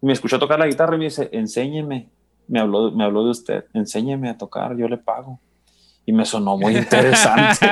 Y 0.00 0.06
me 0.06 0.12
escuchó 0.12 0.38
tocar 0.38 0.58
la 0.58 0.66
guitarra 0.66 0.94
y 0.94 0.98
me 0.98 1.04
dice, 1.06 1.28
enséñeme, 1.32 2.08
me 2.46 2.60
habló, 2.60 2.92
me 2.92 3.02
habló 3.02 3.24
de 3.24 3.30
usted, 3.30 3.64
enséñeme 3.72 4.28
a 4.28 4.38
tocar, 4.38 4.76
yo 4.76 4.86
le 4.88 4.98
pago 4.98 5.40
y 6.04 6.12
me 6.12 6.24
sonó 6.24 6.56
muy 6.56 6.76
interesante. 6.76 7.66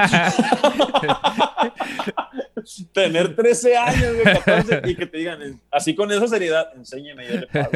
Tener 2.93 3.35
13 3.35 3.77
años, 3.77 4.17
de 4.17 4.23
14, 4.23 4.83
y 4.85 4.95
que 4.95 5.07
te 5.07 5.19
digan, 5.19 5.61
así 5.71 5.95
con 5.95 6.11
esa 6.13 6.29
seriedad, 6.29 6.69
enséñeme, 6.77 7.27
yo 7.27 7.41
le 7.41 7.47
pago. 7.47 7.71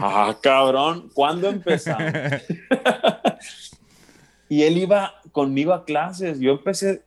ah, 0.00 0.36
cabrón, 0.42 1.10
¿cuándo 1.14 1.48
empezamos? 1.48 2.12
y 4.48 4.62
él 4.62 4.78
iba 4.78 5.14
conmigo 5.30 5.72
a 5.72 5.84
clases, 5.84 6.40
yo 6.40 6.52
empecé 6.52 7.02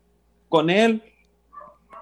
con 0.48 0.70
él 0.70 1.04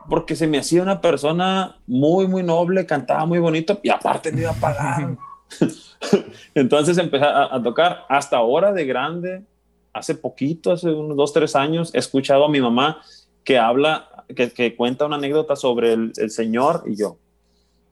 porque 0.10 0.36
se 0.36 0.48
me 0.48 0.60
hacía 0.60 0.82
una 0.82 1.02
persona 1.02 1.78
muy, 1.88 2.28
muy 2.28 2.44
noble, 2.44 2.86
cantaba 2.86 3.26
muy 3.26 3.40
bonito 3.40 3.80
y 3.82 3.90
aparte 3.90 4.32
me 4.32 4.42
iba 4.42 4.52
a 4.52 4.56
pagar. 4.56 5.18
Entonces 6.54 6.98
empecé 6.98 7.26
a, 7.26 7.56
a 7.56 7.64
tocar 7.64 8.06
hasta 8.10 8.38
ahora 8.38 8.74
de 8.74 8.86
grande 8.86 9.46
hace 9.94 10.16
poquito, 10.16 10.72
hace 10.72 10.90
unos 10.90 11.18
dos, 11.18 11.34
tres 11.34 11.56
años, 11.56 11.94
he 11.94 12.00
escuchado 12.00 12.46
a 12.46 12.50
mi 12.50 12.62
mamá 12.62 13.02
que 13.44 13.58
habla, 13.58 14.26
que, 14.36 14.76
cuenta 14.76 15.06
una 15.06 15.16
anécdota 15.16 15.56
sobre 15.56 15.94
el, 15.94 16.14
Señor 16.30 16.84
y 16.86 16.96
yo. 16.96 17.18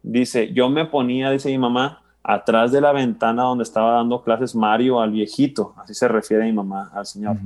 Dice, 0.03 0.53
yo 0.53 0.69
me 0.69 0.85
ponía, 0.85 1.31
dice 1.31 1.49
mi 1.49 1.57
mamá, 1.57 2.03
atrás 2.23 2.71
de 2.71 2.81
la 2.81 2.91
ventana 2.91 3.43
donde 3.43 3.63
estaba 3.63 3.93
dando 3.93 4.21
clases 4.23 4.55
Mario 4.55 5.01
al 5.01 5.11
viejito, 5.11 5.73
así 5.77 5.93
se 5.93 6.07
refiere 6.07 6.45
mi 6.45 6.53
mamá 6.53 6.91
al 6.93 7.05
Señor. 7.05 7.37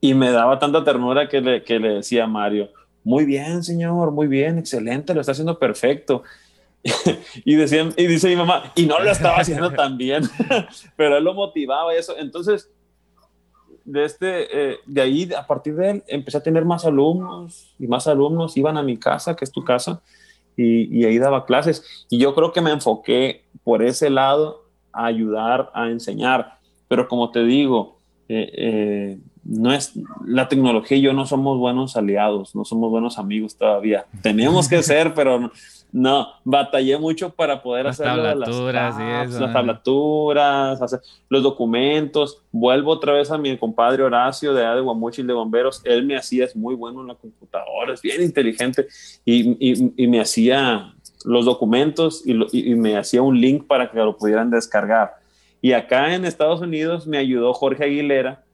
Y 0.00 0.14
me 0.14 0.30
daba 0.30 0.58
tanta 0.58 0.82
ternura 0.82 1.28
que 1.28 1.40
le, 1.40 1.62
que 1.62 1.78
le 1.78 1.94
decía 1.94 2.24
a 2.24 2.26
Mario, 2.26 2.70
muy 3.04 3.24
bien, 3.24 3.62
Señor, 3.62 4.12
muy 4.12 4.26
bien, 4.26 4.58
excelente, 4.58 5.14
lo 5.14 5.20
está 5.20 5.32
haciendo 5.32 5.58
perfecto. 5.58 6.22
y, 7.44 7.54
decían, 7.54 7.92
y 7.96 8.06
dice 8.06 8.28
mi 8.28 8.36
mamá, 8.36 8.72
y 8.74 8.86
no 8.86 8.98
lo 8.98 9.10
estaba 9.10 9.36
haciendo 9.36 9.70
tan 9.72 9.96
bien, 9.96 10.24
pero 10.96 11.16
él 11.16 11.24
lo 11.24 11.34
motivaba 11.34 11.94
y 11.94 11.98
eso. 11.98 12.16
Entonces, 12.18 12.70
de, 13.84 14.04
este, 14.04 14.72
eh, 14.72 14.76
de 14.86 15.00
ahí, 15.00 15.30
a 15.36 15.46
partir 15.46 15.74
de 15.74 15.90
él, 15.90 16.04
empecé 16.06 16.38
a 16.38 16.42
tener 16.42 16.64
más 16.64 16.84
alumnos 16.84 17.74
y 17.78 17.86
más 17.86 18.06
alumnos 18.06 18.56
iban 18.56 18.76
a 18.76 18.82
mi 18.82 18.96
casa, 18.96 19.36
que 19.36 19.44
es 19.44 19.52
tu 19.52 19.64
casa, 19.64 20.00
y, 20.56 21.04
ahí 21.04 21.18
daba 21.18 21.46
clases. 21.46 22.06
Y 22.10 22.18
yo 22.18 22.34
creo 22.34 22.52
que 22.52 22.60
me 22.60 22.70
enfoqué 22.70 23.44
por 23.64 23.82
ese 23.82 24.10
lado 24.10 24.64
a 24.92 25.06
ayudar 25.06 25.70
a 25.74 25.88
enseñar. 25.88 26.58
Pero 26.88 27.08
como 27.08 27.30
te 27.30 27.42
digo, 27.44 27.98
eh, 28.28 28.50
eh, 28.54 29.18
no 29.44 29.72
es 29.72 29.92
la 30.24 30.48
tecnología 30.48 30.98
y 30.98 31.02
yo 31.02 31.12
no 31.12 31.26
somos 31.26 31.58
buenos 31.58 31.96
aliados, 31.96 32.54
no 32.54 32.64
somos 32.64 32.90
buenos 32.90 33.18
amigos 33.18 33.56
todavía. 33.56 34.04
Tenemos 34.20 34.68
que 34.68 34.82
ser, 34.82 35.14
pero 35.14 35.50
no, 35.92 36.28
batallé 36.42 36.96
mucho 36.96 37.28
para 37.28 37.62
poder 37.62 37.86
hacer 37.86 38.06
tablaturas 38.06 38.98
las, 38.98 39.34
las 39.34 39.52
tablaturas, 39.52 40.80
hacer 40.80 41.00
los 41.28 41.42
documentos. 41.42 42.42
Vuelvo 42.50 42.92
otra 42.92 43.12
vez 43.12 43.30
a 43.30 43.36
mi 43.36 43.58
compadre 43.58 44.02
Horacio 44.02 44.54
de, 44.54 44.64
de 44.64 44.80
Guamuchil 44.80 45.26
de 45.26 45.34
Bomberos. 45.34 45.82
Él 45.84 46.06
me 46.06 46.16
hacía, 46.16 46.46
es 46.46 46.56
muy 46.56 46.74
bueno 46.74 47.02
en 47.02 47.08
la 47.08 47.14
computadora, 47.14 47.92
es 47.92 48.00
bien 48.00 48.22
inteligente 48.22 48.86
y, 49.26 50.06
me 50.08 50.18
hacía 50.18 50.94
los 51.26 51.44
documentos 51.44 52.22
y, 52.26 52.74
me 52.74 52.96
hacía 52.96 53.20
un 53.20 53.38
link 53.38 53.66
para 53.66 53.90
que 53.90 53.98
lo 53.98 54.16
pudieran 54.16 54.50
descargar. 54.50 55.16
Y 55.60 55.72
acá 55.74 56.14
en 56.14 56.24
Estados 56.24 56.62
Unidos 56.62 57.06
me 57.06 57.18
ayudó 57.18 57.52
Jorge 57.52 57.84
Aguilera. 57.84 58.44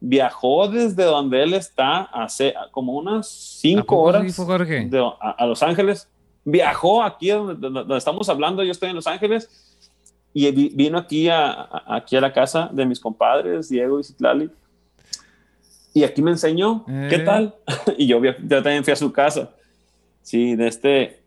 Viajó 0.00 0.68
desde 0.68 1.04
donde 1.04 1.42
él 1.42 1.52
está 1.52 2.02
hace 2.02 2.54
como 2.70 2.94
unas 2.94 3.28
cinco 3.28 3.98
horas 4.00 4.38
a 5.20 5.46
Los 5.46 5.62
Ángeles 5.62 6.08
viajó 6.46 7.02
aquí 7.02 7.28
donde, 7.28 7.96
estamos 7.98 8.28
hablando, 8.28 8.62
yo 8.62 8.70
estoy 8.70 8.88
en 8.88 8.96
Los 8.96 9.06
Ángeles, 9.06 9.50
y 10.32 10.50
vino 10.50 10.98
aquí 10.98 11.28
a, 11.28 11.68
aquí 11.86 12.16
a 12.16 12.20
la 12.20 12.32
casa 12.32 12.70
de 12.72 12.86
mis 12.86 13.00
compadres, 13.00 13.68
Diego 13.68 13.98
y 13.98 14.04
Citlali, 14.04 14.50
y 15.92 16.04
aquí 16.04 16.22
me 16.22 16.30
enseñó, 16.30 16.84
¿qué 16.86 17.16
eh. 17.16 17.24
tal? 17.24 17.54
y 17.98 18.06
yo, 18.06 18.22
yo 18.22 18.62
también 18.62 18.84
fui 18.84 18.92
a 18.92 18.96
su 18.96 19.12
casa. 19.12 19.50
Sí, 20.22 20.54
de 20.54 20.68
este, 20.68 21.22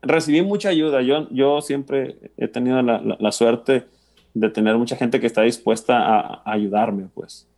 recibí 0.00 0.42
mucha 0.42 0.68
ayuda, 0.68 1.02
yo, 1.02 1.28
yo 1.30 1.60
siempre 1.60 2.16
he 2.36 2.48
tenido 2.48 2.80
la, 2.82 3.00
la, 3.18 3.32
suerte 3.32 3.84
de 4.32 4.50
tener 4.50 4.76
mucha 4.76 4.96
gente 4.96 5.20
que 5.20 5.26
está 5.26 5.42
dispuesta 5.42 5.98
a, 5.98 6.42
ayudarme, 6.44 7.08
pues. 7.12 7.48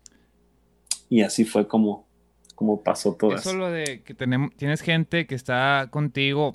Y 1.11 1.21
así 1.21 1.45
fue 1.45 1.69
como, 1.69 2.07
como 2.55 2.83
pasó 2.83 3.15
todo 3.15 3.35
eso. 3.35 3.55
lo 3.55 3.71
de 3.71 4.03
que 4.03 4.15
tenemos, 4.15 4.51
tienes 4.57 4.81
gente 4.81 5.27
que 5.27 5.35
está 5.35 5.89
contigo 5.91 6.55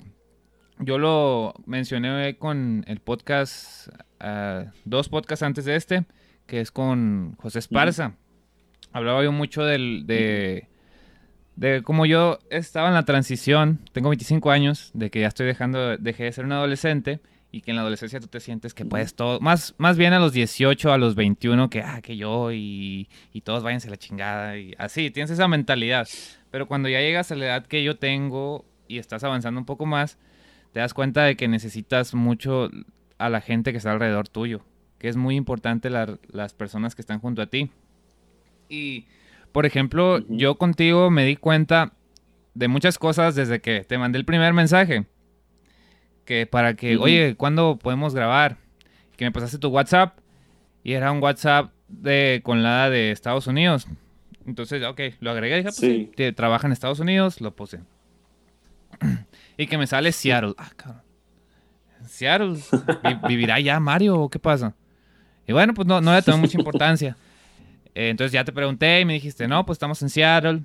yo 0.80 0.98
lo 0.98 1.54
mencioné 1.66 2.36
con 2.38 2.84
el 2.86 3.00
podcast, 3.00 3.88
ah, 4.18 4.72
dos 4.84 5.08
podcasts 5.08 5.42
antes 5.42 5.64
de 5.64 5.76
este, 5.76 6.04
que 6.46 6.60
es 6.60 6.70
con 6.70 7.36
José 7.36 7.60
Esparza. 7.60 8.14
Hablaba 8.92 9.22
yo 9.22 9.30
mucho 9.30 9.64
del, 9.64 10.06
de, 10.06 10.68
de 11.56 11.82
cómo 11.82 12.06
yo 12.06 12.38
estaba 12.50 12.88
en 12.88 12.94
la 12.94 13.04
transición, 13.04 13.80
tengo 13.92 14.08
25 14.08 14.50
años, 14.50 14.90
de 14.94 15.10
que 15.10 15.20
ya 15.20 15.28
estoy 15.28 15.46
dejando, 15.46 15.96
dejé 15.98 16.24
de 16.24 16.32
ser 16.32 16.44
un 16.44 16.52
adolescente 16.52 17.20
y 17.52 17.60
que 17.60 17.72
en 17.72 17.76
la 17.76 17.82
adolescencia 17.82 18.20
tú 18.20 18.28
te 18.28 18.40
sientes 18.40 18.74
que 18.74 18.84
puedes 18.84 19.14
todo, 19.14 19.40
más, 19.40 19.74
más 19.76 19.98
bien 19.98 20.12
a 20.12 20.18
los 20.18 20.32
18, 20.32 20.92
a 20.92 20.98
los 20.98 21.14
21, 21.14 21.68
que, 21.68 21.82
ah, 21.82 22.00
que 22.00 22.16
yo 22.16 22.52
y, 22.52 23.08
y 23.32 23.40
todos 23.42 23.62
váyanse 23.62 23.88
a 23.88 23.90
la 23.90 23.96
chingada 23.96 24.56
y 24.56 24.74
así, 24.78 25.10
tienes 25.10 25.30
esa 25.30 25.46
mentalidad. 25.46 26.08
Pero 26.50 26.66
cuando 26.66 26.88
ya 26.88 27.00
llegas 27.00 27.30
a 27.30 27.36
la 27.36 27.44
edad 27.44 27.66
que 27.66 27.84
yo 27.84 27.96
tengo 27.96 28.64
y 28.88 28.98
estás 28.98 29.22
avanzando 29.24 29.60
un 29.60 29.66
poco 29.66 29.86
más, 29.86 30.18
te 30.72 30.80
das 30.80 30.94
cuenta 30.94 31.24
de 31.24 31.36
que 31.36 31.48
necesitas 31.48 32.14
mucho 32.14 32.70
a 33.18 33.28
la 33.28 33.40
gente 33.40 33.72
que 33.72 33.78
está 33.78 33.92
alrededor 33.92 34.28
tuyo, 34.28 34.62
que 34.98 35.08
es 35.08 35.16
muy 35.16 35.36
importante 35.36 35.90
las 35.90 36.54
personas 36.54 36.94
que 36.94 37.02
están 37.02 37.20
junto 37.20 37.42
a 37.42 37.46
ti. 37.46 37.70
Y, 38.68 39.06
por 39.52 39.66
ejemplo, 39.66 40.20
yo 40.28 40.56
contigo 40.56 41.10
me 41.10 41.24
di 41.24 41.36
cuenta 41.36 41.92
de 42.54 42.68
muchas 42.68 42.98
cosas 42.98 43.34
desde 43.34 43.60
que 43.60 43.84
te 43.84 43.98
mandé 43.98 44.18
el 44.18 44.24
primer 44.24 44.52
mensaje. 44.52 45.06
Que 46.24 46.46
para 46.46 46.74
que, 46.74 46.96
oye, 46.96 47.34
¿cuándo 47.36 47.78
podemos 47.78 48.14
grabar? 48.14 48.58
Que 49.16 49.24
me 49.24 49.32
pasaste 49.32 49.58
tu 49.58 49.68
WhatsApp 49.68 50.18
y 50.84 50.92
era 50.92 51.10
un 51.10 51.22
WhatsApp 51.22 51.72
de, 51.88 52.40
con 52.44 52.62
la 52.62 52.88
de 52.88 53.10
Estados 53.10 53.46
Unidos. 53.46 53.86
Entonces, 54.46 54.82
ok, 54.84 55.00
lo 55.20 55.30
agregué 55.30 55.56
y 55.56 55.62
dije, 55.62 55.70
pues 55.76 55.76
sí. 55.76 56.32
trabaja 56.32 56.66
en 56.66 56.72
Estados 56.72 57.00
Unidos, 57.00 57.40
lo 57.40 57.54
puse. 57.54 57.80
Y 59.60 59.66
que 59.66 59.76
me 59.76 59.86
sale 59.86 60.10
Seattle. 60.10 60.54
Ah, 60.56 60.70
cabrón. 60.74 61.02
Seattle. 62.06 62.58
¿Vivirá 63.28 63.60
ya 63.60 63.78
Mario 63.78 64.18
o 64.18 64.30
qué 64.30 64.38
pasa? 64.38 64.74
Y 65.46 65.52
bueno, 65.52 65.74
pues 65.74 65.86
no, 65.86 66.00
no 66.00 66.14
le 66.14 66.22
tomé 66.22 66.38
mucha 66.38 66.56
importancia. 66.56 67.14
Eh, 67.94 68.08
entonces 68.08 68.32
ya 68.32 68.42
te 68.42 68.52
pregunté 68.52 69.00
y 69.00 69.04
me 69.04 69.12
dijiste, 69.12 69.46
no, 69.46 69.66
pues 69.66 69.76
estamos 69.76 70.00
en 70.00 70.08
Seattle. 70.08 70.62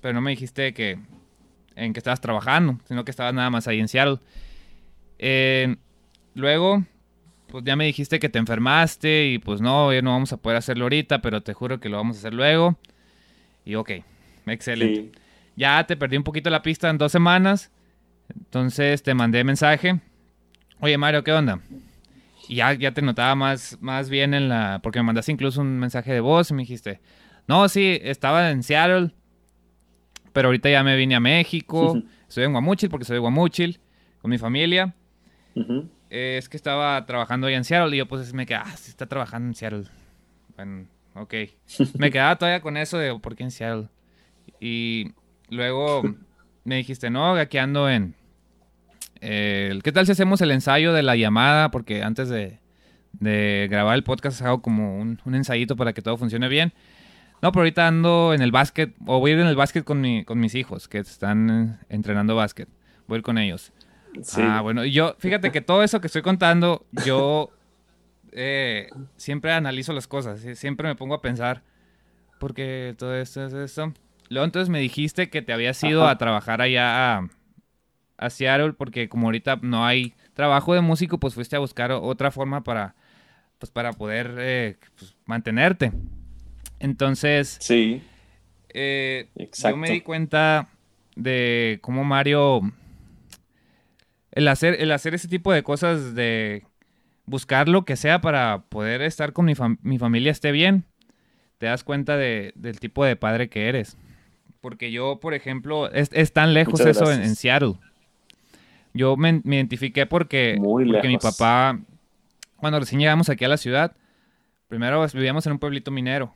Pero 0.00 0.14
no 0.14 0.20
me 0.20 0.30
dijiste 0.30 0.72
que 0.72 1.00
en 1.74 1.92
que 1.92 1.98
estabas 1.98 2.20
trabajando, 2.20 2.78
sino 2.86 3.04
que 3.04 3.10
estabas 3.10 3.34
nada 3.34 3.50
más 3.50 3.66
ahí 3.66 3.80
en 3.80 3.88
Seattle. 3.88 4.18
Eh, 5.18 5.74
luego, 6.34 6.84
pues 7.48 7.64
ya 7.64 7.74
me 7.74 7.86
dijiste 7.86 8.20
que 8.20 8.28
te 8.28 8.38
enfermaste 8.38 9.26
y 9.26 9.40
pues 9.40 9.60
no, 9.60 9.92
ya 9.92 10.02
no 10.02 10.12
vamos 10.12 10.32
a 10.32 10.36
poder 10.36 10.58
hacerlo 10.58 10.84
ahorita, 10.84 11.20
pero 11.20 11.42
te 11.42 11.52
juro 11.52 11.80
que 11.80 11.88
lo 11.88 11.96
vamos 11.96 12.14
a 12.14 12.18
hacer 12.20 12.34
luego. 12.34 12.78
Y 13.64 13.74
ok, 13.74 13.90
excelente. 14.46 15.18
Ya 15.56 15.84
te 15.84 15.96
perdí 15.96 16.16
un 16.16 16.22
poquito 16.22 16.48
la 16.48 16.62
pista 16.62 16.88
en 16.90 16.98
dos 16.98 17.10
semanas. 17.10 17.72
Entonces 18.34 19.02
te 19.02 19.14
mandé 19.14 19.44
mensaje. 19.44 20.00
Oye, 20.80 20.96
Mario, 20.98 21.24
¿qué 21.24 21.32
onda? 21.32 21.60
Y 22.48 22.56
ya, 22.56 22.72
ya 22.72 22.92
te 22.92 23.02
notaba 23.02 23.34
más, 23.34 23.76
más 23.80 24.08
bien 24.08 24.32
en 24.34 24.48
la... 24.48 24.80
Porque 24.82 25.00
me 25.00 25.04
mandaste 25.04 25.32
incluso 25.32 25.60
un 25.60 25.78
mensaje 25.78 26.12
de 26.12 26.20
voz 26.20 26.50
y 26.50 26.54
me 26.54 26.62
dijiste, 26.62 27.00
no, 27.46 27.68
sí, 27.68 27.98
estaba 28.02 28.50
en 28.50 28.62
Seattle, 28.62 29.12
pero 30.32 30.48
ahorita 30.48 30.70
ya 30.70 30.82
me 30.82 30.96
vine 30.96 31.14
a 31.14 31.20
México. 31.20 32.00
Estoy 32.28 32.44
en 32.44 32.52
Guamuchil 32.52 32.90
porque 32.90 33.04
soy 33.04 33.14
de 33.14 33.20
Guamuchil, 33.20 33.80
con 34.20 34.30
mi 34.30 34.38
familia. 34.38 34.94
es 36.10 36.48
que 36.48 36.56
estaba 36.56 37.04
trabajando 37.06 37.46
ahí 37.46 37.54
en 37.54 37.64
Seattle 37.64 37.94
y 37.94 37.98
yo 37.98 38.06
pues 38.06 38.32
me 38.32 38.46
quedé, 38.46 38.58
ah, 38.58 38.76
sí 38.76 38.90
está 38.90 39.06
trabajando 39.06 39.48
en 39.48 39.54
Seattle. 39.54 39.84
Bueno, 40.56 40.86
ok. 41.14 41.34
me 41.98 42.10
quedaba 42.10 42.36
todavía 42.36 42.60
con 42.60 42.76
eso 42.76 42.98
de, 42.98 43.18
¿por 43.18 43.34
qué 43.34 43.44
en 43.44 43.50
Seattle? 43.50 43.88
Y 44.60 45.12
luego 45.50 46.02
me 46.68 46.76
dijiste, 46.76 47.10
no, 47.10 47.34
aquí 47.34 47.58
ando 47.58 47.88
en, 47.88 48.14
¿Qué 49.20 49.90
tal 49.92 50.06
si 50.06 50.12
hacemos 50.12 50.40
el 50.42 50.50
ensayo 50.50 50.92
de 50.92 51.02
la 51.02 51.16
llamada? 51.16 51.70
Porque 51.70 52.02
antes 52.02 52.28
de, 52.28 52.58
grabar 53.68 53.96
el 53.96 54.04
podcast 54.04 54.42
hago 54.42 54.62
como 54.62 54.98
un, 54.98 55.18
ensayito 55.34 55.76
para 55.76 55.92
que 55.92 56.02
todo 56.02 56.16
funcione 56.16 56.48
bien. 56.48 56.72
No, 57.40 57.52
pero 57.52 57.62
ahorita 57.62 57.86
ando 57.86 58.34
en 58.34 58.42
el 58.42 58.50
básquet, 58.50 58.94
o 59.06 59.20
voy 59.20 59.30
a 59.30 59.34
ir 59.34 59.40
en 59.40 59.46
el 59.46 59.56
básquet 59.56 59.84
con, 59.84 60.00
mi, 60.00 60.24
con 60.24 60.40
mis 60.40 60.54
hijos 60.54 60.88
que 60.88 60.98
están 60.98 61.80
entrenando 61.88 62.34
básquet. 62.34 62.68
Voy 63.06 63.16
a 63.16 63.18
ir 63.18 63.22
con 63.22 63.38
ellos. 63.38 63.72
Ah, 64.36 64.60
bueno, 64.60 64.84
y 64.84 64.92
yo, 64.92 65.14
fíjate 65.18 65.52
que 65.52 65.60
todo 65.60 65.82
eso 65.82 66.00
que 66.00 66.08
estoy 66.08 66.22
contando, 66.22 66.84
yo 67.04 67.50
eh, 68.32 68.88
siempre 69.16 69.52
analizo 69.52 69.92
las 69.92 70.08
cosas, 70.08 70.40
siempre 70.54 70.88
me 70.88 70.96
pongo 70.96 71.14
a 71.14 71.22
pensar, 71.22 71.62
porque 72.40 72.94
todo 72.98 73.14
esto 73.14 73.46
es 73.46 73.52
esto. 73.52 73.92
Luego 74.28 74.44
entonces 74.44 74.68
me 74.68 74.80
dijiste 74.80 75.30
que 75.30 75.42
te 75.42 75.52
habías 75.52 75.82
ido 75.82 76.06
a 76.06 76.18
trabajar 76.18 76.60
allá 76.60 77.16
a, 77.16 77.28
a 78.18 78.30
Seattle 78.30 78.74
porque 78.74 79.08
como 79.08 79.28
ahorita 79.28 79.58
no 79.62 79.86
hay 79.86 80.14
trabajo 80.34 80.74
de 80.74 80.80
músico, 80.80 81.18
pues 81.18 81.34
fuiste 81.34 81.56
a 81.56 81.60
buscar 81.60 81.90
otra 81.92 82.30
forma 82.30 82.62
para, 82.62 82.94
pues 83.58 83.70
para 83.70 83.92
poder 83.92 84.34
eh, 84.38 84.76
pues, 84.96 85.16
mantenerte. 85.24 85.92
Entonces, 86.78 87.56
sí. 87.60 88.02
Eh, 88.70 89.28
yo 89.34 89.76
me 89.76 89.90
di 89.90 90.00
cuenta 90.02 90.68
de 91.16 91.78
cómo 91.80 92.04
Mario, 92.04 92.60
el 94.30 94.46
hacer, 94.46 94.76
el 94.80 94.92
hacer 94.92 95.14
ese 95.14 95.26
tipo 95.26 95.52
de 95.52 95.62
cosas, 95.62 96.14
de 96.14 96.64
buscar 97.24 97.68
lo 97.68 97.84
que 97.84 97.96
sea 97.96 98.20
para 98.20 98.62
poder 98.68 99.02
estar 99.02 99.32
con 99.32 99.46
mi, 99.46 99.54
mi 99.82 99.98
familia 99.98 100.30
esté 100.30 100.52
bien, 100.52 100.84
te 101.58 101.66
das 101.66 101.82
cuenta 101.82 102.16
de, 102.16 102.52
del 102.54 102.78
tipo 102.78 103.04
de 103.04 103.16
padre 103.16 103.48
que 103.48 103.68
eres. 103.68 103.96
Porque 104.60 104.90
yo, 104.90 105.20
por 105.20 105.34
ejemplo, 105.34 105.90
es, 105.92 106.32
tan 106.32 106.52
lejos 106.52 106.80
eso 106.80 107.12
en 107.12 107.36
Seattle. 107.36 107.74
Yo 108.92 109.16
me, 109.16 109.40
identifiqué 109.44 110.06
porque, 110.06 110.58
porque 110.62 111.06
mi 111.06 111.18
papá, 111.18 111.78
cuando 112.56 112.80
recién 112.80 113.00
llegamos 113.00 113.28
aquí 113.28 113.44
a 113.44 113.48
la 113.48 113.56
ciudad, 113.56 113.96
primero 114.66 115.06
vivíamos 115.14 115.46
en 115.46 115.52
un 115.52 115.58
pueblito 115.58 115.90
minero. 115.90 116.34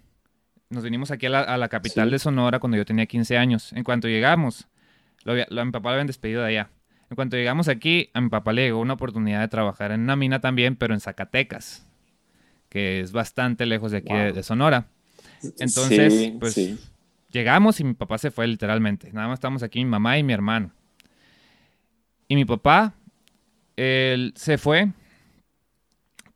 Nos 0.70 0.84
vinimos 0.84 1.10
aquí 1.10 1.26
a 1.26 1.30
la, 1.56 1.68
capital 1.68 2.10
de 2.10 2.18
Sonora 2.18 2.58
cuando 2.58 2.76
yo 2.76 2.84
tenía 2.84 3.06
15 3.06 3.36
años. 3.36 3.72
En 3.72 3.84
cuanto 3.84 4.08
llegamos, 4.08 4.68
lo, 5.24 5.32
a 5.32 5.64
mi 5.64 5.72
papá 5.72 5.90
lo 5.90 5.94
habían 5.94 6.06
despedido 6.06 6.42
de 6.42 6.48
allá. 6.48 6.70
En 7.10 7.16
cuanto 7.16 7.36
llegamos 7.36 7.68
aquí, 7.68 8.08
a 8.14 8.20
mi 8.20 8.30
papá 8.30 8.52
le 8.54 8.62
llegó 8.62 8.80
una 8.80 8.94
oportunidad 8.94 9.40
de 9.40 9.48
trabajar 9.48 9.92
en 9.92 10.00
una 10.00 10.16
mina 10.16 10.40
también, 10.40 10.76
pero 10.76 10.94
en 10.94 11.00
Zacatecas, 11.00 11.86
que 12.70 13.00
es 13.00 13.12
bastante 13.12 13.66
lejos 13.66 13.92
de 13.92 13.98
aquí 13.98 14.14
de, 14.14 14.42
Sonora. 14.42 14.86
Entonces, 15.58 16.32
pues 16.40 16.91
llegamos 17.32 17.80
y 17.80 17.84
mi 17.84 17.94
papá 17.94 18.18
se 18.18 18.30
fue 18.30 18.46
literalmente. 18.46 19.12
Nada 19.12 19.28
más 19.28 19.38
estamos 19.38 19.62
aquí 19.62 19.80
mi 19.84 19.90
mamá 19.90 20.18
y 20.18 20.22
mi 20.22 20.32
hermano. 20.32 20.70
Y 22.28 22.36
mi 22.36 22.44
papá, 22.44 22.94
él 23.76 24.32
se 24.36 24.58
fue, 24.58 24.92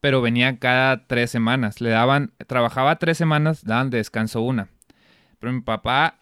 pero 0.01 0.20
venía 0.20 0.59
cada 0.59 1.07
tres 1.07 1.30
semanas. 1.30 1.80
Le 1.80 1.90
daban, 1.90 2.32
trabajaba 2.47 2.97
tres 2.97 3.16
semanas, 3.16 3.64
daban 3.64 3.90
descanso 3.90 4.42
una. 4.42 4.68
Pero 5.38 5.53
mi 5.53 5.61
papá 5.61 6.18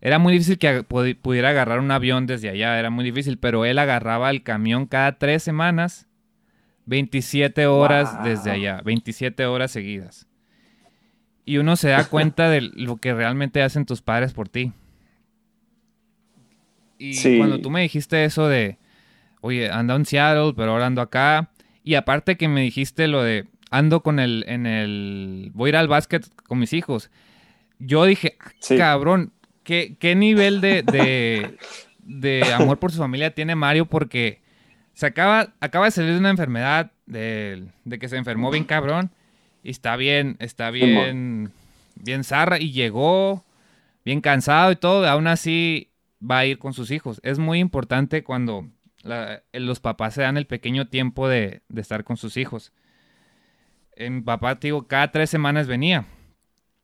era 0.00 0.18
muy 0.18 0.32
difícil 0.34 0.58
que 0.58 0.84
pudiera 0.84 1.48
agarrar 1.48 1.80
un 1.80 1.90
avión 1.90 2.26
desde 2.26 2.50
allá, 2.50 2.78
era 2.78 2.90
muy 2.90 3.04
difícil, 3.04 3.38
pero 3.38 3.64
él 3.64 3.78
agarraba 3.78 4.30
el 4.30 4.44
camión 4.44 4.86
cada 4.86 5.18
tres 5.18 5.42
semanas, 5.42 6.06
27 6.86 7.66
horas 7.66 8.22
desde 8.22 8.50
allá, 8.50 8.80
27 8.84 9.46
horas 9.46 9.72
seguidas. 9.72 10.27
Y 11.48 11.56
uno 11.56 11.76
se 11.76 11.88
da 11.88 12.04
cuenta 12.10 12.50
de 12.50 12.60
lo 12.60 12.98
que 12.98 13.14
realmente 13.14 13.62
hacen 13.62 13.86
tus 13.86 14.02
padres 14.02 14.34
por 14.34 14.50
ti. 14.50 14.74
Y 16.98 17.38
cuando 17.38 17.58
tú 17.58 17.70
me 17.70 17.80
dijiste 17.80 18.26
eso 18.26 18.48
de, 18.48 18.76
oye, 19.40 19.70
ando 19.70 19.96
en 19.96 20.04
Seattle, 20.04 20.52
pero 20.54 20.72
ahora 20.72 20.84
ando 20.84 21.00
acá. 21.00 21.48
Y 21.82 21.94
aparte 21.94 22.36
que 22.36 22.48
me 22.48 22.60
dijiste 22.60 23.08
lo 23.08 23.22
de, 23.22 23.46
ando 23.70 24.02
con 24.02 24.18
el, 24.18 24.44
en 24.46 24.66
el, 24.66 25.50
voy 25.54 25.68
a 25.68 25.70
ir 25.70 25.76
al 25.76 25.88
básquet 25.88 26.28
con 26.44 26.58
mis 26.58 26.74
hijos. 26.74 27.10
Yo 27.78 28.04
dije, 28.04 28.36
ah, 28.40 28.50
cabrón, 28.76 29.32
¿qué, 29.62 29.96
¿qué, 29.98 30.14
nivel 30.14 30.60
de, 30.60 30.82
de, 32.02 32.52
amor 32.52 32.78
por 32.78 32.92
su 32.92 32.98
familia 32.98 33.34
tiene 33.34 33.54
Mario? 33.54 33.86
Porque 33.86 34.42
se 34.92 35.06
acaba, 35.06 35.54
acaba 35.60 35.86
de 35.86 35.92
salir 35.92 36.12
de 36.12 36.18
una 36.18 36.28
enfermedad, 36.28 36.90
de, 37.06 37.68
de 37.86 37.98
que 37.98 38.10
se 38.10 38.18
enfermó 38.18 38.50
bien 38.50 38.64
cabrón. 38.64 39.12
Y 39.62 39.70
está 39.70 39.96
bien, 39.96 40.36
está 40.38 40.70
bien, 40.70 41.50
bien 41.96 42.24
zarra. 42.24 42.60
Y 42.60 42.72
llegó 42.72 43.44
bien 44.04 44.20
cansado 44.20 44.72
y 44.72 44.76
todo. 44.76 45.06
Aún 45.06 45.26
así 45.26 45.90
va 46.18 46.38
a 46.38 46.46
ir 46.46 46.58
con 46.58 46.72
sus 46.72 46.90
hijos. 46.90 47.20
Es 47.22 47.38
muy 47.38 47.58
importante 47.58 48.24
cuando 48.24 48.68
los 49.52 49.80
papás 49.80 50.14
se 50.14 50.22
dan 50.22 50.36
el 50.36 50.46
pequeño 50.46 50.88
tiempo 50.88 51.28
de, 51.28 51.62
estar 51.76 52.04
con 52.04 52.16
sus 52.16 52.36
hijos. 52.36 52.72
En 53.96 54.24
papá, 54.24 54.54
digo, 54.56 54.86
cada 54.86 55.10
tres 55.10 55.30
semanas 55.30 55.66
venía. 55.66 56.06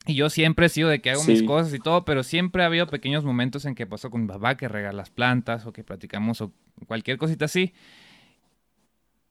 Y 0.07 0.15
yo 0.15 0.29
siempre 0.29 0.67
he 0.67 0.69
sido 0.69 0.91
de 0.91 1.01
que 1.01 1.11
hago 1.11 1.25
mis 1.25 1.43
cosas 1.43 1.73
y 1.73 1.79
todo, 1.79 2.05
pero 2.05 2.23
siempre 2.23 2.63
ha 2.63 2.67
habido 2.67 2.87
pequeños 2.87 3.25
momentos 3.25 3.65
en 3.65 3.75
que 3.75 3.87
pasó 3.87 4.11
con 4.11 4.23
mi 4.23 4.29
papá, 4.29 4.57
que 4.57 4.69
rega 4.69 4.93
las 4.93 5.11
plantas 5.11 5.65
o 5.65 5.73
que 5.73 5.83
platicamos 5.83 6.43
o 6.43 6.53
cualquier 6.87 7.17
cosita 7.17 7.47
así. 7.47 7.73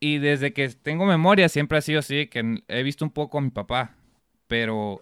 Y 0.03 0.17
desde 0.17 0.51
que 0.51 0.67
tengo 0.67 1.05
memoria 1.05 1.47
siempre 1.47 1.77
ha 1.77 1.81
sido 1.81 1.99
así, 1.99 2.27
que 2.27 2.61
he 2.67 2.83
visto 2.83 3.05
un 3.05 3.11
poco 3.11 3.37
a 3.37 3.41
mi 3.41 3.51
papá, 3.51 3.95
pero... 4.47 5.01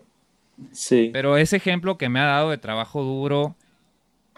Sí. 0.71 1.09
Pero 1.11 1.37
ese 1.37 1.57
ejemplo 1.57 1.97
que 1.97 2.07
me 2.07 2.19
ha 2.19 2.25
dado 2.25 2.51
de 2.51 2.59
trabajo 2.59 3.01
duro, 3.01 3.55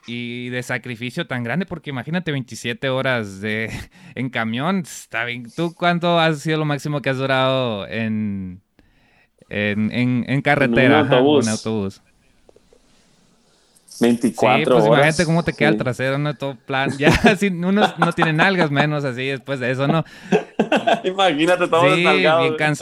y 0.07 0.47
de 0.51 0.63
sacrificio 0.63 1.27
tan 1.27 1.43
grande, 1.43 1.65
porque 1.65 1.89
imagínate 1.89 2.31
27 2.31 2.87
horas 2.87 3.41
de, 3.41 3.69
en 4.15 4.29
camión, 4.29 4.79
está 4.79 5.25
bien. 5.25 5.47
¿Tú 5.53 5.75
cuánto 5.75 6.17
has 6.17 6.39
sido 6.39 6.59
lo 6.59 6.65
máximo 6.65 7.01
que 7.01 7.09
has 7.09 7.17
durado 7.17 7.85
en, 7.85 8.61
en, 9.49 9.91
en, 9.91 10.41
carretera? 10.41 11.01
En 11.01 11.11
autobús. 11.11 11.45
autobús. 11.49 12.01
24 13.99 14.57
sí, 14.57 14.71
pues 14.71 14.85
imagínate 14.85 15.25
cómo 15.25 15.43
te 15.43 15.53
queda 15.53 15.69
el 15.69 15.77
trasero, 15.77 16.17
no 16.17 16.33
todo 16.35 16.55
plan. 16.55 16.91
Ya, 16.97 17.09
así, 17.23 17.47
unos 17.47 17.97
no 17.97 18.11
tienen 18.13 18.41
algas 18.41 18.71
menos 18.71 19.03
así 19.03 19.25
después 19.27 19.59
de 19.59 19.71
eso, 19.71 19.87
¿no? 19.87 20.03
imagínate 21.03 21.67
todo 21.67 21.95
sí, 21.95 22.05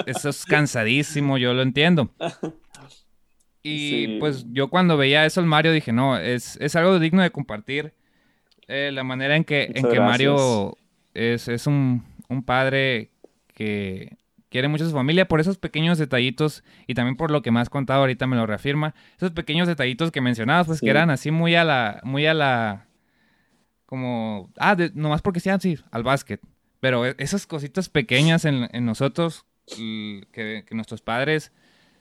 Eso 0.05 0.29
es 0.29 0.45
cansadísimo, 0.45 1.37
yo 1.37 1.53
lo 1.53 1.61
entiendo. 1.61 2.09
Y 3.63 4.19
pues 4.19 4.45
yo 4.51 4.69
cuando 4.69 4.97
veía 4.97 5.25
eso 5.25 5.39
el 5.39 5.45
Mario 5.45 5.71
dije, 5.71 5.93
no, 5.93 6.17
es, 6.17 6.57
algo 6.75 6.99
digno 6.99 7.21
de 7.21 7.29
compartir. 7.29 7.93
Eh, 8.67 8.89
la 8.91 9.03
manera 9.03 9.35
en 9.35 9.43
que, 9.43 9.71
en 9.75 9.87
que 9.87 9.99
Mario 9.99 10.77
es, 11.13 11.67
un, 11.67 12.03
padre 12.45 13.11
que 13.53 14.17
quiere 14.51 14.67
mucho 14.67 14.83
a 14.83 14.87
su 14.87 14.93
familia 14.93 15.27
por 15.27 15.39
esos 15.39 15.57
pequeños 15.57 15.97
detallitos 15.97 16.63
y 16.85 16.93
también 16.93 17.15
por 17.15 17.31
lo 17.31 17.41
que 17.41 17.51
me 17.51 17.61
has 17.61 17.69
contado 17.69 18.01
ahorita 18.01 18.27
me 18.27 18.35
lo 18.35 18.45
reafirma. 18.45 18.93
Esos 19.15 19.31
pequeños 19.31 19.67
detallitos 19.67 20.11
que 20.11 20.19
mencionabas, 20.19 20.67
pues 20.67 20.81
que 20.81 20.89
eran 20.89 21.09
así 21.09 21.31
muy 21.31 21.55
a 21.55 21.63
la, 21.63 22.01
muy 22.03 22.25
a 22.27 22.33
la, 22.33 22.87
como, 23.85 24.51
ah, 24.57 24.75
nomás 24.93 25.21
porque 25.21 25.39
sean 25.39 25.55
así, 25.55 25.79
al 25.89 26.03
básquet. 26.03 26.41
Pero 26.81 27.05
e, 27.05 27.15
esas 27.17 27.47
cositas 27.47 27.87
pequeñas 27.87 28.43
en, 28.43 28.67
nosotros, 28.85 29.45
que, 29.65 30.27
que 30.33 30.75
nuestros 30.75 31.01
padres 31.01 31.53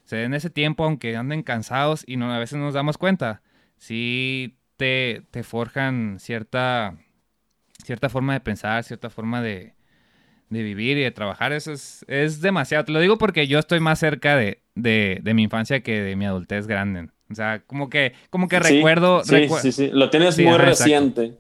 se 0.05 0.17
den 0.17 0.35
ese 0.35 0.51
tiempo, 0.51 0.85
aunque 0.85 1.17
anden 1.17 1.45
cansados 1.45 2.03
y 2.05 2.17
no, 2.17 2.33
a 2.33 2.39
veces 2.41 2.59
nos 2.59 2.75
damos 2.75 2.99
cuenta, 2.99 3.43
sí 3.79 4.59
te, 4.77 5.23
te 5.31 5.45
forjan 5.45 6.19
cierta, 6.19 6.99
cierta 7.85 8.09
forma 8.09 8.33
de 8.33 8.41
pensar, 8.41 8.83
cierta 8.83 9.09
forma 9.09 9.41
de, 9.41 9.75
de 10.51 10.63
vivir 10.63 10.99
y 10.99 11.03
de 11.03 11.11
trabajar. 11.11 11.53
Eso 11.53 11.73
es, 11.73 12.05
es, 12.09 12.41
demasiado. 12.41 12.85
Te 12.85 12.93
lo 12.93 13.01
digo 13.01 13.17
porque 13.17 13.47
yo 13.47 13.59
estoy 13.59 13.81
más 13.81 13.99
cerca 13.99 14.37
de, 14.37 14.63
de, 14.75 15.21
de, 15.23 15.35
mi 15.35 15.45
infancia 15.45 15.83
que 15.83 16.01
de 16.01 16.17
mi 16.17 16.27
adultez 16.27 16.67
grande. 16.67 17.09
O 17.31 17.35
sea, 17.35 17.63
como 17.67 17.89
que, 17.89 18.13
como 18.29 18.49
que 18.49 18.59
recuerdo. 18.59 19.25
Sí, 19.25 19.49
sí, 19.63 19.73
sí. 19.73 19.91
Lo 19.93 20.11
tienes 20.11 20.39
muy 20.39 20.59
reciente. 20.59 21.39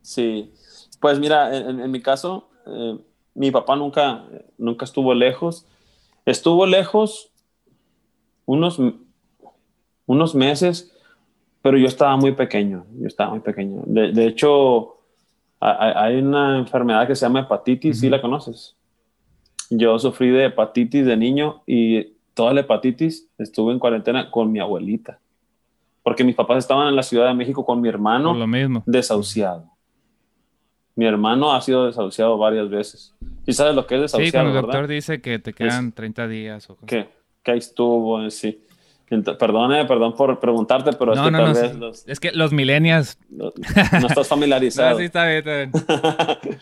Sí. 0.00 0.52
Pues 1.00 1.18
mira, 1.18 1.56
en, 1.56 1.90
mi 1.90 2.00
caso, 2.00 2.48
eh, 2.66 2.96
mi 3.34 3.50
papá 3.50 3.74
nunca, 3.74 4.24
nunca 4.56 4.84
estuvo 4.84 5.14
lejos. 5.14 5.66
Estuvo 6.24 6.66
lejos 6.66 7.32
unos, 8.46 8.80
unos 10.06 10.34
meses, 10.36 10.92
pero 11.62 11.76
yo 11.76 11.86
estaba 11.86 12.16
muy 12.16 12.32
pequeño, 12.32 12.86
yo 13.00 13.08
estaba 13.08 13.30
muy 13.30 13.40
pequeño. 13.40 13.82
De, 13.86 14.26
hecho, 14.26 14.98
hay 15.62 16.16
una 16.16 16.58
enfermedad 16.58 17.06
que 17.06 17.14
se 17.14 17.24
llama 17.24 17.40
hepatitis, 17.40 18.00
¿sí 18.00 18.10
la 18.10 18.20
conoces? 18.20 18.76
Yo 19.70 19.98
sufrí 19.98 20.30
de 20.30 20.46
hepatitis 20.46 21.06
de 21.06 21.16
niño 21.16 21.62
y 21.66 22.14
toda 22.34 22.52
la 22.52 22.62
hepatitis 22.62 23.28
estuve 23.38 23.72
en 23.72 23.78
cuarentena 23.78 24.30
con 24.30 24.50
mi 24.50 24.58
abuelita. 24.58 25.20
Porque 26.02 26.24
mis 26.24 26.34
papás 26.34 26.58
estaban 26.58 26.88
en 26.88 26.96
la 26.96 27.02
Ciudad 27.02 27.28
de 27.28 27.34
México 27.34 27.64
con 27.64 27.80
mi 27.80 27.88
hermano 27.88 28.34
lo 28.34 28.46
mismo. 28.46 28.82
desahuciado. 28.86 29.70
Mi 30.96 31.06
hermano 31.06 31.52
ha 31.52 31.60
sido 31.60 31.86
desahuciado 31.86 32.36
varias 32.36 32.68
veces. 32.68 33.14
¿Sí 33.46 33.52
sabes 33.52 33.74
lo 33.74 33.86
que 33.86 33.94
es 33.94 34.00
desahuciado? 34.02 34.26
Sí, 34.26 34.32
cuando 34.32 34.58
el 34.58 34.62
doctor 34.62 34.88
dice 34.88 35.20
que 35.20 35.38
te 35.38 35.52
quedan 35.52 35.92
30 35.92 36.28
días. 36.28 36.68
O 36.68 36.76
¿Qué? 36.84 37.08
que 37.42 37.50
ahí 37.50 37.58
estuvo, 37.58 38.28
sí. 38.30 38.62
Perdone, 39.38 39.84
perdón 39.84 40.14
por 40.14 40.40
preguntarte, 40.40 40.92
pero 40.94 41.12
es 41.12 41.20
que 41.20 41.30
tal 41.30 41.52
vez 41.52 41.74
los, 41.76 42.08
Es 42.08 42.18
que 42.18 42.32
los 42.32 42.52
millennials... 42.52 43.18
No, 43.28 43.52
estás 43.56 44.28
familiarizado. 44.28 44.98
sí, 44.98 45.04
está 45.04 45.26
bien, 45.26 45.38
está 45.38 45.56
bien. 45.56 45.72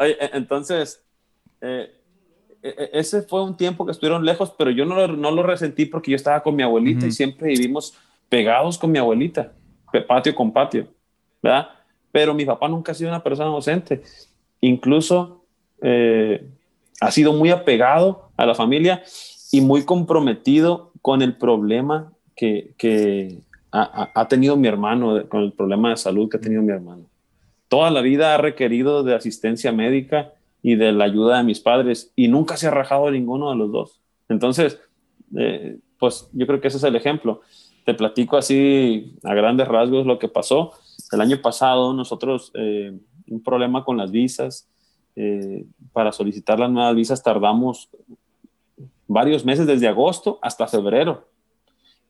E, 0.00 0.30
entonces, 0.32 1.04
eh, 1.60 1.90
e, 2.62 2.68
e, 2.68 2.90
ese 2.94 3.22
fue 3.22 3.42
un 3.42 3.56
tiempo 3.56 3.84
que 3.84 3.92
estuvieron 3.92 4.24
lejos, 4.24 4.52
pero 4.56 4.70
yo 4.70 4.84
no 4.84 4.94
lo, 4.94 5.08
no 5.08 5.30
lo 5.30 5.42
resentí 5.42 5.86
porque 5.86 6.10
yo 6.10 6.16
estaba 6.16 6.42
con 6.42 6.54
mi 6.54 6.62
abuelita 6.62 7.06
y 7.06 7.12
siempre 7.12 7.48
vivimos 7.48 7.94
pegados 8.28 8.78
con 8.78 8.90
mi 8.90 8.98
abuelita, 8.98 9.52
patio 10.06 10.34
con 10.34 10.52
patio, 10.52 10.88
¿verdad? 11.42 11.68
Pero 12.12 12.34
mi 12.34 12.44
papá 12.44 12.68
nunca 12.68 12.92
ha 12.92 12.94
sido 12.94 13.10
una 13.10 13.22
persona 13.22 13.50
ausente. 13.50 14.02
Incluso 14.60 15.44
eh, 15.82 16.44
ha 17.00 17.10
sido 17.10 17.32
muy 17.32 17.50
apegado 17.50 18.30
a 18.36 18.46
la 18.46 18.54
familia 18.54 19.02
y 19.50 19.60
muy 19.60 19.84
comprometido 19.84 20.87
con 21.02 21.22
el 21.22 21.36
problema 21.36 22.12
que, 22.34 22.72
que 22.76 23.40
ha, 23.70 24.28
tenido 24.28 24.56
mi 24.56 24.68
hermano, 24.68 25.28
con 25.28 25.42
el 25.42 25.52
problema 25.52 25.90
de 25.90 25.96
salud 25.96 26.28
que 26.28 26.38
ha 26.38 26.40
tenido 26.40 26.62
mi 26.62 26.72
hermano. 26.72 27.04
Toda 27.68 27.90
la 27.90 28.00
vida 28.00 28.34
ha 28.34 28.38
requerido 28.38 29.02
de 29.02 29.14
asistencia 29.14 29.72
médica 29.72 30.32
y 30.62 30.76
de 30.76 30.92
la 30.92 31.04
ayuda 31.04 31.38
de 31.38 31.44
mis 31.44 31.60
padres 31.60 32.12
y 32.16 32.28
nunca 32.28 32.56
se 32.56 32.66
ha 32.66 32.70
rajado 32.70 33.10
ninguno 33.10 33.50
de 33.50 33.56
los 33.56 33.70
dos. 33.70 34.00
Entonces, 34.28 34.80
eh, 35.36 35.78
pues 35.98 36.28
yo 36.32 36.46
creo 36.46 36.60
que 36.60 36.68
ese 36.68 36.78
es 36.78 36.84
el 36.84 36.96
ejemplo. 36.96 37.42
Te 37.84 37.94
platico 37.94 38.36
así 38.36 39.16
a 39.22 39.34
grandes 39.34 39.68
rasgos 39.68 40.06
lo 40.06 40.18
que 40.18 40.28
pasó. 40.28 40.72
El 41.12 41.20
año 41.20 41.40
pasado 41.42 41.92
nosotros, 41.92 42.50
eh, 42.54 42.96
un 43.28 43.42
problema 43.42 43.84
con 43.84 43.96
las 43.96 44.10
visas, 44.10 44.68
eh, 45.16 45.66
para 45.92 46.12
solicitar 46.12 46.60
las 46.60 46.70
nuevas 46.70 46.94
visas 46.94 47.22
tardamos 47.22 47.90
varios 49.08 49.44
meses, 49.44 49.66
desde 49.66 49.88
agosto 49.88 50.38
hasta 50.42 50.68
febrero. 50.68 51.26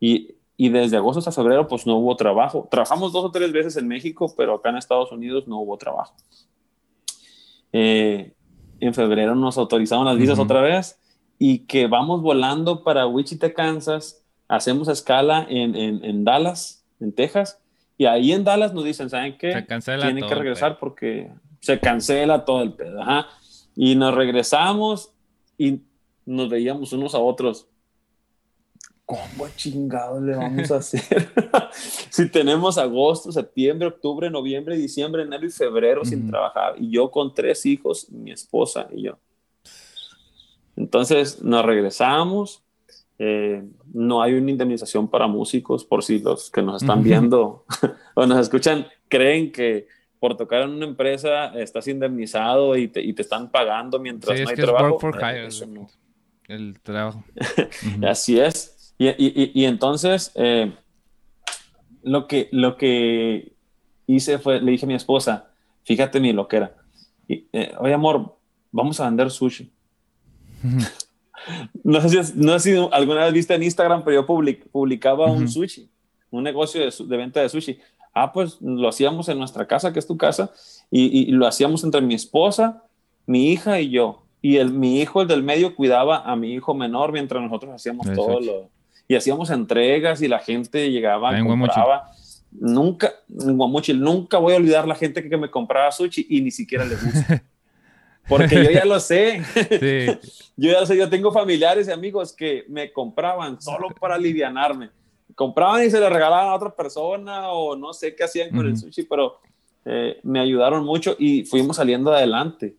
Y, 0.01 0.34
y, 0.57 0.68
desde 0.68 0.96
agosto 0.96 1.20
hasta 1.20 1.32
febrero, 1.32 1.66
pues 1.66 1.86
no 1.86 1.96
hubo 1.96 2.14
trabajo. 2.16 2.68
Trabajamos 2.70 3.12
dos 3.12 3.24
o 3.24 3.30
tres 3.30 3.53
veces 3.53 3.76
en 3.76 3.88
México, 3.88 4.34
pero 4.36 4.57
acá 4.57 4.68
en 4.68 4.76
Estados 4.76 5.11
Unidos 5.12 5.49
no 5.49 5.59
hubo 5.61 5.78
trabajo. 5.78 6.14
Eh, 7.72 8.34
en 8.80 8.94
febrero 8.94 9.34
nos 9.34 9.57
autorizaron 9.59 10.05
las 10.05 10.16
visas 10.16 10.38
otra 10.38 10.61
vez 10.61 11.01
y 11.38 11.61
que 11.61 11.86
vamos 11.86 12.20
volando 12.20 12.82
para 12.82 13.07
Wichita, 13.07 13.53
Kansas. 13.55 14.24
Hacemos 14.49 14.88
escala 14.88 15.46
en, 15.49 15.76
en, 15.76 16.05
en 16.05 16.24
Dallas, 16.24 16.84
en 17.01 17.12
Texas. 17.12 17.61
Y 17.96 18.07
ahí 18.07 18.32
en 18.32 18.44
Dallas 18.44 18.72
nos 18.72 18.84
dicen, 18.84 19.11
¿saben 19.11 19.36
qué? 19.38 19.64
Tienen 19.84 20.26
que 20.26 20.34
regresar 20.34 20.78
porque 20.78 21.30
se 21.61 21.78
cancela 21.80 22.44
todo 22.44 22.62
el 22.62 22.72
pedo. 22.72 23.01
Y 23.76 23.94
nos 23.96 24.14
regresamos 24.14 25.12
y 25.57 25.80
nos 26.29 26.49
veíamos 26.49 26.93
unos 26.93 27.14
a 27.14 27.18
otros. 27.18 27.66
¿Cómo 29.07 29.49
chingados 29.57 30.22
le 30.22 30.37
vamos 30.37 30.70
a 30.70 30.76
hacer? 30.83 31.31
si 32.11 32.29
tenemos 32.29 32.76
agosto, 32.76 33.33
septiembre, 33.33 33.89
octubre, 33.89 34.29
noviembre, 34.29 34.76
diciembre, 34.76 35.22
enero 35.22 35.47
y 35.47 35.51
febrero 35.51 36.05
sin 36.05 36.29
trabajar. 36.29 36.74
Y 36.79 36.91
yo 36.91 37.11
con 37.11 37.33
tres 37.33 37.64
hijos, 37.64 38.11
mi 38.11 38.31
esposa 38.31 38.87
y 38.93 39.05
yo. 39.05 39.18
Entonces 40.76 41.43
nos 41.43 41.64
regresamos 41.64 42.62
Eh, 43.20 43.64
no 43.93 44.22
hay 44.22 44.35
una 44.35 44.53
indemnización 44.53 45.09
para 45.09 45.26
músicos, 45.26 45.85
por 45.85 46.05
si 46.05 46.20
los 46.20 46.53
que 46.53 46.62
nos 46.62 46.83
están 46.83 47.03
viendo 47.03 47.64
o 48.14 48.26
nos 48.26 48.39
escuchan 48.39 48.87
creen 49.09 49.51
que 49.51 49.89
por 50.20 50.37
tocar 50.37 50.62
en 50.62 50.70
una 50.70 50.87
empresa 50.87 51.47
estás 51.59 51.89
indemnizado 51.89 52.76
y 52.76 52.87
te, 52.87 53.03
y 53.03 53.12
te 53.14 53.22
están 53.22 53.51
pagando 53.51 53.99
mientras 53.99 54.39
no 54.41 54.49
hay 54.49 54.55
trabajo. 54.55 54.99
El 56.49 56.80
trabajo. 56.80 57.22
Así 58.09 58.40
es. 58.40 58.94
Y, 58.99 59.09
y, 59.09 59.53
y 59.55 59.64
entonces, 59.66 60.32
eh, 60.34 60.72
lo, 62.03 62.26
que, 62.26 62.49
lo 62.51 62.76
que 62.76 63.53
hice 64.07 64.38
fue, 64.38 64.61
le 64.61 64.72
dije 64.72 64.86
a 64.86 64.88
mi 64.88 64.94
esposa, 64.94 65.51
fíjate 65.84 66.18
mi 66.18 66.32
loquera, 66.32 66.74
y, 67.28 67.46
eh, 67.53 67.74
oye 67.78 67.94
amor, 67.94 68.36
vamos 68.72 68.99
a 68.99 69.05
vender 69.05 69.30
sushi. 69.30 69.70
no, 71.84 72.01
sé 72.01 72.24
si, 72.24 72.32
no 72.34 72.59
sé 72.59 72.72
si 72.72 72.88
alguna 72.90 73.24
vez 73.24 73.34
viste 73.34 73.55
en 73.55 73.62
Instagram, 73.62 74.03
pero 74.03 74.22
yo 74.22 74.26
publicaba 74.26 75.30
un 75.30 75.49
sushi, 75.49 75.88
un 76.30 76.42
negocio 76.42 76.80
de, 76.80 76.92
de, 77.07 77.16
venta 77.16 77.40
de 77.40 77.49
sushi. 77.49 77.78
Ah, 78.14 78.32
pues 78.32 78.59
lo 78.61 78.88
hacíamos 78.88 79.28
en 79.28 79.38
nuestra 79.38 79.66
casa, 79.68 79.92
que 79.92 79.99
es 79.99 80.07
tu 80.07 80.16
casa, 80.16 80.51
y, 80.90 81.28
y, 81.28 81.30
lo 81.30 81.46
hacíamos 81.46 81.84
entre 81.84 82.01
mi 82.01 82.14
esposa, 82.14 82.82
mi 83.26 83.53
hija 83.53 83.80
y 83.80 83.90
yo. 83.90 84.24
Y 84.41 84.57
el, 84.57 84.72
mi 84.72 85.01
hijo, 85.01 85.22
el 85.22 85.28
del 85.28 85.43
medio, 85.43 85.74
cuidaba 85.74 86.18
a 86.18 86.36
mi 86.36 86.53
hijo 86.53 86.74
menor 86.74 87.12
mientras 87.12 87.43
nosotros 87.43 87.74
hacíamos 87.74 88.07
todo 88.14 88.41
lo... 88.41 88.70
Y 89.11 89.14
hacíamos 89.14 89.51
entregas 89.51 90.20
y 90.20 90.28
la 90.28 90.39
gente 90.39 90.91
llegaba, 90.91 91.39
y 91.39 91.43
compraba. 91.43 92.11
Nunca, 92.51 93.12
en 93.41 93.57
Guamuchil, 93.57 94.01
nunca 94.01 94.36
voy 94.36 94.53
a 94.53 94.57
olvidar 94.57 94.86
la 94.86 94.95
gente 94.95 95.26
que, 95.26 95.36
me 95.36 95.51
compraba 95.51 95.91
sushi 95.91 96.26
y 96.28 96.43
ni 96.43 96.51
siquiera 96.51 96.84
le 96.84 96.95
gusta. 96.95 97.43
Porque 98.28 98.62
yo 98.62 98.70
ya 98.70 98.84
lo 98.84 99.01
sé. 99.01 99.43
yo 100.57 100.70
ya 100.70 100.80
lo 100.80 100.86
sé, 100.86 100.97
yo 100.97 101.09
tengo 101.09 101.32
familiares 101.32 101.89
y 101.89 101.91
amigos 101.91 102.34
que 102.34 102.64
me 102.68 102.93
compraban 102.93 103.61
solo 103.61 103.89
para 103.99 104.16
alivianarme. 104.16 104.91
Compraban 105.34 105.86
y 105.86 105.91
se 105.91 106.01
le 106.01 106.09
regalaban 106.11 106.49
a 106.49 106.55
otra 106.55 106.74
persona 106.74 107.51
o 107.51 107.74
no 107.76 107.95
sé 107.95 108.14
qué 108.14 108.24
hacían 108.24 108.51
con 108.51 108.66
el 108.66 108.76
sushi, 108.76 109.05
pero 109.05 109.41
eh, 109.86 110.20
me 110.22 110.41
ayudaron 110.41 110.84
mucho 110.84 111.16
y 111.18 111.45
fuimos 111.45 111.76
saliendo 111.76 112.12
adelante. 112.12 112.76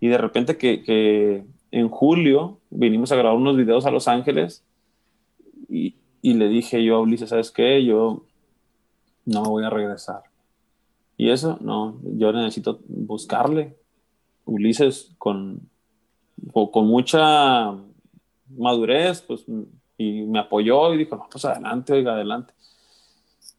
Y 0.00 0.08
de 0.08 0.18
repente 0.18 0.56
que, 0.56 0.82
que, 0.82 1.44
en 1.70 1.88
julio 1.90 2.60
vinimos 2.70 3.12
a 3.12 3.16
grabar 3.16 3.36
unos 3.36 3.56
videos 3.56 3.84
a 3.84 3.90
Los 3.90 4.08
Ángeles 4.08 4.64
y, 5.68 5.96
y 6.22 6.34
le 6.34 6.48
dije 6.48 6.82
yo 6.82 6.96
a 6.96 7.00
Ulises, 7.00 7.28
¿sabes 7.28 7.50
qué? 7.50 7.84
Yo 7.84 8.24
no 9.26 9.42
voy 9.42 9.64
a 9.64 9.70
regresar. 9.70 10.22
Y 11.16 11.30
eso, 11.30 11.58
no, 11.60 11.98
yo 12.02 12.32
necesito 12.32 12.80
buscarle. 12.86 13.76
Ulises 14.44 15.14
con, 15.18 15.68
con 16.52 16.86
mucha 16.86 17.74
madurez, 18.56 19.20
pues, 19.22 19.44
y 19.98 20.22
me 20.22 20.38
apoyó 20.38 20.94
y 20.94 20.98
dijo, 20.98 21.16
no, 21.16 21.26
pues 21.30 21.44
adelante, 21.44 21.92
oiga, 21.92 22.12
adelante. 22.14 22.54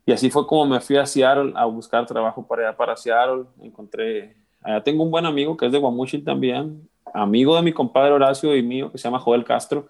Y 0.06 0.12
así 0.12 0.30
fue 0.32 0.48
como 0.48 0.66
me 0.66 0.80
fui 0.80 0.98
a 0.98 1.06
Seattle 1.06 1.54
a 1.56 1.66
buscar 1.66 2.06
trabajo 2.06 2.48
para 2.48 2.70
allá, 2.70 2.78
para 2.78 2.96
Seattle. 2.96 3.44
Encontré, 3.62 4.38
allá 4.62 4.84
tengo 4.84 5.04
un 5.04 5.12
buen 5.12 5.26
amigo 5.26 5.58
que 5.58 5.66
es 5.66 5.72
de 5.72 5.78
Guamuchil 5.78 6.24
también, 6.24 6.88
amigo 7.14 7.56
de 7.56 7.62
mi 7.62 7.74
compadre 7.74 8.12
Horacio 8.12 8.56
y 8.56 8.64
mío, 8.64 8.92
que 8.92 8.98
se 8.98 9.06
llama 9.06 9.20
Joel 9.20 9.44
Castro. 9.44 9.88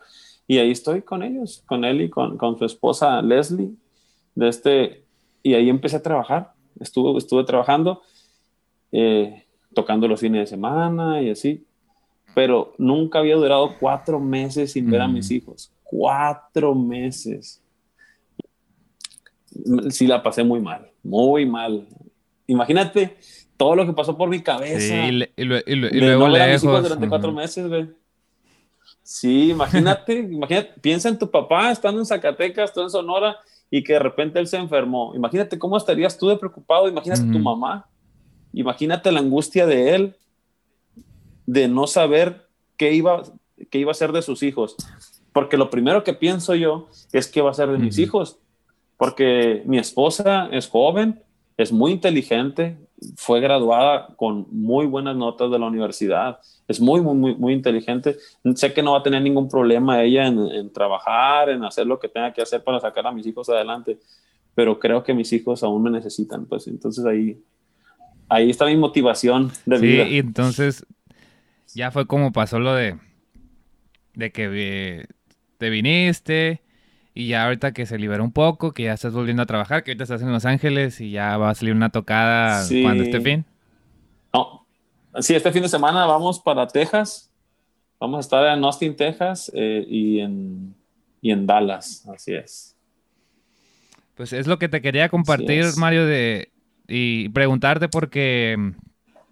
Y 0.48 0.58
ahí 0.58 0.72
estoy 0.72 1.02
con 1.02 1.22
ellos, 1.22 1.64
con 1.68 1.86
él 1.86 2.02
y 2.02 2.10
con, 2.10 2.38
con 2.38 2.58
su 2.58 2.66
esposa 2.66 3.22
Leslie. 3.22 3.72
De 4.36 4.48
este, 4.48 5.04
y 5.44 5.54
ahí 5.54 5.70
empecé 5.70 5.98
a 5.98 6.04
trabajar. 6.04 6.54
Estuve, 6.80 7.18
estuve 7.18 7.44
trabajando, 7.44 8.02
eh, 8.92 9.46
tocando 9.74 10.08
los 10.08 10.20
fines 10.20 10.42
de 10.42 10.48
semana 10.48 11.22
y 11.22 11.30
así. 11.30 11.66
Pero 12.34 12.74
nunca 12.78 13.20
había 13.20 13.36
durado 13.36 13.76
cuatro 13.80 14.20
meses 14.20 14.72
sin 14.72 14.90
ver 14.90 15.02
a 15.02 15.08
mis 15.08 15.30
mm. 15.30 15.34
hijos. 15.34 15.72
Cuatro 15.84 16.74
meses. 16.74 17.62
Sí, 19.90 20.08
la 20.08 20.22
pasé 20.24 20.44
muy 20.44 20.62
mal, 20.62 20.90
muy 21.04 21.46
mal. 21.46 21.88
Imagínate 22.48 23.18
todo 23.60 23.76
lo 23.76 23.86
que 23.86 23.92
pasó 23.92 24.16
por 24.16 24.30
mi 24.30 24.42
cabeza. 24.42 24.80
Sí, 24.80 25.20
y, 25.36 25.44
luego 25.44 26.28
no 26.28 26.32
ver 26.32 26.42
a 26.44 26.48
mis 26.54 26.62
durante 26.62 27.10
cuatro 27.10 27.34
meses, 27.34 27.68
güey. 27.68 27.90
Sí, 29.04 29.50
imagínate, 29.50 30.14
imagínate, 30.32 30.80
piensa 30.80 31.10
en 31.10 31.20
tu 31.20 31.30
papá 31.30 31.70
estando 31.70 32.00
en 32.00 32.06
Zacatecas, 32.06 32.74
tú 32.74 32.82
en 32.82 32.90
Sonora, 32.90 33.36
y 33.70 33.84
que 33.84 33.94
de 33.94 34.00
repente 34.00 34.40
él 34.40 34.48
se 34.48 34.56
enfermó. 34.56 35.14
Imagínate 35.14 35.60
cómo 35.60 35.76
estarías 35.76 36.18
tú 36.18 36.30
de 36.30 36.38
preocupado, 36.38 36.88
imagínate 36.88 37.24
tu 37.24 37.38
mamá, 37.38 37.86
imagínate 38.54 39.12
la 39.12 39.20
angustia 39.20 39.66
de 39.66 39.94
él 39.94 40.16
de 41.46 41.68
no 41.68 41.86
saber 41.86 42.48
qué 42.78 42.94
iba, 42.94 43.24
qué 43.70 43.80
iba 43.80 43.92
a 43.92 43.96
ser 43.96 44.14
de 44.14 44.22
sus 44.22 44.42
hijos. 44.42 44.78
Porque 45.34 45.58
lo 45.58 45.70
primero 45.70 46.06
que 46.06 46.14
pienso 46.14 46.56
yo 46.56 46.88
es 47.12 47.28
qué 47.28 47.42
va 47.42 47.52
a 47.52 47.56
ser 47.56 47.70
de 47.70 47.78
mis 47.78 47.98
hijos. 47.98 48.40
Porque 48.96 49.64
mi 49.66 49.78
esposa 49.80 50.48
es 50.50 50.70
joven, 50.70 51.22
es 51.58 51.74
muy 51.74 51.92
inteligente, 51.92 52.78
fue 53.16 53.40
graduada 53.40 54.08
con 54.16 54.48
muy 54.52 54.86
buenas 54.86 55.16
notas 55.16 55.52
de 55.52 55.60
la 55.60 55.68
universidad. 55.68 56.40
Es 56.68 56.80
muy, 56.80 57.02
muy, 57.02 57.16
muy, 57.16 57.36
muy 57.36 57.54
inteligente. 57.54 58.18
Sé 58.56 58.74
que 58.74 58.84
no 58.84 58.94
va 58.94 59.00
a 59.00 59.04
tener 59.04 59.22
ningún 59.22 59.50
problema 59.50 60.04
ella 60.04 60.28
en, 60.28 60.72
trabajar, 60.72 61.50
en 61.50 61.64
hacer 61.64 61.88
lo 61.88 62.00
que 62.00 62.10
tenga 62.10 62.34
que 62.34 62.42
hacer 62.42 62.64
para 62.64 62.80
sacar 62.80 63.08
a 63.08 63.12
mis 63.12 63.26
hijos 63.26 63.50
adelante, 63.50 64.00
pero 64.54 64.80
creo 64.80 65.04
que 65.04 65.14
mis 65.14 65.32
hijos 65.34 65.64
aún 65.64 65.84
me 65.84 65.90
necesitan, 65.90 66.46
pues 66.46 66.68
entonces 66.68 67.06
ahí, 67.06 67.42
ahí 68.28 68.50
está 68.50 68.66
mi 68.66 68.76
motivación 68.76 69.52
de 69.66 69.78
vida. 69.78 70.06
Sí, 70.06 70.16
y 70.16 70.18
entonces 70.18 70.86
ya 71.74 71.92
fue 71.92 72.06
como 72.06 72.32
pasó 72.32 72.60
lo 72.60 72.74
de, 72.74 72.98
de 74.14 74.32
que 74.32 75.08
te 75.58 75.70
viniste, 75.70 76.62
y 77.20 77.28
ya 77.28 77.44
ahorita 77.44 77.74
que 77.74 77.86
se 77.86 77.98
liberó 77.98 78.24
un 78.24 78.32
poco, 78.32 78.72
que 78.72 78.84
ya 78.84 78.94
estás 78.94 79.12
volviendo 79.12 79.44
a 79.44 79.46
trabajar, 79.46 79.84
que 79.84 79.92
ahorita 79.92 80.06
estás 80.06 80.22
en 80.22 80.32
Los 80.32 80.46
Ángeles 80.46 81.02
y 81.02 81.12
ya 81.12 81.36
va 81.36 81.50
a 81.50 81.56
salir 81.56 81.76
una 81.76 81.90
tocada 81.90 82.66
cuando 82.82 83.04
esté 83.04 83.20
fin. 83.20 83.44
No, 84.34 84.66
sí, 85.20 85.36
este 85.36 85.52
fin 85.52 85.62
de 85.62 85.68
semana 85.68 86.06
vamos 86.06 86.40
para 86.40 86.66
Texas. 86.66 87.30
Vamos 88.00 88.20
a 88.20 88.22
estar 88.22 88.58
en 88.58 88.64
Austin, 88.64 88.96
Texas 88.96 89.52
eh, 89.54 89.86
y, 89.86 90.22
en, 90.22 90.74
y 91.20 91.32
en 91.32 91.46
Dallas, 91.46 92.08
así 92.08 92.36
es. 92.36 92.78
Pues 94.16 94.32
es 94.32 94.48
lo 94.48 94.58
que 94.58 94.70
te 94.70 94.82
quería 94.82 95.10
compartir, 95.10 95.66
Mario, 95.76 96.06
de, 96.06 96.54
y 96.88 97.28
preguntarte 97.30 97.90
porque 97.90 98.76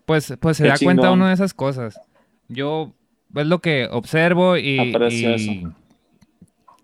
pues, 0.06 0.34
pues 0.42 0.58
se 0.58 0.68
da 0.68 0.76
cuenta 0.78 1.12
uno 1.12 1.28
de 1.28 1.34
esas 1.34 1.54
cosas. 1.54 2.02
Yo 2.50 2.94
es 3.34 3.48
lo 3.48 3.60
que 3.60 3.88
observo 3.90 4.58
y, 4.58 4.94
y 5.10 5.68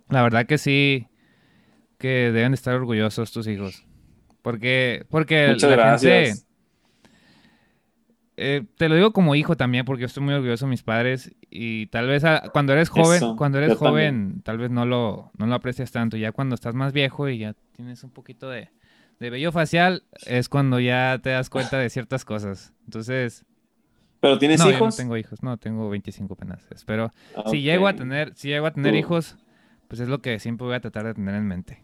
la 0.10 0.22
verdad 0.24 0.46
que 0.46 0.58
sí, 0.58 1.08
que 1.98 2.32
deben 2.32 2.54
estar 2.54 2.76
orgullosos 2.76 3.32
tus 3.32 3.48
hijos. 3.48 3.86
Porque, 4.42 5.06
porque 5.10 5.50
Muchas 5.50 5.72
gracias. 5.72 6.48
Eh, 8.36 8.66
te 8.78 8.90
lo 8.90 8.96
digo 8.96 9.14
como 9.14 9.36
hijo 9.36 9.56
también, 9.56 9.86
porque 9.86 10.02
yo 10.02 10.08
estoy 10.08 10.24
muy 10.24 10.34
orgulloso 10.34 10.66
de 10.66 10.72
mis 10.72 10.82
padres 10.82 11.32
y 11.52 11.86
tal 11.88 12.08
vez 12.08 12.24
cuando 12.52 12.74
eres 12.74 12.90
joven, 12.90 13.36
cuando 13.36 13.60
eres 13.60 13.78
joven, 13.78 14.42
tal 14.44 14.58
vez 14.58 14.72
no 14.72 14.86
lo, 14.86 15.32
no 15.38 15.46
lo 15.46 15.54
aprecias 15.54 15.92
tanto. 15.92 16.18
Ya 16.18 16.32
cuando 16.32 16.56
estás 16.56 16.74
más 16.74 16.94
viejo 16.94 17.30
y 17.30 17.38
ya 17.38 17.56
tienes 17.76 18.04
un 18.04 18.10
poquito 18.10 18.50
de, 18.50 18.70
de 19.20 19.30
vello 19.30 19.52
facial, 19.52 20.04
es 20.26 20.50
cuando 20.50 20.80
ya 20.80 21.20
te 21.22 21.30
das 21.30 21.50
cuenta 21.50 21.78
de 21.78 21.90
ciertas 21.90 22.26
cosas. 22.26 22.74
Entonces, 22.86 23.46
¿Pero 24.20 24.40
tienes 24.40 24.66
hijos? 24.66 24.80
no 24.80 25.04
tengo 25.04 25.18
hijos, 25.18 25.44
no, 25.44 25.58
tengo 25.58 25.90
25 25.90 26.36
penas. 26.36 26.66
Pero 26.86 27.12
si 27.52 27.62
llego 27.62 27.88
a 27.88 27.94
tener, 27.94 28.34
si 28.36 28.48
llego 28.48 28.66
a 28.66 28.72
tener 28.72 28.96
hijos, 28.96 29.38
pues 29.94 30.00
es 30.00 30.10
lo 30.10 30.24
que 30.24 30.40
siempre 30.40 30.66
voy 30.66 30.74
a 30.74 30.80
tratar 30.80 31.06
de 31.06 31.14
tener 31.14 31.36
en 31.36 31.48
mente. 31.48 31.78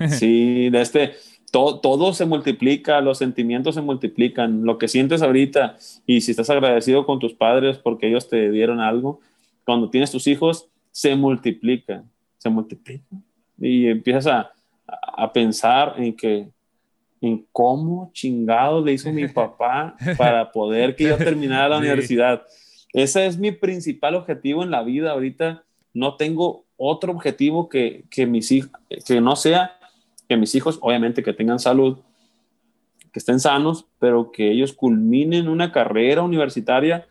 Sí, 0.08 0.70
de 0.70 0.80
este, 0.80 1.12
todo, 1.52 1.78
todo 1.78 2.12
se 2.14 2.24
multiplica, 2.24 3.00
los 3.00 3.18
sentimientos 3.18 3.76
se 3.76 3.80
multiplican, 3.80 4.64
lo 4.64 4.76
que 4.76 4.88
sientes 4.88 5.22
ahorita 5.22 5.76
y 6.04 6.20
si 6.20 6.32
estás 6.32 6.50
agradecido 6.50 7.06
con 7.06 7.20
tus 7.20 7.32
padres 7.32 7.78
porque 7.78 8.08
ellos 8.08 8.28
te 8.28 8.50
dieron 8.50 8.80
algo, 8.80 9.20
cuando 9.64 9.88
tienes 9.88 10.10
tus 10.10 10.26
hijos, 10.26 10.68
se 10.90 11.14
multiplica, 11.14 12.02
se 12.38 12.50
multiplica 12.50 13.16
y 13.56 13.86
empiezas 13.86 14.26
a, 14.26 14.52
a 14.88 15.32
pensar 15.32 15.94
en 15.98 16.16
que 16.16 16.48
en 17.20 17.46
cómo 17.52 18.10
chingado 18.12 18.84
le 18.84 18.94
hizo 18.94 19.12
mi 19.12 19.28
papá 19.28 19.94
para 20.18 20.50
poder 20.50 20.96
que 20.96 21.04
yo 21.04 21.16
terminara 21.16 21.68
la 21.68 21.78
universidad. 21.78 22.42
Ese 22.92 23.26
es 23.26 23.38
mi 23.38 23.52
principal 23.52 24.16
objetivo 24.16 24.64
en 24.64 24.72
la 24.72 24.82
vida 24.82 25.12
ahorita 25.12 25.62
no 25.94 26.16
tengo 26.16 26.64
otro 26.76 27.12
objetivo 27.12 27.68
que, 27.68 28.04
que, 28.10 28.26
mis 28.26 28.50
hijos, 28.52 28.70
que 29.06 29.20
no 29.20 29.36
sea 29.36 29.78
que 30.28 30.36
mis 30.36 30.54
hijos, 30.54 30.78
obviamente, 30.80 31.22
que 31.22 31.32
tengan 31.32 31.58
salud, 31.58 31.98
que 33.12 33.18
estén 33.18 33.40
sanos, 33.40 33.86
pero 33.98 34.32
que 34.32 34.50
ellos 34.50 34.72
culminen 34.72 35.48
una 35.48 35.70
carrera 35.70 36.22
universitaria 36.22 37.06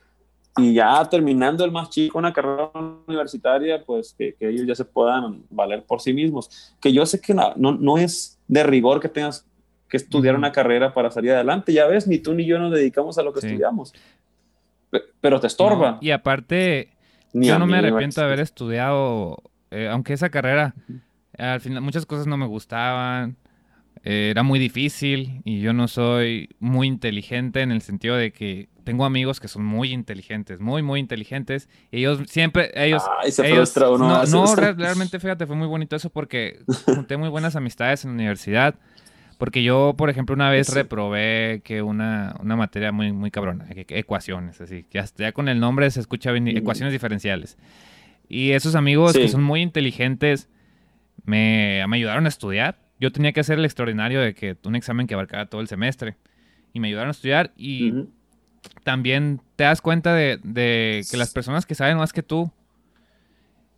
y 0.58 0.74
ya 0.74 1.06
terminando 1.06 1.64
el 1.64 1.72
más 1.72 1.90
chico 1.90 2.18
una 2.18 2.34
carrera 2.34 2.72
universitaria, 3.08 3.84
pues 3.86 4.14
que, 4.18 4.34
que 4.34 4.50
ellos 4.50 4.66
ya 4.68 4.76
se 4.76 4.84
puedan 4.84 5.44
valer 5.50 5.84
por 5.84 6.02
sí 6.02 6.14
mismos. 6.14 6.76
Que 6.82 6.92
yo 6.92 7.06
sé 7.06 7.22
que 7.22 7.34
no, 7.34 7.54
no, 7.56 7.98
es 7.98 8.40
de 8.48 8.64
rigor 8.64 9.00
que 9.00 9.08
tengas 9.08 9.48
que 9.88 9.98
estudiar 9.98 10.36
una 10.36 10.52
carrera 10.52 10.94
para 10.94 11.12
salir 11.12 11.32
adelante. 11.32 11.72
Ya 11.72 11.86
ves, 11.86 12.08
ni 12.08 12.18
tú 12.18 12.34
ni 12.34 12.46
yo 12.46 12.60
nos 12.60 12.74
dedicamos 12.74 13.18
a 13.18 13.24
lo 13.24 13.32
que 13.32 13.40
estudiamos. 13.40 13.94
Pero 15.22 15.40
te 15.40 15.48
estorba. 15.48 16.00
y 16.02 16.12
aparte, 16.12 16.90
yo 17.34 17.60
no 17.60 17.66
me 17.66 17.78
arrepiento 17.78 18.22
de 18.22 18.28
haber 18.28 18.40
estudiado, 18.40 19.42
eh, 19.72 19.88
aunque 19.90 20.14
esa 20.14 20.30
carrera, 20.30 20.76
al 21.38 21.62
final 21.62 21.82
muchas 21.82 22.06
cosas 22.06 22.28
no 22.28 22.38
me 22.38 22.46
gustaban, 22.46 23.38
eh, 24.04 24.30
era 24.32 24.44
muy 24.44 24.58
difícil 24.58 25.42
y 25.46 25.62
yo 25.62 25.74
no 25.74 25.88
soy 25.88 26.50
muy 26.60 26.88
inteligente 26.88 27.62
en 27.62 27.72
el 27.72 27.82
sentido 27.82 28.16
de 28.16 28.32
que 28.32 28.70
tengo 28.84 29.06
amigos 29.06 29.40
que 29.40 29.48
son 29.48 29.64
muy 29.64 29.92
inteligentes, 29.92 30.60
muy, 30.60 30.82
muy 30.82 31.00
inteligentes. 31.00 31.70
Y 31.92 32.00
ellos 32.00 32.20
siempre, 32.28 32.72
ellos... 32.74 33.04
ellos 33.44 33.78
no, 33.78 34.26
no 34.26 34.56
realmente, 34.56 35.20
fíjate, 35.20 35.46
fue 35.46 35.56
muy 35.56 35.68
bonito 35.68 35.96
eso 35.96 36.10
porque 36.10 36.64
junté 36.86 37.18
muy 37.18 37.30
buenas 37.30 37.56
amistades 37.56 38.04
en 38.04 38.12
la 38.12 38.16
universidad. 38.16 38.76
Porque 39.42 39.64
yo, 39.64 39.96
por 39.98 40.12
ejemplo, 40.12 40.36
una 40.36 40.52
vez 40.52 40.72
reprobé 40.72 41.62
que 41.64 41.82
una, 41.82 42.36
una 42.42 42.56
materia 42.56 42.92
muy, 42.92 43.12
muy 43.12 43.32
cabrona, 43.32 43.66
ecuaciones, 43.72 44.62
así, 44.62 44.86
ya 44.92 45.32
con 45.32 45.50
el 45.50 45.60
nombre 45.60 45.90
se 45.90 46.00
escucha 46.00 46.32
bien, 46.32 46.44
mm. 46.44 46.58
ecuaciones 46.58 46.94
diferenciales. 46.94 47.58
Y 48.30 48.52
esos 48.52 48.76
amigos 48.76 49.14
que 49.14 49.28
son 49.28 49.42
muy 49.42 49.62
inteligentes 49.62 50.48
me, 51.26 51.84
me 51.88 51.98
ayudaron 51.98 52.26
a 52.26 52.30
estudiar 52.30 52.78
yo 53.02 53.12
tenía 53.12 53.34
que 53.34 53.40
hacer 53.40 53.58
el 53.58 53.66
extraordinario 53.66 54.22
de 54.22 54.36
que 54.36 54.56
un 54.64 54.76
examen 54.76 55.08
que 55.08 55.16
abarcara 55.16 55.48
todo 55.48 55.60
el 55.60 55.68
semestre. 55.68 56.18
Y 56.72 56.80
me 56.80 56.88
ayudaron 56.88 57.08
a 57.08 57.12
estudiar 57.12 57.52
y 57.58 58.06
también 58.84 59.42
te 59.56 59.64
das 59.64 59.82
cuenta 59.82 60.14
de, 60.14 61.04
que 61.10 61.18
las 61.18 61.34
personas 61.34 61.66
que 61.66 61.74
saben 61.74 61.98
más 61.98 62.14
que 62.14 62.22
tú, 62.22 62.52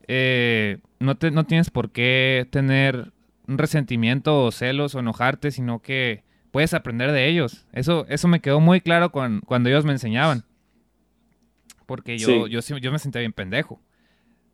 eh, 0.09 0.79
no, 0.99 1.15
te, 1.15 1.31
no 1.31 1.45
tienes 1.45 1.69
por 1.69 1.91
qué 1.91 2.45
tener 2.51 3.12
un 3.47 3.57
resentimiento 3.57 4.43
o 4.43 4.51
celos 4.51 4.95
o 4.95 4.99
enojarte, 4.99 5.51
sino 5.51 5.81
que 5.81 6.23
puedes 6.51 6.73
aprender 6.73 7.11
de 7.11 7.27
ellos. 7.27 7.65
Eso, 7.73 8.05
eso 8.09 8.27
me 8.27 8.39
quedó 8.39 8.59
muy 8.59 8.81
claro 8.81 9.11
cuando 9.11 9.69
ellos 9.69 9.85
me 9.85 9.91
enseñaban. 9.91 10.45
Porque 11.85 12.17
yo, 12.17 12.47
yo, 12.47 12.59
yo 12.59 12.91
me 12.91 12.99
sentía 12.99 13.19
bien 13.19 13.33
pendejo. 13.33 13.81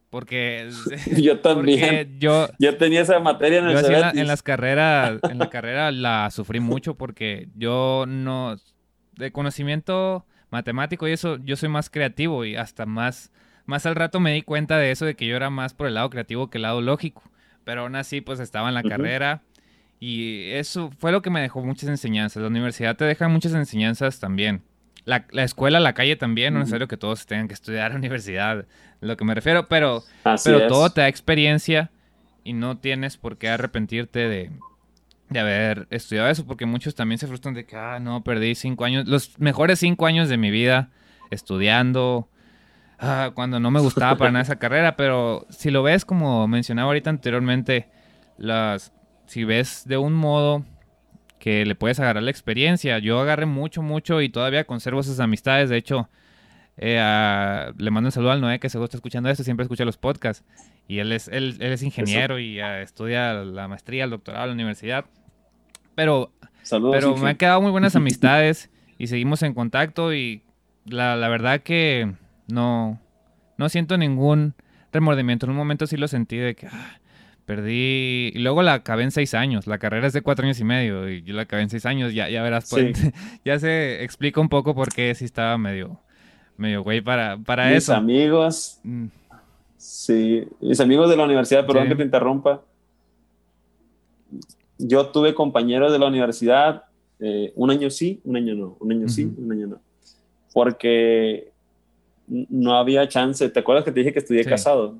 Porque 0.10 0.70
yo 1.18 1.40
también. 1.40 2.20
yo, 2.20 2.50
yo 2.58 2.78
tenía 2.78 3.02
esa 3.02 3.20
materia 3.20 3.60
en 3.60 3.66
el 3.66 3.78
en, 4.18 4.28
las 4.28 4.42
carreras, 4.42 5.20
en 5.30 5.38
la 5.38 5.50
carrera 5.50 5.92
la 5.92 6.32
sufrí 6.32 6.60
mucho 6.60 6.96
porque 6.96 7.50
yo 7.56 8.06
no 8.08 8.56
de 9.18 9.32
conocimiento 9.32 10.26
matemático 10.50 11.08
y 11.08 11.12
eso 11.12 11.38
yo 11.44 11.56
soy 11.56 11.70
más 11.70 11.92
creativo 11.92 12.44
y 12.44 12.56
hasta 12.56 12.88
más 12.88 13.32
más 13.66 13.86
al 13.86 13.96
rato 13.96 14.20
me 14.20 14.34
di 14.34 14.42
cuenta 14.42 14.78
de 14.78 14.90
eso 14.90 15.06
de 15.06 15.16
que 15.16 15.28
yo 15.28 15.36
era 15.36 15.52
más 15.52 15.76
por 15.76 15.86
el 15.86 15.94
lado 15.94 16.10
creativo 16.10 16.50
que 16.50 16.58
el 16.58 16.64
lado 16.64 16.82
lógico, 16.82 17.22
pero 17.64 17.82
aún 17.82 17.95
así 17.95 18.22
pues 18.22 18.39
estaba 18.39 18.68
en 18.70 18.76
la 18.76 18.84
carrera 18.84 19.41
y 19.99 20.51
eso 20.51 20.91
fue 20.97 21.12
lo 21.12 21.22
que 21.22 21.30
me 21.30 21.41
dejó 21.41 21.62
muchas 21.64 21.89
enseñanzas. 21.89 22.41
La 22.41 22.47
universidad 22.47 22.95
te 22.95 23.05
deja 23.05 23.28
muchas 23.28 23.53
enseñanzas 23.53 24.20
también. 24.20 24.64
La, 25.05 25.26
la, 25.32 25.43
escuela, 25.43 25.80
la 25.80 25.93
calle 25.93 26.16
también, 26.16 26.53
no 26.53 26.60
es 26.60 26.66
necesario 26.66 26.88
que 26.88 26.97
todos 26.97 27.26
tengan 27.26 27.47
que 27.47 27.53
estudiar 27.53 27.88
a 27.88 27.89
la 27.93 27.95
universidad, 27.95 28.66
lo 29.01 29.18
que 29.18 29.26
me 29.26 29.34
refiero, 29.34 29.68
pero, 29.68 30.03
pero 30.43 30.68
todo 30.68 30.89
te 30.91 31.01
da 31.01 31.07
experiencia 31.07 31.91
y 32.43 32.53
no 32.53 32.78
tienes 32.78 33.18
por 33.18 33.38
qué 33.38 33.49
arrepentirte 33.49 34.28
de, 34.28 34.51
de 35.30 35.39
haber 35.39 35.88
estudiado 35.89 36.30
eso, 36.30 36.45
porque 36.45 36.66
muchos 36.66 36.95
también 36.95 37.18
se 37.18 37.28
frustran 37.28 37.53
de 37.53 37.66
que, 37.66 37.76
ah, 37.76 37.99
no, 37.99 38.24
perdí 38.24 38.55
cinco 38.55 38.86
años, 38.86 39.07
los 39.07 39.39
mejores 39.39 39.80
cinco 39.80 40.05
años 40.05 40.30
de 40.30 40.38
mi 40.38 40.51
vida 40.51 40.91
estudiando, 41.32 42.30
ah, 43.00 43.32
cuando 43.34 43.60
no 43.60 43.72
me 43.72 43.80
gustaba 43.80 44.18
para 44.18 44.32
nada 44.32 44.43
esa 44.43 44.58
carrera, 44.58 44.95
pero 44.95 45.45
si 45.50 45.72
lo 45.72 45.84
ves 45.84 46.06
como 46.06 46.47
mencionaba 46.47 46.88
ahorita 46.88 47.10
anteriormente, 47.10 47.88
las, 48.38 48.93
si 49.26 49.43
ves 49.43 49.84
de 49.86 49.97
un 49.97 50.14
modo 50.14 50.66
que 51.39 51.66
le 51.66 51.74
puedes 51.74 52.00
agarrar 52.00 52.22
la 52.22 52.32
experiencia. 52.32 53.00
Yo 53.00 53.20
agarré 53.20 53.45
mucho, 53.45 53.82
mucho 53.82 54.22
y 54.22 54.30
todavía 54.30 54.66
conservo 54.66 55.00
esas 55.00 55.20
amistades. 55.20 55.70
De 55.70 55.78
hecho, 55.78 56.10
eh, 56.78 57.72
le 57.78 57.91
mando 57.91 58.10
un 58.10 58.12
saludo 58.12 58.32
al 58.32 58.41
Noé 58.41 58.60
que 58.60 58.70
seguro 58.70 58.86
está 58.86 58.97
escuchando 58.97 59.30
esto, 59.30 59.43
siempre 59.43 59.64
escucha 59.64 59.86
los 59.86 59.97
podcasts. 59.97 60.45
Y 60.88 61.00
él 61.00 61.12
es, 61.12 61.28
él, 61.30 61.58
es 61.60 61.82
ingeniero 61.82 62.39
y 62.39 62.62
uh, 62.62 62.82
estudia 62.82 63.34
la 63.34 63.68
maestría, 63.68 64.04
el 64.04 64.10
doctorado 64.10 64.45
en 64.45 64.50
la 64.50 64.54
universidad. 64.56 65.06
Pero, 65.95 66.32
pero 66.91 67.16
me 67.18 67.30
han 67.30 67.36
quedado 67.38 67.62
muy 67.62 67.72
buenas 67.72 67.95
amistades 67.95 68.70
y 68.97 69.08
seguimos 69.08 69.41
en 69.43 69.54
contacto 69.54 70.14
y 70.14 70.43
la, 70.86 71.16
la 71.16 71.30
verdad 71.30 71.62
que 71.62 72.14
no, 72.52 73.00
no 73.58 73.70
siento 73.70 73.97
ningún 73.97 74.54
remordimiento. 74.91 75.45
En 75.45 75.52
un 75.52 75.58
momento 75.58 75.88
sí 75.88 75.97
lo 75.97 76.08
sentí 76.08 76.38
de 76.38 76.56
que... 76.56 76.68
Ah, 76.68 77.00
Perdí. 77.50 78.32
Y 78.36 78.38
luego 78.38 78.62
la 78.62 78.76
acabé 78.76 79.02
en 79.02 79.10
seis 79.10 79.34
años. 79.34 79.66
La 79.66 79.80
carrera 79.80 80.06
es 80.06 80.14
de 80.14 80.22
cuatro 80.22 80.45
años 80.45 80.60
y 80.60 80.64
medio. 80.64 81.10
Y 81.10 81.24
yo 81.24 81.34
la 81.34 81.41
acabé 81.41 81.64
en 81.64 81.72
seis 81.72 81.84
años. 81.88 82.14
Ya, 82.14 82.30
ya 82.30 82.43
verás. 82.43 82.70
Pues, 82.70 82.95
ya 83.43 83.58
se 83.58 84.04
explica 84.04 84.39
un 84.39 84.50
poco 84.50 84.76
por 84.76 84.93
qué 84.93 85.16
sí 85.16 85.26
estaba 85.26 85.58
medio. 85.58 86.00
Medio 86.58 86.84
güey 86.84 87.02
para, 87.02 87.39
para 87.39 87.72
mis 87.72 87.89
amigos. 87.89 88.80
Mm. 88.84 89.08
Sí. 89.78 90.47
Mis 90.62 90.80
amigos 90.80 91.10
de 91.10 91.18
la 91.18 91.24
universidad, 91.24 91.66
perdón 91.66 91.88
que 91.88 91.95
te 91.95 92.04
interrumpa. 92.04 92.62
Yo 94.78 95.08
tuve 95.08 95.34
compañeros 95.34 95.91
de 95.91 95.97
la 95.97 96.06
universidad. 96.06 96.84
Eh, 97.20 97.52
un 97.56 97.72
año 97.72 97.89
sí, 97.89 98.22
un 98.26 98.36
año 98.38 98.54
no. 98.54 98.78
Un 98.80 98.91
año 98.91 99.10
sí, 99.10 99.26
un 99.26 99.52
año 99.52 99.66
no. 99.66 99.82
Porque 100.54 101.49
no 102.30 102.78
había 102.78 103.08
chance. 103.08 103.50
¿Te 103.50 103.60
acuerdas 103.60 103.84
que 103.84 103.92
te 103.92 104.00
dije 104.00 104.14
que 104.14 104.20
estudié 104.20 104.46
casado? 104.46 104.96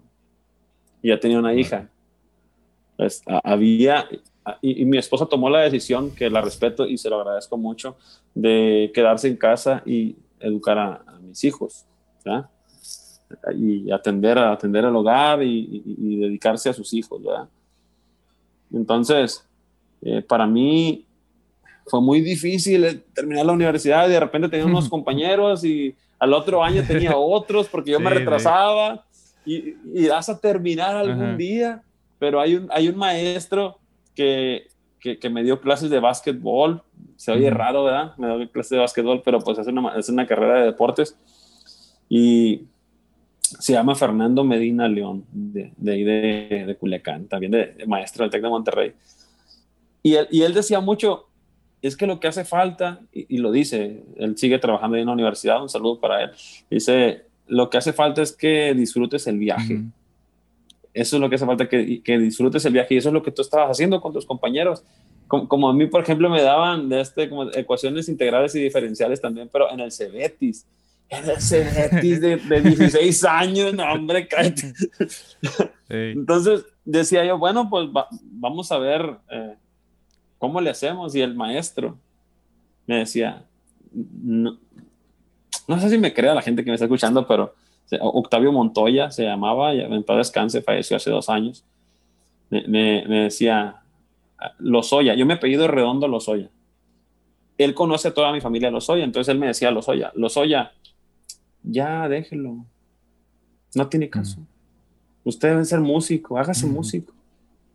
Y 1.02 1.10
ya 1.10 1.20
tenía 1.20 1.40
una 1.40 1.54
hija 1.54 1.90
pues, 3.00 3.24
había, 3.46 4.10
y, 4.62 4.84
mi 4.84 4.98
esposa 4.98 5.26
tomó 5.26 5.50
la 5.50 5.62
decisión, 5.62 6.12
que 6.12 6.30
la 6.30 6.42
respeto 6.42 6.86
y 6.86 6.98
se 6.98 7.10
lo 7.10 7.22
agradezco 7.22 7.58
mucho, 7.58 7.96
de 8.36 8.92
quedarse 8.94 9.30
en 9.30 9.38
casa 9.38 9.82
y 9.86 10.18
educar 10.42 10.78
a, 10.78 11.06
mis 11.22 11.42
hijos, 11.46 11.86
y 13.56 13.90
atender, 13.90 14.38
atender 14.38 14.84
al 14.84 14.98
hogar 14.98 15.42
y, 15.44 16.18
dedicarse 16.20 16.68
a 16.68 16.74
sus 16.74 16.94
hijos. 16.94 17.24
¿verdad? 17.24 17.48
Entonces, 18.74 19.48
eh, 20.02 20.22
para 20.22 20.46
mí 20.46 21.06
fue 21.86 22.02
muy 22.02 22.20
difícil 22.20 23.02
terminar 23.14 23.46
la 23.46 23.54
universidad 23.54 24.10
y 24.10 24.12
de 24.12 24.20
repente 24.20 24.50
tenía 24.50 24.66
unos 24.66 24.90
compañeros 24.90 25.64
y 25.64 25.96
al 26.20 26.34
otro 26.34 26.64
año 26.64 26.84
tenía 26.86 27.16
otros 27.18 27.68
porque 27.68 27.92
yo 27.92 28.00
me 28.00 28.10
retrasaba 28.10 29.06
y, 29.46 29.76
y 29.94 30.08
vas 30.08 30.30
a 30.30 30.40
terminar 30.40 30.96
algún 30.96 31.38
día 31.38 31.84
pero 32.20 32.42
hay 32.42 32.56
un, 32.56 32.68
hay 32.72 32.90
un 32.90 32.98
maestro 32.98 33.80
que, 34.14 34.68
que, 35.00 35.30
me 35.30 35.42
dio 35.42 35.62
clases 35.62 35.90
de 35.90 36.00
básquetbol, 36.00 36.84
se 37.16 37.32
oye 37.32 37.50
raro, 37.50 37.86
¿verdad? 37.86 38.16
Me 38.18 38.28
dio 38.38 38.52
clases 38.52 38.72
de 38.72 38.78
básquetbol, 38.80 39.22
pero 39.24 39.40
pues 39.40 39.58
es 39.58 39.68
una, 39.68 39.98
es 39.98 40.10
una 40.10 40.28
carrera 40.28 40.60
de 40.60 40.66
deportes. 40.66 41.18
Y 42.10 42.64
se 43.40 43.74
llama 43.74 43.96
Fernando 43.96 44.44
Medina 44.44 44.90
León, 44.90 45.26
de, 45.32 45.72
de 45.78 45.92
ahí 45.92 46.04
de, 46.04 46.66
de, 46.68 46.76
Culiacán, 46.76 47.28
también 47.28 47.54
de, 47.54 47.86
maestro 47.88 48.24
del 48.24 48.32
TEC 48.32 48.42
de 48.42 48.50
Monterrey. 48.50 48.94
Y 50.04 50.16
él, 50.16 50.28
y 50.30 50.42
él 50.42 50.54
decía 50.54 50.82
mucho, 50.82 51.29
es 51.82 51.96
que 51.96 52.08
lo 52.08 52.20
que 52.20 52.28
hace 52.28 52.46
falta, 52.46 53.00
y, 53.14 53.38
lo 53.38 53.52
dice, 53.52 54.04
él 54.18 54.38
sigue 54.38 54.60
trabajando 54.60 54.98
en 54.98 55.06
la 55.06 55.14
universidad, 55.14 55.62
un 55.62 55.70
saludo 55.70 56.00
para 56.00 56.24
él, 56.24 56.32
dice, 56.70 57.24
lo 57.48 57.70
que 57.70 57.78
hace 57.78 57.94
falta 57.94 58.22
es 58.22 58.34
que 58.34 58.74
disfrutes 58.74 59.28
el 59.28 59.38
viaje. 59.38 59.82
Eso 60.94 61.16
es 61.16 61.22
lo 61.22 61.30
que 61.30 61.36
hace 61.36 61.46
falta, 61.46 61.70
que, 61.70 62.02
que, 62.02 62.18
disfrutes 62.18 62.66
el 62.66 62.74
viaje 62.74 62.96
y 62.96 62.98
eso 62.98 63.10
es 63.10 63.14
lo 63.14 63.24
que 63.24 63.32
tú 63.32 63.42
estabas 63.42 63.70
haciendo 63.72 64.02
con 64.02 64.12
tus 64.12 64.26
compañeros. 64.26 64.84
Como, 65.28 65.70
a 65.70 65.74
mí, 65.74 65.86
por 65.86 66.02
ejemplo, 66.02 66.28
me 66.30 66.42
daban 66.42 66.90
de 66.90 67.02
este, 67.02 67.30
como 67.30 67.52
ecuaciones 67.52 68.10
integrales 68.10 68.56
y 68.56 68.64
diferenciales 68.64 69.22
también, 69.22 69.48
pero 69.52 69.72
en 69.72 69.80
el 69.80 69.92
Cebetis. 69.92 70.66
En 71.08 71.30
el 71.30 71.40
Cebetis 71.40 72.20
de, 72.20 72.38
de 72.38 72.62
16 72.62 73.24
años, 73.26 73.74
no, 73.76 73.84
hombre, 73.94 74.28
cállate. 74.28 74.74
Entonces 75.90 76.66
decía 76.84 77.24
yo, 77.26 77.38
bueno, 77.38 77.70
pues 77.70 77.88
vamos 78.24 78.72
a 78.72 78.80
ver 78.80 79.18
eh, 79.30 79.56
cómo 80.40 80.60
le 80.60 80.72
hacemos. 80.72 81.14
Y 81.16 81.22
el 81.22 81.36
maestro 81.36 81.98
me 82.88 82.98
decía, 82.98 83.46
no, 83.94 84.58
no 85.68 85.80
sé 85.80 85.90
si 85.90 86.00
me 86.00 86.14
crea 86.14 86.34
la 86.34 86.42
gente 86.42 86.64
que 86.64 86.72
me 86.72 86.76
está 86.76 86.86
escuchando, 86.86 87.28
pero 87.28 87.54
Octavio 88.00 88.52
Montoya 88.52 89.12
se 89.12 89.24
llamaba, 89.24 89.76
y 89.76 89.82
en 89.82 90.04
paz 90.04 90.18
descanse, 90.18 90.64
falleció 90.64 90.98
hace 90.98 91.12
dos 91.12 91.30
años. 91.30 91.64
Me, 92.50 92.68
me, 92.68 93.24
decía, 93.24 93.82
Lozoya, 94.58 95.14
yo 95.14 95.28
me 95.28 95.36
he 95.36 95.38
pedido 95.38 95.68
redondo 95.68 96.08
Lozoya. 96.08 96.50
Él 97.58 97.76
conoce 97.76 98.08
a 98.08 98.14
toda 98.14 98.32
mi 98.32 98.42
familia 98.42 98.72
Lozoya, 98.72 99.04
entonces 99.04 99.32
él 99.32 99.40
me 99.40 99.48
decía 99.48 99.70
Lozoya, 99.70 100.12
Lozoya, 100.16 100.72
ya 101.62 102.08
déjelo, 102.08 102.66
no 103.76 103.88
tiene 103.90 104.10
caso. 104.10 104.40
Usted 105.24 105.50
debe 105.50 105.66
ser 105.66 105.82
músico, 105.82 106.38
hágase 106.38 106.66
músico 106.66 107.14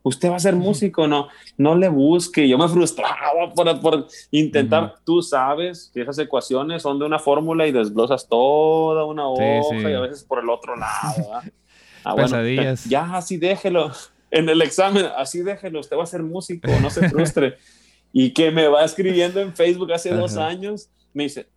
usted 0.05 0.29
va 0.29 0.35
a 0.35 0.39
ser 0.39 0.55
músico, 0.55 1.07
no, 1.07 1.29
no 1.57 1.75
le 1.75 1.89
busque. 1.89 2.47
Yo 2.47 2.59
me 2.59 2.69
frustraba 2.69 3.51
por, 3.55 3.81
por 3.81 4.07
intentar, 4.29 4.95
tú 5.03 5.23
sabes 5.23 5.89
que 5.91 6.01
esas 6.01 6.19
ecuaciones 6.19 6.83
son 6.83 6.99
de 6.99 7.05
una 7.05 7.17
fórmula 7.17 7.65
y 7.65 7.71
desglosas 7.71 8.27
toda 8.29 9.03
una 9.03 9.27
hoja 9.27 9.89
y 9.89 9.93
a 9.93 10.01
veces 10.01 10.23
por 10.23 10.39
el 10.39 10.49
otro 10.49 10.75
lado. 10.75 11.41
Ah, 12.03 12.13
bueno, 12.13 12.37
ya 12.87 13.15
así 13.15 13.37
déjelo. 13.37 13.91
En 14.29 14.47
el 14.47 14.61
examen, 14.61 15.07
así 15.17 15.41
déjelo, 15.41 15.79
usted 15.79 15.97
va 15.97 16.03
a 16.03 16.07
ser 16.07 16.21
músico, 16.21 16.69
no 16.81 16.91
se 16.91 17.09
frustre. 17.09 17.57
y 18.13 18.31
que 18.31 18.51
me 18.51 18.67
va 18.67 18.85
escribiendo 18.85 19.41
en 19.41 19.55
Facebook 19.55 19.91
hace 19.91 20.11
dos 20.11 20.37
años, 20.37 20.89
me 21.13 21.23
dice, 21.23 21.47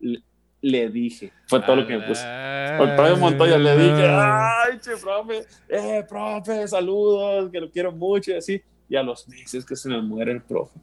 le 0.61 0.89
dije. 0.91 1.33
Fue 1.47 1.61
todo 1.61 1.77
lo 1.77 1.87
que 1.87 1.97
me 1.97 2.07
puse. 2.07 2.25
El 2.25 2.95
profe 2.97 3.17
Montoya 3.17 3.59
le 3.59 3.77
dije, 3.77 4.07
ay, 4.07 4.79
che, 4.81 4.97
profe, 4.97 5.47
eh, 5.69 6.05
profe, 6.09 6.69
saludos, 6.69 7.51
que 7.51 7.61
lo 7.61 7.71
quiero 7.71 7.93
mucho 7.93 8.33
y 8.33 8.35
así. 8.35 8.63
Y 8.89 8.97
a 8.97 9.03
los 9.03 9.29
meses 9.29 9.65
que 9.65 9.77
se 9.77 9.89
me 9.89 10.01
muere 10.01 10.33
el 10.33 10.43
profe. 10.43 10.79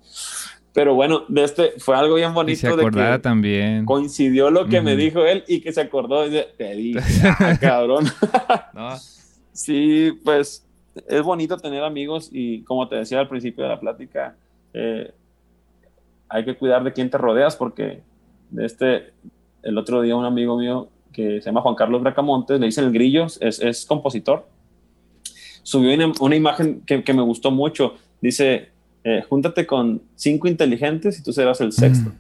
Pero 0.74 0.94
bueno, 0.94 1.24
de 1.30 1.44
este 1.44 1.74
fue 1.80 1.96
algo 1.96 2.16
bien 2.16 2.34
bonito. 2.34 2.54
Y 2.54 2.56
se 2.58 2.68
acordaba 2.68 3.12
de 3.12 3.18
que 3.18 3.22
también. 3.22 3.86
Coincidió 3.86 4.52
lo 4.52 4.68
que 4.68 4.82
me 4.82 4.96
dijo 4.96 5.26
él 5.26 5.44
y 5.48 5.62
que 5.62 5.72
se 5.72 5.82
acordó. 5.82 6.28
Y 6.28 6.44
te 6.58 6.76
dije, 6.76 7.00
ah, 7.40 7.58
cabrón. 7.60 8.06
Sí, 9.56 10.12
pues 10.26 10.68
es 11.08 11.22
bonito 11.24 11.56
tener 11.56 11.82
amigos 11.82 12.30
y 12.30 12.64
como 12.64 12.90
te 12.90 12.98
decía 12.98 13.22
al 13.22 13.30
principio 13.30 13.64
de 13.64 13.70
la 13.70 13.80
plática, 13.80 14.36
eh, 14.74 15.14
hay 16.28 16.44
que 16.44 16.58
cuidar 16.58 16.84
de 16.84 16.92
quién 16.92 17.10
te 17.10 17.18
rodeas 17.18 17.56
porque 17.56 18.04
de 18.50 18.66
este, 18.66 19.14
el 19.66 19.78
otro 19.78 20.02
día 20.02 20.16
un 20.16 20.26
amigo 20.26 20.58
mío 20.58 20.88
que 21.12 21.42
se 21.42 21.46
llama 21.46 21.62
Juan 21.62 21.76
Carlos 21.76 22.02
Bracamontes, 22.02 22.60
le 22.60 22.68
dicen 22.68 22.86
el 22.86 22.92
grillo, 22.92 23.26
es, 23.26 23.60
es 23.60 23.86
compositor, 23.86 24.48
subió 25.64 25.94
una, 25.94 26.12
una 26.20 26.36
imagen 26.36 26.82
que, 26.82 27.04
que, 27.04 27.14
me 27.14 27.22
gustó 27.22 27.52
mucho. 27.52 27.96
Dice, 28.22 28.70
eh, 29.04 29.24
júntate 29.30 29.66
con 29.66 30.02
cinco 30.16 30.48
inteligentes 30.48 31.20
y 31.20 31.24
tú 31.24 31.32
serás 31.32 31.62
el 31.62 31.72
sexto. 31.72 32.12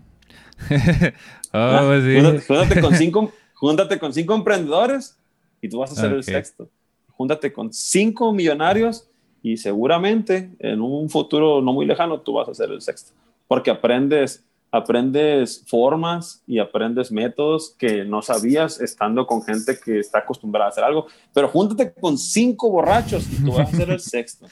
oh, 1.52 1.94
sí. 2.02 2.46
júntate, 2.48 2.80
con 2.80 2.96
cinco, 2.96 3.32
júntate 3.54 4.00
con 4.00 4.14
cinco 4.14 4.34
emprendedores 4.36 5.18
y 5.62 5.68
tú 5.68 5.80
vas 5.80 5.92
a 5.92 5.96
ser 5.96 6.14
el 6.14 6.24
sexto. 6.24 6.70
Júntate 7.10 7.52
con 7.52 7.74
cinco 7.74 8.32
millonarios 8.32 9.10
y 9.42 9.58
seguramente 9.58 10.52
en 10.60 10.80
un 10.80 11.10
futuro 11.10 11.62
no 11.62 11.74
muy 11.74 11.86
lejano 11.86 12.22
tú 12.22 12.34
vas 12.34 12.48
a 12.48 12.54
ser 12.54 12.72
el 12.72 12.82
sexto. 12.82 13.14
Porque 13.48 13.72
aprendes, 13.72 14.45
aprendes 14.76 15.64
formas 15.68 16.44
y 16.46 16.60
aprendes 16.60 17.12
métodos 17.12 17.76
que 17.78 18.04
no 18.04 18.22
sabías 18.22 18.82
estando 18.82 19.26
con 19.26 19.42
gente 19.44 19.80
que 19.84 20.00
está 20.00 20.20
acostumbrada 20.20 20.68
a 20.68 20.70
hacer 20.70 20.84
algo. 20.84 21.08
Pero 21.34 21.48
júntate 21.50 21.94
con 21.94 22.18
cinco 22.18 22.70
borrachos 22.70 23.26
y 23.32 23.44
tú 23.44 23.54
vas 23.54 23.74
a 23.74 23.78
ser 23.78 23.90
el 23.90 24.00
sexto. 24.02 24.48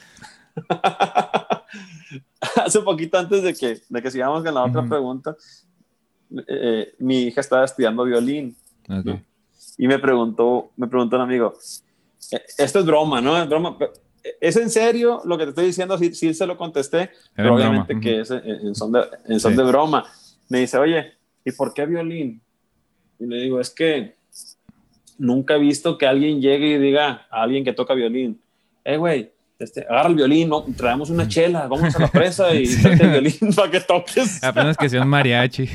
hace 2.56 2.80
poquito 2.80 3.18
antes 3.18 3.42
de 3.42 3.54
que, 3.54 3.80
de 3.88 4.02
que 4.02 4.10
sigamos 4.10 4.44
con 4.44 4.54
la 4.54 4.64
otra 4.64 4.86
pregunta, 4.86 5.36
eh, 6.46 6.94
mi 6.98 7.24
hija 7.24 7.40
estaba 7.40 7.64
estudiando 7.64 8.04
violín 8.04 8.56
y 9.76 9.86
me 9.86 9.98
preguntó, 9.98 10.70
me 10.76 10.86
preguntó 10.86 11.16
un 11.16 11.22
amigo, 11.22 11.54
eh, 12.30 12.42
esto 12.58 12.80
es 12.80 12.86
broma, 12.86 13.20
¿no? 13.20 13.36
Es 13.40 13.48
broma. 13.48 13.76
¿Es 14.40 14.56
en 14.56 14.70
serio 14.70 15.20
lo 15.24 15.36
que 15.36 15.44
te 15.44 15.50
estoy 15.50 15.66
diciendo? 15.66 15.98
Sí, 15.98 16.14
sí 16.14 16.32
se 16.32 16.46
lo 16.46 16.56
contesté, 16.56 17.10
pero 17.34 17.54
obviamente 17.54 18.00
que 18.00 18.20
es 18.20 18.30
en, 18.30 18.74
son, 18.74 18.92
de, 18.92 19.04
en 19.26 19.38
son 19.38 19.54
de 19.54 19.62
broma. 19.62 20.04
Me 20.48 20.60
dice, 20.60 20.78
oye, 20.78 21.12
¿y 21.44 21.52
por 21.52 21.74
qué 21.74 21.84
violín? 21.84 22.40
Y 23.18 23.26
le 23.26 23.36
digo, 23.42 23.60
es 23.60 23.70
que 23.70 24.16
nunca 25.18 25.56
he 25.56 25.58
visto 25.58 25.98
que 25.98 26.06
alguien 26.06 26.40
llegue 26.40 26.68
y 26.68 26.78
diga 26.78 27.26
a 27.30 27.42
alguien 27.42 27.64
que 27.64 27.72
toca 27.72 27.94
violín, 27.94 28.40
eh, 28.84 28.96
güey, 28.96 29.30
este, 29.58 29.82
agarra 29.82 30.08
el 30.08 30.14
violín, 30.14 30.48
¿no? 30.48 30.64
traemos 30.76 31.10
una 31.10 31.28
chela, 31.28 31.66
vamos 31.68 31.94
a 31.94 31.98
la 31.98 32.08
presa 32.08 32.54
y 32.54 32.64
el 32.84 33.10
violín 33.10 33.52
para 33.54 33.70
que 33.70 33.80
toques. 33.80 34.42
Apenas 34.44 34.76
que 34.76 34.88
sea 34.88 35.02
un 35.02 35.08
mariachi. 35.08 35.68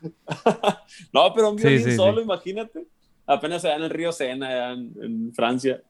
no, 1.12 1.34
pero 1.34 1.50
un 1.50 1.56
violín 1.56 1.96
solo, 1.96 2.20
imagínate. 2.20 2.86
Apenas 3.26 3.64
allá 3.64 3.76
en 3.76 3.82
el 3.84 3.90
río 3.90 4.12
Sena, 4.12 4.48
allá 4.48 4.72
en, 4.72 5.32
Francia. 5.34 5.82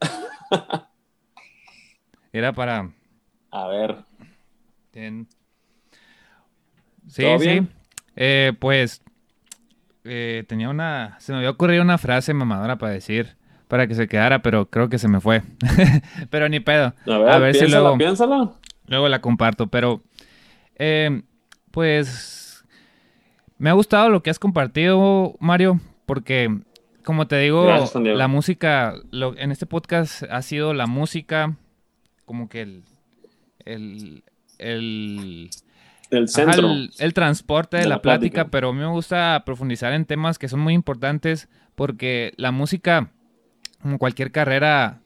Era 2.33 2.51
para. 2.51 2.89
A 3.51 3.67
ver. 3.67 3.97
Sí, 7.07 7.25
sí. 7.39 7.67
Eh, 8.15 8.53
pues 8.59 9.03
eh, 10.03 10.43
tenía 10.47 10.69
una. 10.69 11.15
Se 11.19 11.31
me 11.31 11.37
había 11.37 11.51
ocurrido 11.51 11.83
una 11.83 11.99
frase 11.99 12.33
mamadora 12.33 12.77
para 12.77 12.91
decir 12.91 13.37
para 13.67 13.87
que 13.87 13.95
se 13.95 14.07
quedara, 14.07 14.41
pero 14.41 14.67
creo 14.69 14.89
que 14.89 14.97
se 14.97 15.07
me 15.07 15.19
fue. 15.21 15.43
pero 16.29 16.49
ni 16.49 16.59
pedo. 16.59 16.93
A 17.07 17.37
ver, 17.37 17.55
si 17.55 17.67
luego. 17.67 17.97
Piénsala. 17.97 18.51
Luego 18.87 19.07
la 19.09 19.21
comparto, 19.21 19.67
pero. 19.67 20.01
Eh, 20.75 21.21
pues. 21.71 22.65
Me 23.59 23.69
ha 23.69 23.73
gustado 23.73 24.09
lo 24.09 24.23
que 24.23 24.29
has 24.29 24.39
compartido, 24.39 25.35
Mario, 25.39 25.79
porque, 26.05 26.59
como 27.05 27.27
te 27.27 27.37
digo, 27.37 27.67
la 27.95 28.27
música, 28.27 28.95
en 29.11 29.51
este 29.51 29.65
podcast 29.65 30.23
ha 30.23 30.41
sido 30.41 30.73
la 30.73 30.85
música 30.85 31.55
como 32.25 32.49
que 32.49 32.61
el. 32.61 32.83
El. 33.65 34.23
El, 34.59 35.49
el 36.11 36.29
centro. 36.29 36.69
el, 36.99 37.13
transporte 37.13 37.77
de, 37.77 37.87
la, 37.87 38.01
plática, 38.01 38.49
pero 38.49 38.69
a 38.69 38.73
mí 38.73 38.79
me 38.79 38.87
gusta 38.87 39.41
profundizar 39.45 39.93
en 39.93 40.05
temas 40.05 40.37
que 40.37 40.47
son 40.47 40.59
muy 40.59 40.73
importantes 40.73 41.49
porque 41.75 42.33
la 42.37 42.51
música 42.51 43.09
como 43.83 43.99
cualquier 43.99 44.31
carrera, 44.31 45.01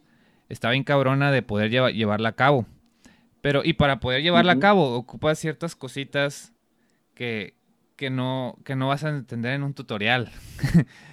está 0.49 0.69
bien 0.69 0.83
cabrona 0.83 1.31
de 1.31 1.41
poder 1.41 1.71
llevarla 1.71 2.29
a 2.29 2.35
cabo. 2.35 2.67
Pero, 3.41 3.61
y 3.65 3.73
para 3.73 3.99
poder 3.99 4.21
llevarla 4.21 4.53
a 4.53 4.59
cabo, 4.59 4.95
ocupas 4.95 5.39
ciertas 5.39 5.75
cositas 5.75 6.53
que, 7.15 7.55
que, 7.95 8.11
no, 8.11 8.55
que 8.63 8.75
no 8.75 8.87
vas 8.87 9.03
a 9.03 9.09
entender 9.09 9.53
en 9.53 9.63
un 9.63 9.73
tutorial. 9.73 10.29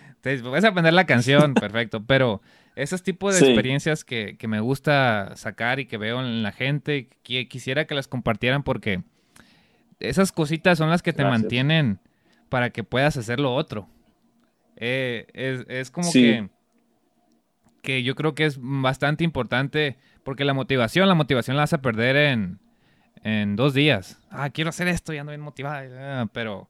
Entonces, 0.09 0.43
vas 0.43 0.65
a 0.65 0.69
aprender 0.69 0.93
la 0.93 1.07
canción, 1.07 1.55
perfecto, 1.61 2.05
pero 2.05 2.43
esos 2.77 3.03
tipos 3.03 3.39
de 3.39 3.47
experiencias 3.47 4.05
que, 4.05 4.37
me 4.49 4.61
gusta 4.61 5.33
sacar 5.37 5.81
y 5.81 5.87
que 5.87 5.97
veo 5.97 6.21
en 6.21 6.43
la 6.43 6.53
gente, 6.53 7.09
que 7.23 7.49
quisiera 7.49 7.87
que 7.87 7.95
las 7.95 8.09
compartieran 8.09 8.63
porque 8.63 9.03
esas 10.01 10.33
cositas 10.33 10.79
son 10.79 10.91
las 10.91 11.03
que 11.03 11.13
te 11.13 11.25
mantienen 11.25 12.01
para 12.49 12.71
que 12.71 12.85
puedas 12.85 13.17
hacer 13.17 13.41
lo 13.41 13.55
otro. 13.55 13.89
Eh, 14.77 15.27
es, 15.69 15.91
como 15.91 16.11
que 16.13 16.49
que 17.85 18.03
yo 18.03 18.17
creo 18.17 18.35
que 18.35 18.47
es 18.47 18.59
bastante 18.61 19.23
importante 19.23 19.97
porque 20.25 20.45
la 20.45 20.55
motivación, 20.55 21.07
la 21.07 21.15
motivación 21.15 21.57
la 21.57 21.63
vas 21.63 21.75
a 21.75 21.83
perder 21.83 22.17
en, 22.17 22.59
en 23.23 23.55
dos 23.55 23.75
días. 23.75 24.19
Ah, 24.31 24.51
quiero 24.51 24.71
hacer 24.71 24.89
esto, 24.89 25.13
ya 25.13 25.21
ando 25.21 25.31
bien 25.31 25.43
motivada, 25.43 26.23
ah, 26.23 26.27
pero 26.33 26.69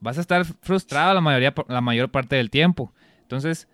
vas 0.00 0.18
a 0.18 0.20
estar 0.20 0.44
frustrado 0.44 1.14
la, 1.14 1.20
mayoría, 1.20 1.54
la 1.68 1.80
mayor 1.80 2.10
parte 2.10 2.36
del 2.36 2.50
tiempo. 2.50 2.92
Entonces, 3.22 3.68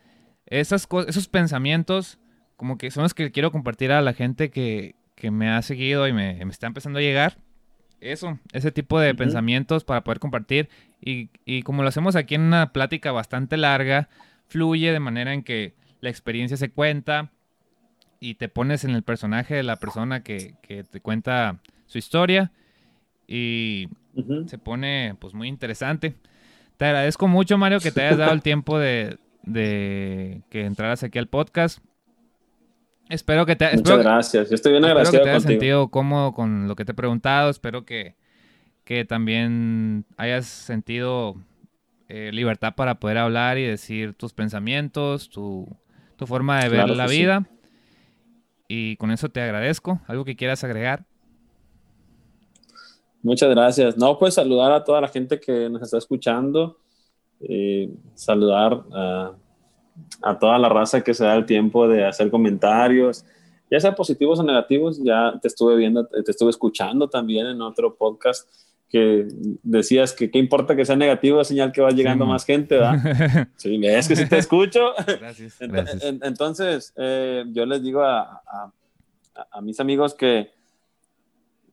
esas 0.50 0.88
esos 1.06 1.28
pensamientos 1.28 2.18
como 2.56 2.76
que 2.76 2.90
son 2.90 3.04
los 3.04 3.14
que 3.14 3.30
quiero 3.30 3.52
compartir 3.52 3.92
a 3.92 4.02
la 4.02 4.12
gente 4.12 4.50
que, 4.50 4.96
que 5.14 5.30
me 5.30 5.48
ha 5.48 5.62
seguido 5.62 6.08
y 6.08 6.12
me, 6.12 6.44
me, 6.44 6.50
está 6.50 6.66
empezando 6.66 6.98
a 6.98 7.02
llegar. 7.02 7.38
Eso, 8.00 8.38
ese 8.52 8.72
tipo 8.72 8.98
de 8.98 9.14
pensamientos 9.14 9.84
para 9.84 10.02
poder 10.02 10.18
compartir. 10.18 10.68
Y, 11.00 11.30
y 11.44 11.62
como 11.62 11.82
lo 11.82 11.88
hacemos 11.88 12.16
aquí 12.16 12.34
en 12.34 12.42
una 12.42 12.72
plática 12.72 13.12
bastante 13.12 13.56
larga, 13.56 14.08
fluye 14.48 14.92
de 14.92 15.00
manera 15.00 15.34
en 15.34 15.44
que 15.44 15.74
la 16.00 16.10
experiencia 16.10 16.56
se 16.56 16.70
cuenta 16.70 17.30
y 18.20 18.34
te 18.34 18.48
pones 18.48 18.84
en 18.84 18.90
el 18.90 19.02
personaje 19.02 19.54
de 19.54 19.62
la 19.62 19.76
persona 19.76 20.22
que, 20.22 20.54
te 20.90 21.00
cuenta 21.00 21.60
su 21.86 21.98
historia 21.98 22.50
y 23.26 23.88
se 24.46 24.58
pone 24.58 25.14
pues 25.20 25.34
muy 25.34 25.48
interesante. 25.48 26.16
Te 26.76 26.86
agradezco 26.86 27.28
mucho 27.28 27.58
Mario 27.58 27.80
que 27.80 27.92
te 27.92 28.02
hayas 28.02 28.18
dado 28.18 28.32
el 28.32 28.42
tiempo 28.42 28.78
de, 28.78 29.18
que 29.52 30.42
entraras 30.52 31.02
aquí 31.02 31.18
al 31.18 31.28
podcast. 31.28 31.78
Espero 33.08 33.46
que 33.46 33.56
te 33.56 33.74
Muchas 33.76 33.98
gracias. 33.98 34.48
Yo 34.50 34.54
estoy 34.54 34.72
bien 34.72 34.84
agradecido 34.84 35.20
que 35.20 35.24
te 35.24 35.30
hayas 35.30 35.42
sentido 35.42 35.88
cómodo 35.88 36.32
con 36.32 36.68
lo 36.68 36.76
que 36.76 36.84
te 36.84 36.92
he 36.92 36.94
preguntado. 36.94 37.48
Espero 37.48 37.84
que, 37.84 38.16
que 38.84 39.04
también 39.04 40.04
hayas 40.18 40.46
sentido 40.46 41.36
eh, 42.08 42.30
libertad 42.32 42.74
para 42.74 43.00
poder 43.00 43.18
hablar 43.18 43.56
y 43.58 43.64
decir 43.64 44.14
tus 44.14 44.34
pensamientos, 44.34 45.30
tu, 45.30 45.66
tu 46.16 46.26
forma 46.26 46.62
de 46.62 46.68
ver 46.68 46.90
la 46.90 47.06
vida. 47.06 47.48
Y 48.68 48.96
con 48.96 49.10
eso 49.10 49.30
te 49.30 49.40
agradezco. 49.40 50.00
¿Algo 50.06 50.26
que 50.26 50.36
quieras 50.36 50.62
agregar? 50.62 51.06
Muchas 53.22 53.48
gracias. 53.50 53.96
No, 53.96 54.18
pues 54.18 54.34
saludar 54.34 54.72
a 54.72 54.84
toda 54.84 55.00
la 55.00 55.08
gente 55.08 55.40
que 55.40 55.70
nos 55.70 55.82
está 55.82 55.96
escuchando. 55.96 56.78
Eh, 57.40 57.90
saludar 58.14 58.84
a, 58.92 59.32
a, 60.22 60.38
toda 60.38 60.58
la 60.58 60.68
raza 60.68 61.02
que 61.02 61.14
se 61.14 61.24
da 61.24 61.36
el 61.36 61.46
tiempo 61.46 61.86
de 61.86 62.04
hacer 62.04 62.30
comentarios, 62.30 63.24
ya 63.70 63.78
sea 63.78 63.94
positivos 63.94 64.38
o 64.38 64.42
negativos. 64.42 65.02
Ya 65.02 65.38
te 65.40 65.48
estuve 65.48 65.76
viendo, 65.76 66.06
te 66.06 66.30
estuve 66.30 66.50
escuchando 66.50 67.08
también 67.08 67.46
en 67.46 67.62
otro 67.62 67.94
podcast 67.96 68.48
que 68.88 69.28
decías 69.62 70.14
que 70.14 70.30
qué 70.30 70.38
importa 70.38 70.74
que 70.74 70.84
sea 70.84 70.96
negativo, 70.96 71.40
es 71.40 71.48
señal 71.48 71.72
que 71.72 71.82
va 71.82 71.90
llegando 71.90 72.24
más 72.24 72.44
gente, 72.44 72.76
¿verdad? 72.76 73.48
Sí, 73.56 73.78
es 73.84 74.08
que 74.08 74.16
si 74.16 74.26
te 74.26 74.38
escucho. 74.38 74.94
Gracias. 75.20 75.58
Entonces, 75.60 76.94
eh, 76.96 77.44
yo 77.48 77.66
les 77.66 77.82
digo 77.82 78.02
a, 78.02 78.42
a, 79.52 79.60
mis 79.60 79.78
amigos 79.78 80.14
que, 80.14 80.50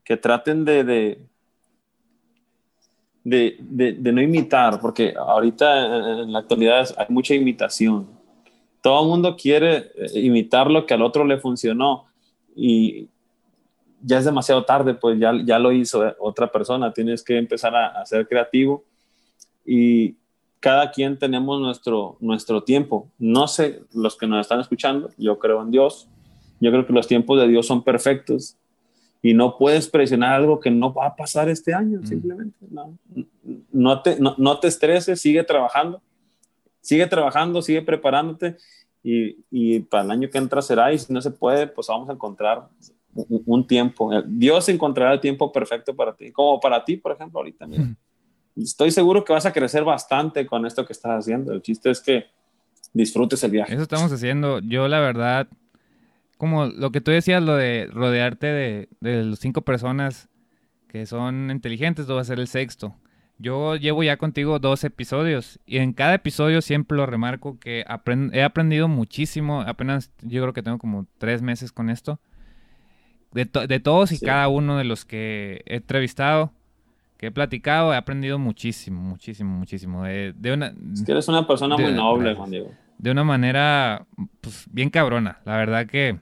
que 0.03 0.18
traten 0.18 0.66
de, 0.66 0.84
de, 0.84 1.26
de, 3.26 3.57
de, 3.59 4.11
no 4.13 4.21
imitar, 4.21 4.80
porque 4.80 5.13
ahorita 5.17 6.21
en 6.21 6.32
la 6.32 6.39
actualidad 6.39 6.88
hay 6.95 7.07
mucha 7.09 7.34
imitación. 7.34 8.07
Todo 8.82 9.01
el 9.01 9.09
mundo 9.09 9.36
quiere 9.36 9.91
eh, 9.95 10.19
imitar 10.21 10.69
lo 10.69 10.86
que 10.86 10.93
al 10.93 11.01
otro 11.01 11.26
le 11.26 11.39
funcionó 11.39 12.05
y, 12.55 13.09
ya 14.07 14.19
es 14.19 14.26
demasiado 14.26 14.63
tarde, 14.63 14.93
pues 14.93 15.19
ya, 15.19 15.34
ya 15.43 15.57
lo 15.57 15.71
hizo 15.71 16.15
otra 16.19 16.51
persona, 16.51 16.93
tienes 16.93 17.23
que 17.23 17.38
empezar 17.38 17.76
a, 17.76 18.05
ser 18.05 18.28
creativo 18.28 18.84
y, 19.65 20.15
cada 20.61 20.89
quien 20.89 21.19
tenemos 21.19 21.61
nuestro, 21.61 22.17
nuestro 22.19 22.63
tiempo. 22.63 23.07
No 23.19 23.47
sé, 23.47 23.84
los 23.93 24.17
que 24.17 24.26
nos 24.26 24.41
están 24.41 24.59
escuchando, 24.59 25.11
yo 25.15 25.38
creo 25.38 25.61
en 25.61 25.69
Dios. 25.69 26.07
Yo 26.59 26.71
creo 26.71 26.88
que 26.88 26.93
los 26.93 27.05
tiempos 27.05 27.39
de 27.39 27.47
Dios 27.47 27.67
son 27.67 27.84
perfectos 27.84 28.57
y 29.26 29.34
no 29.34 29.57
puedes 29.57 29.88
presionar 29.88 30.34
algo 30.34 30.59
que 30.59 30.69
no 30.69 30.93
va 30.93 31.07
a 31.07 31.15
pasar 31.15 31.49
este 31.49 31.73
año, 31.73 31.99
mm. 31.99 32.05
simplemente. 32.05 32.55
No, 32.69 32.95
no, 33.71 34.01
te, 34.03 34.19
no, 34.19 34.59
te 34.59 34.67
estreses, 34.67 35.19
sigue 35.19 35.43
trabajando, 35.43 35.99
sigue 36.80 37.07
trabajando, 37.07 37.63
sigue 37.63 37.82
preparándote 37.82 38.57
y, 39.01 39.38
y, 39.49 39.80
para 39.80 40.03
el 40.03 40.11
año 40.11 40.30
que 40.30 40.38
entra 40.38 40.61
será 40.61 40.93
y 40.93 40.99
si 40.99 41.11
no 41.11 41.21
se 41.21 41.32
puede, 41.32 41.65
pues 41.65 41.88
vamos 41.88 42.07
a 42.07 42.13
encontrar 42.13 42.67
un, 43.15 43.65
tiempo. 43.65 44.11
Dios 44.28 44.69
encontrará 44.69 45.13
el 45.13 45.21
tiempo 45.21 45.51
perfecto 45.51 45.95
para 45.95 46.15
ti, 46.15 46.32
como 46.32 46.59
para 46.59 46.86
ti, 46.86 46.97
por 46.97 47.11
ejemplo, 47.11 47.39
ahorita. 47.39 47.65
Estoy 48.55 48.91
seguro 48.91 49.26
que 49.26 49.34
vas 49.34 49.47
a 49.47 49.53
crecer 49.53 49.84
bastante 49.84 50.45
con 50.45 50.67
esto 50.67 50.86
que 50.86 50.93
estás 50.93 51.17
haciendo. 51.17 51.51
El 51.51 51.63
chiste 51.63 51.89
es 51.89 51.99
que 51.99 52.28
disfrutes 52.93 53.43
el 53.43 53.49
viaje. 53.49 53.73
Eso 53.73 53.82
estamos 53.82 54.11
haciendo. 54.11 54.59
Yo, 54.59 54.88
la 54.88 54.99
verdad, 54.99 55.47
como 56.38 56.65
lo 56.67 56.91
que 56.91 57.01
tú 57.01 57.11
decías, 57.11 57.41
lo 57.41 57.55
de 57.55 57.88
rodearte 57.91 58.47
de, 58.47 58.89
de 58.99 59.23
los 59.23 59.39
cinco 59.39 59.61
personas 59.61 60.29
que 60.88 61.05
son 61.05 61.51
inteligentes, 61.51 62.07
tú 62.07 62.15
va 62.15 62.21
a 62.21 62.25
ser 62.25 62.39
el 62.39 62.47
sexto. 62.47 62.95
Yo 63.38 63.75
llevo 63.75 64.01
ya 64.03 64.15
contigo 64.17 64.59
dos 64.59 64.83
episodios 64.86 65.59
y 65.65 65.77
en 65.77 65.91
cada 65.91 66.13
episodio 66.13 66.61
siempre 66.61 66.97
lo 66.97 67.05
remarco 67.05 67.59
que 67.59 67.86
he 68.31 68.43
aprendido 68.43 68.88
muchísimo. 68.88 69.61
Apenas 69.61 70.11
yo 70.21 70.41
creo 70.41 70.53
que 70.53 70.63
tengo 70.63 70.77
como 70.77 71.05
tres 71.17 71.41
meses 71.41 71.71
con 71.73 71.89
esto. 71.89 72.19
De, 73.33 73.43
de 73.67 73.79
todos 73.81 74.13
y 74.13 74.19
cada 74.19 74.47
uno 74.47 74.77
de 74.77 74.86
los 74.86 75.03
que 75.03 75.61
he 75.65 75.75
entrevistado 75.75 76.53
que 77.17 77.27
he 77.27 77.31
platicado, 77.31 77.93
he 77.93 77.97
aprendido 77.97 78.39
muchísimo, 78.39 79.01
muchísimo, 79.01 79.57
muchísimo. 79.57 80.03
De, 80.03 80.33
una, 80.53 80.73
eres 81.07 81.27
una 81.27 81.47
persona 81.47 81.77
muy 81.77 81.93
noble, 81.93 82.36
Juan 82.36 82.51
Diego. 82.51 82.71
De 82.97 83.11
una 83.11 83.23
manera, 83.23 84.05
pues, 84.41 84.67
bien 84.71 84.89
cabrona. 84.89 85.39
La 85.45 85.57
verdad 85.57 85.88
que... 85.88 86.19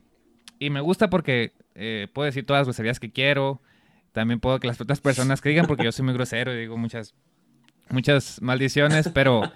Y 0.64 0.70
me 0.70 0.80
gusta 0.80 1.10
porque 1.10 1.52
eh, 1.74 2.08
puedo 2.12 2.24
decir 2.24 2.46
todas 2.46 2.60
las 2.60 2.68
groserías 2.68 2.98
que 2.98 3.12
quiero. 3.12 3.60
También 4.12 4.40
puedo 4.40 4.60
que 4.60 4.66
las 4.66 4.80
otras 4.80 5.00
personas 5.00 5.42
que 5.42 5.50
digan, 5.50 5.66
porque 5.66 5.84
yo 5.84 5.92
soy 5.92 6.04
muy 6.04 6.14
grosero 6.14 6.54
y 6.54 6.58
digo 6.58 6.78
muchas, 6.78 7.14
muchas 7.90 8.40
maldiciones, 8.40 9.10
pero 9.12 9.52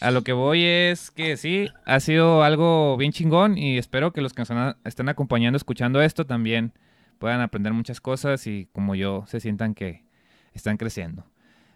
a 0.00 0.10
lo 0.10 0.22
que 0.22 0.32
voy 0.32 0.64
es 0.64 1.10
que 1.10 1.38
sí, 1.38 1.68
ha 1.86 2.00
sido 2.00 2.42
algo 2.42 2.98
bien 2.98 3.12
chingón 3.12 3.56
y 3.56 3.78
espero 3.78 4.12
que 4.12 4.20
los 4.20 4.34
que 4.34 4.42
nos 4.42 4.76
están 4.84 5.08
acompañando 5.08 5.56
escuchando 5.56 6.02
esto 6.02 6.26
también 6.26 6.74
puedan 7.18 7.40
aprender 7.40 7.72
muchas 7.72 8.00
cosas 8.02 8.46
y 8.46 8.68
como 8.72 8.94
yo 8.94 9.24
se 9.26 9.40
sientan 9.40 9.74
que, 9.74 10.04
están 10.52 10.76
creciendo. 10.76 11.24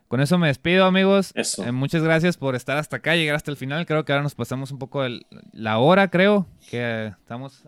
Con 0.08 0.20
eso 0.20 0.36
me 0.38 0.48
despido, 0.48 0.84
amigos. 0.86 1.32
Eh, 1.34 1.70
muchas 1.72 2.02
gracias 2.02 2.36
por 2.36 2.56
estar 2.56 2.76
hasta 2.76 2.96
acá, 2.96 3.14
llegar 3.14 3.36
hasta 3.36 3.50
el 3.50 3.56
final. 3.56 3.86
Creo 3.86 4.04
que 4.04 4.12
ahora 4.12 4.22
nos 4.22 4.34
pasamos 4.34 4.70
un 4.70 4.78
poco 4.78 5.04
la 5.52 5.78
hora, 5.78 6.08
creo. 6.08 6.46
Que 6.68 7.12
estamos. 7.18 7.64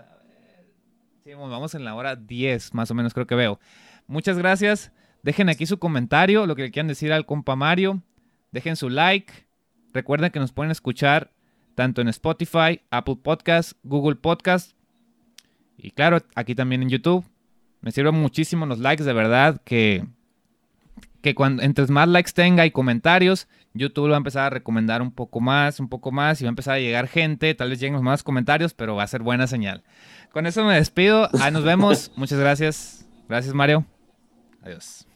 Sí, 1.24 1.34
vamos 1.34 1.74
en 1.76 1.84
la 1.84 1.94
hora 1.94 2.16
10, 2.16 2.74
más 2.74 2.90
o 2.90 2.94
menos, 2.94 3.14
creo 3.14 3.28
que 3.28 3.36
veo. 3.36 3.60
Muchas 4.08 4.36
gracias. 4.36 4.90
Dejen 5.22 5.48
aquí 5.48 5.66
su 5.66 5.78
comentario, 5.78 6.46
lo 6.46 6.56
que 6.56 6.70
quieran 6.72 6.88
decir 6.88 7.12
al 7.12 7.26
compa 7.26 7.54
Mario. 7.54 8.02
Dejen 8.50 8.74
su 8.74 8.90
like. 8.90 9.32
Recuerden 9.92 10.32
que 10.32 10.40
nos 10.40 10.52
pueden 10.52 10.72
escuchar 10.72 11.30
tanto 11.76 12.00
en 12.00 12.08
Spotify, 12.08 12.80
Apple 12.90 13.18
Podcast, 13.22 13.74
Google 13.84 14.16
Podcast 14.16 14.72
y 15.76 15.92
claro, 15.92 16.18
aquí 16.34 16.56
también 16.56 16.82
en 16.82 16.88
YouTube. 16.88 17.24
Me 17.82 17.92
sirven 17.92 18.14
muchísimo 18.14 18.66
los 18.66 18.80
likes, 18.80 19.04
de 19.04 19.12
verdad, 19.12 19.60
que 19.64 20.04
que 21.22 21.36
cuando 21.36 21.62
entre 21.62 21.86
más 21.86 22.08
likes 22.08 22.32
tenga 22.32 22.66
y 22.66 22.72
comentarios, 22.72 23.46
YouTube 23.74 24.06
lo 24.06 24.10
va 24.10 24.16
a 24.16 24.18
empezar 24.18 24.46
a 24.46 24.50
recomendar 24.50 25.00
un 25.02 25.12
poco 25.12 25.40
más, 25.40 25.78
un 25.78 25.88
poco 25.88 26.10
más 26.10 26.40
y 26.40 26.44
va 26.44 26.48
a 26.48 26.50
empezar 26.50 26.74
a 26.74 26.80
llegar 26.80 27.06
gente, 27.06 27.54
tal 27.54 27.70
vez 27.70 27.78
lleguen 27.78 28.02
más 28.02 28.24
comentarios, 28.24 28.74
pero 28.74 28.96
va 28.96 29.04
a 29.04 29.06
ser 29.06 29.22
buena 29.22 29.46
señal. 29.46 29.84
Con 30.32 30.46
eso 30.46 30.64
me 30.64 30.74
despido, 30.74 31.28
ahí 31.40 31.52
nos 31.52 31.62
vemos, 31.64 32.10
muchas 32.16 32.38
gracias. 32.38 33.06
Gracias 33.28 33.54
Mario. 33.54 33.84
Adiós. 34.62 35.06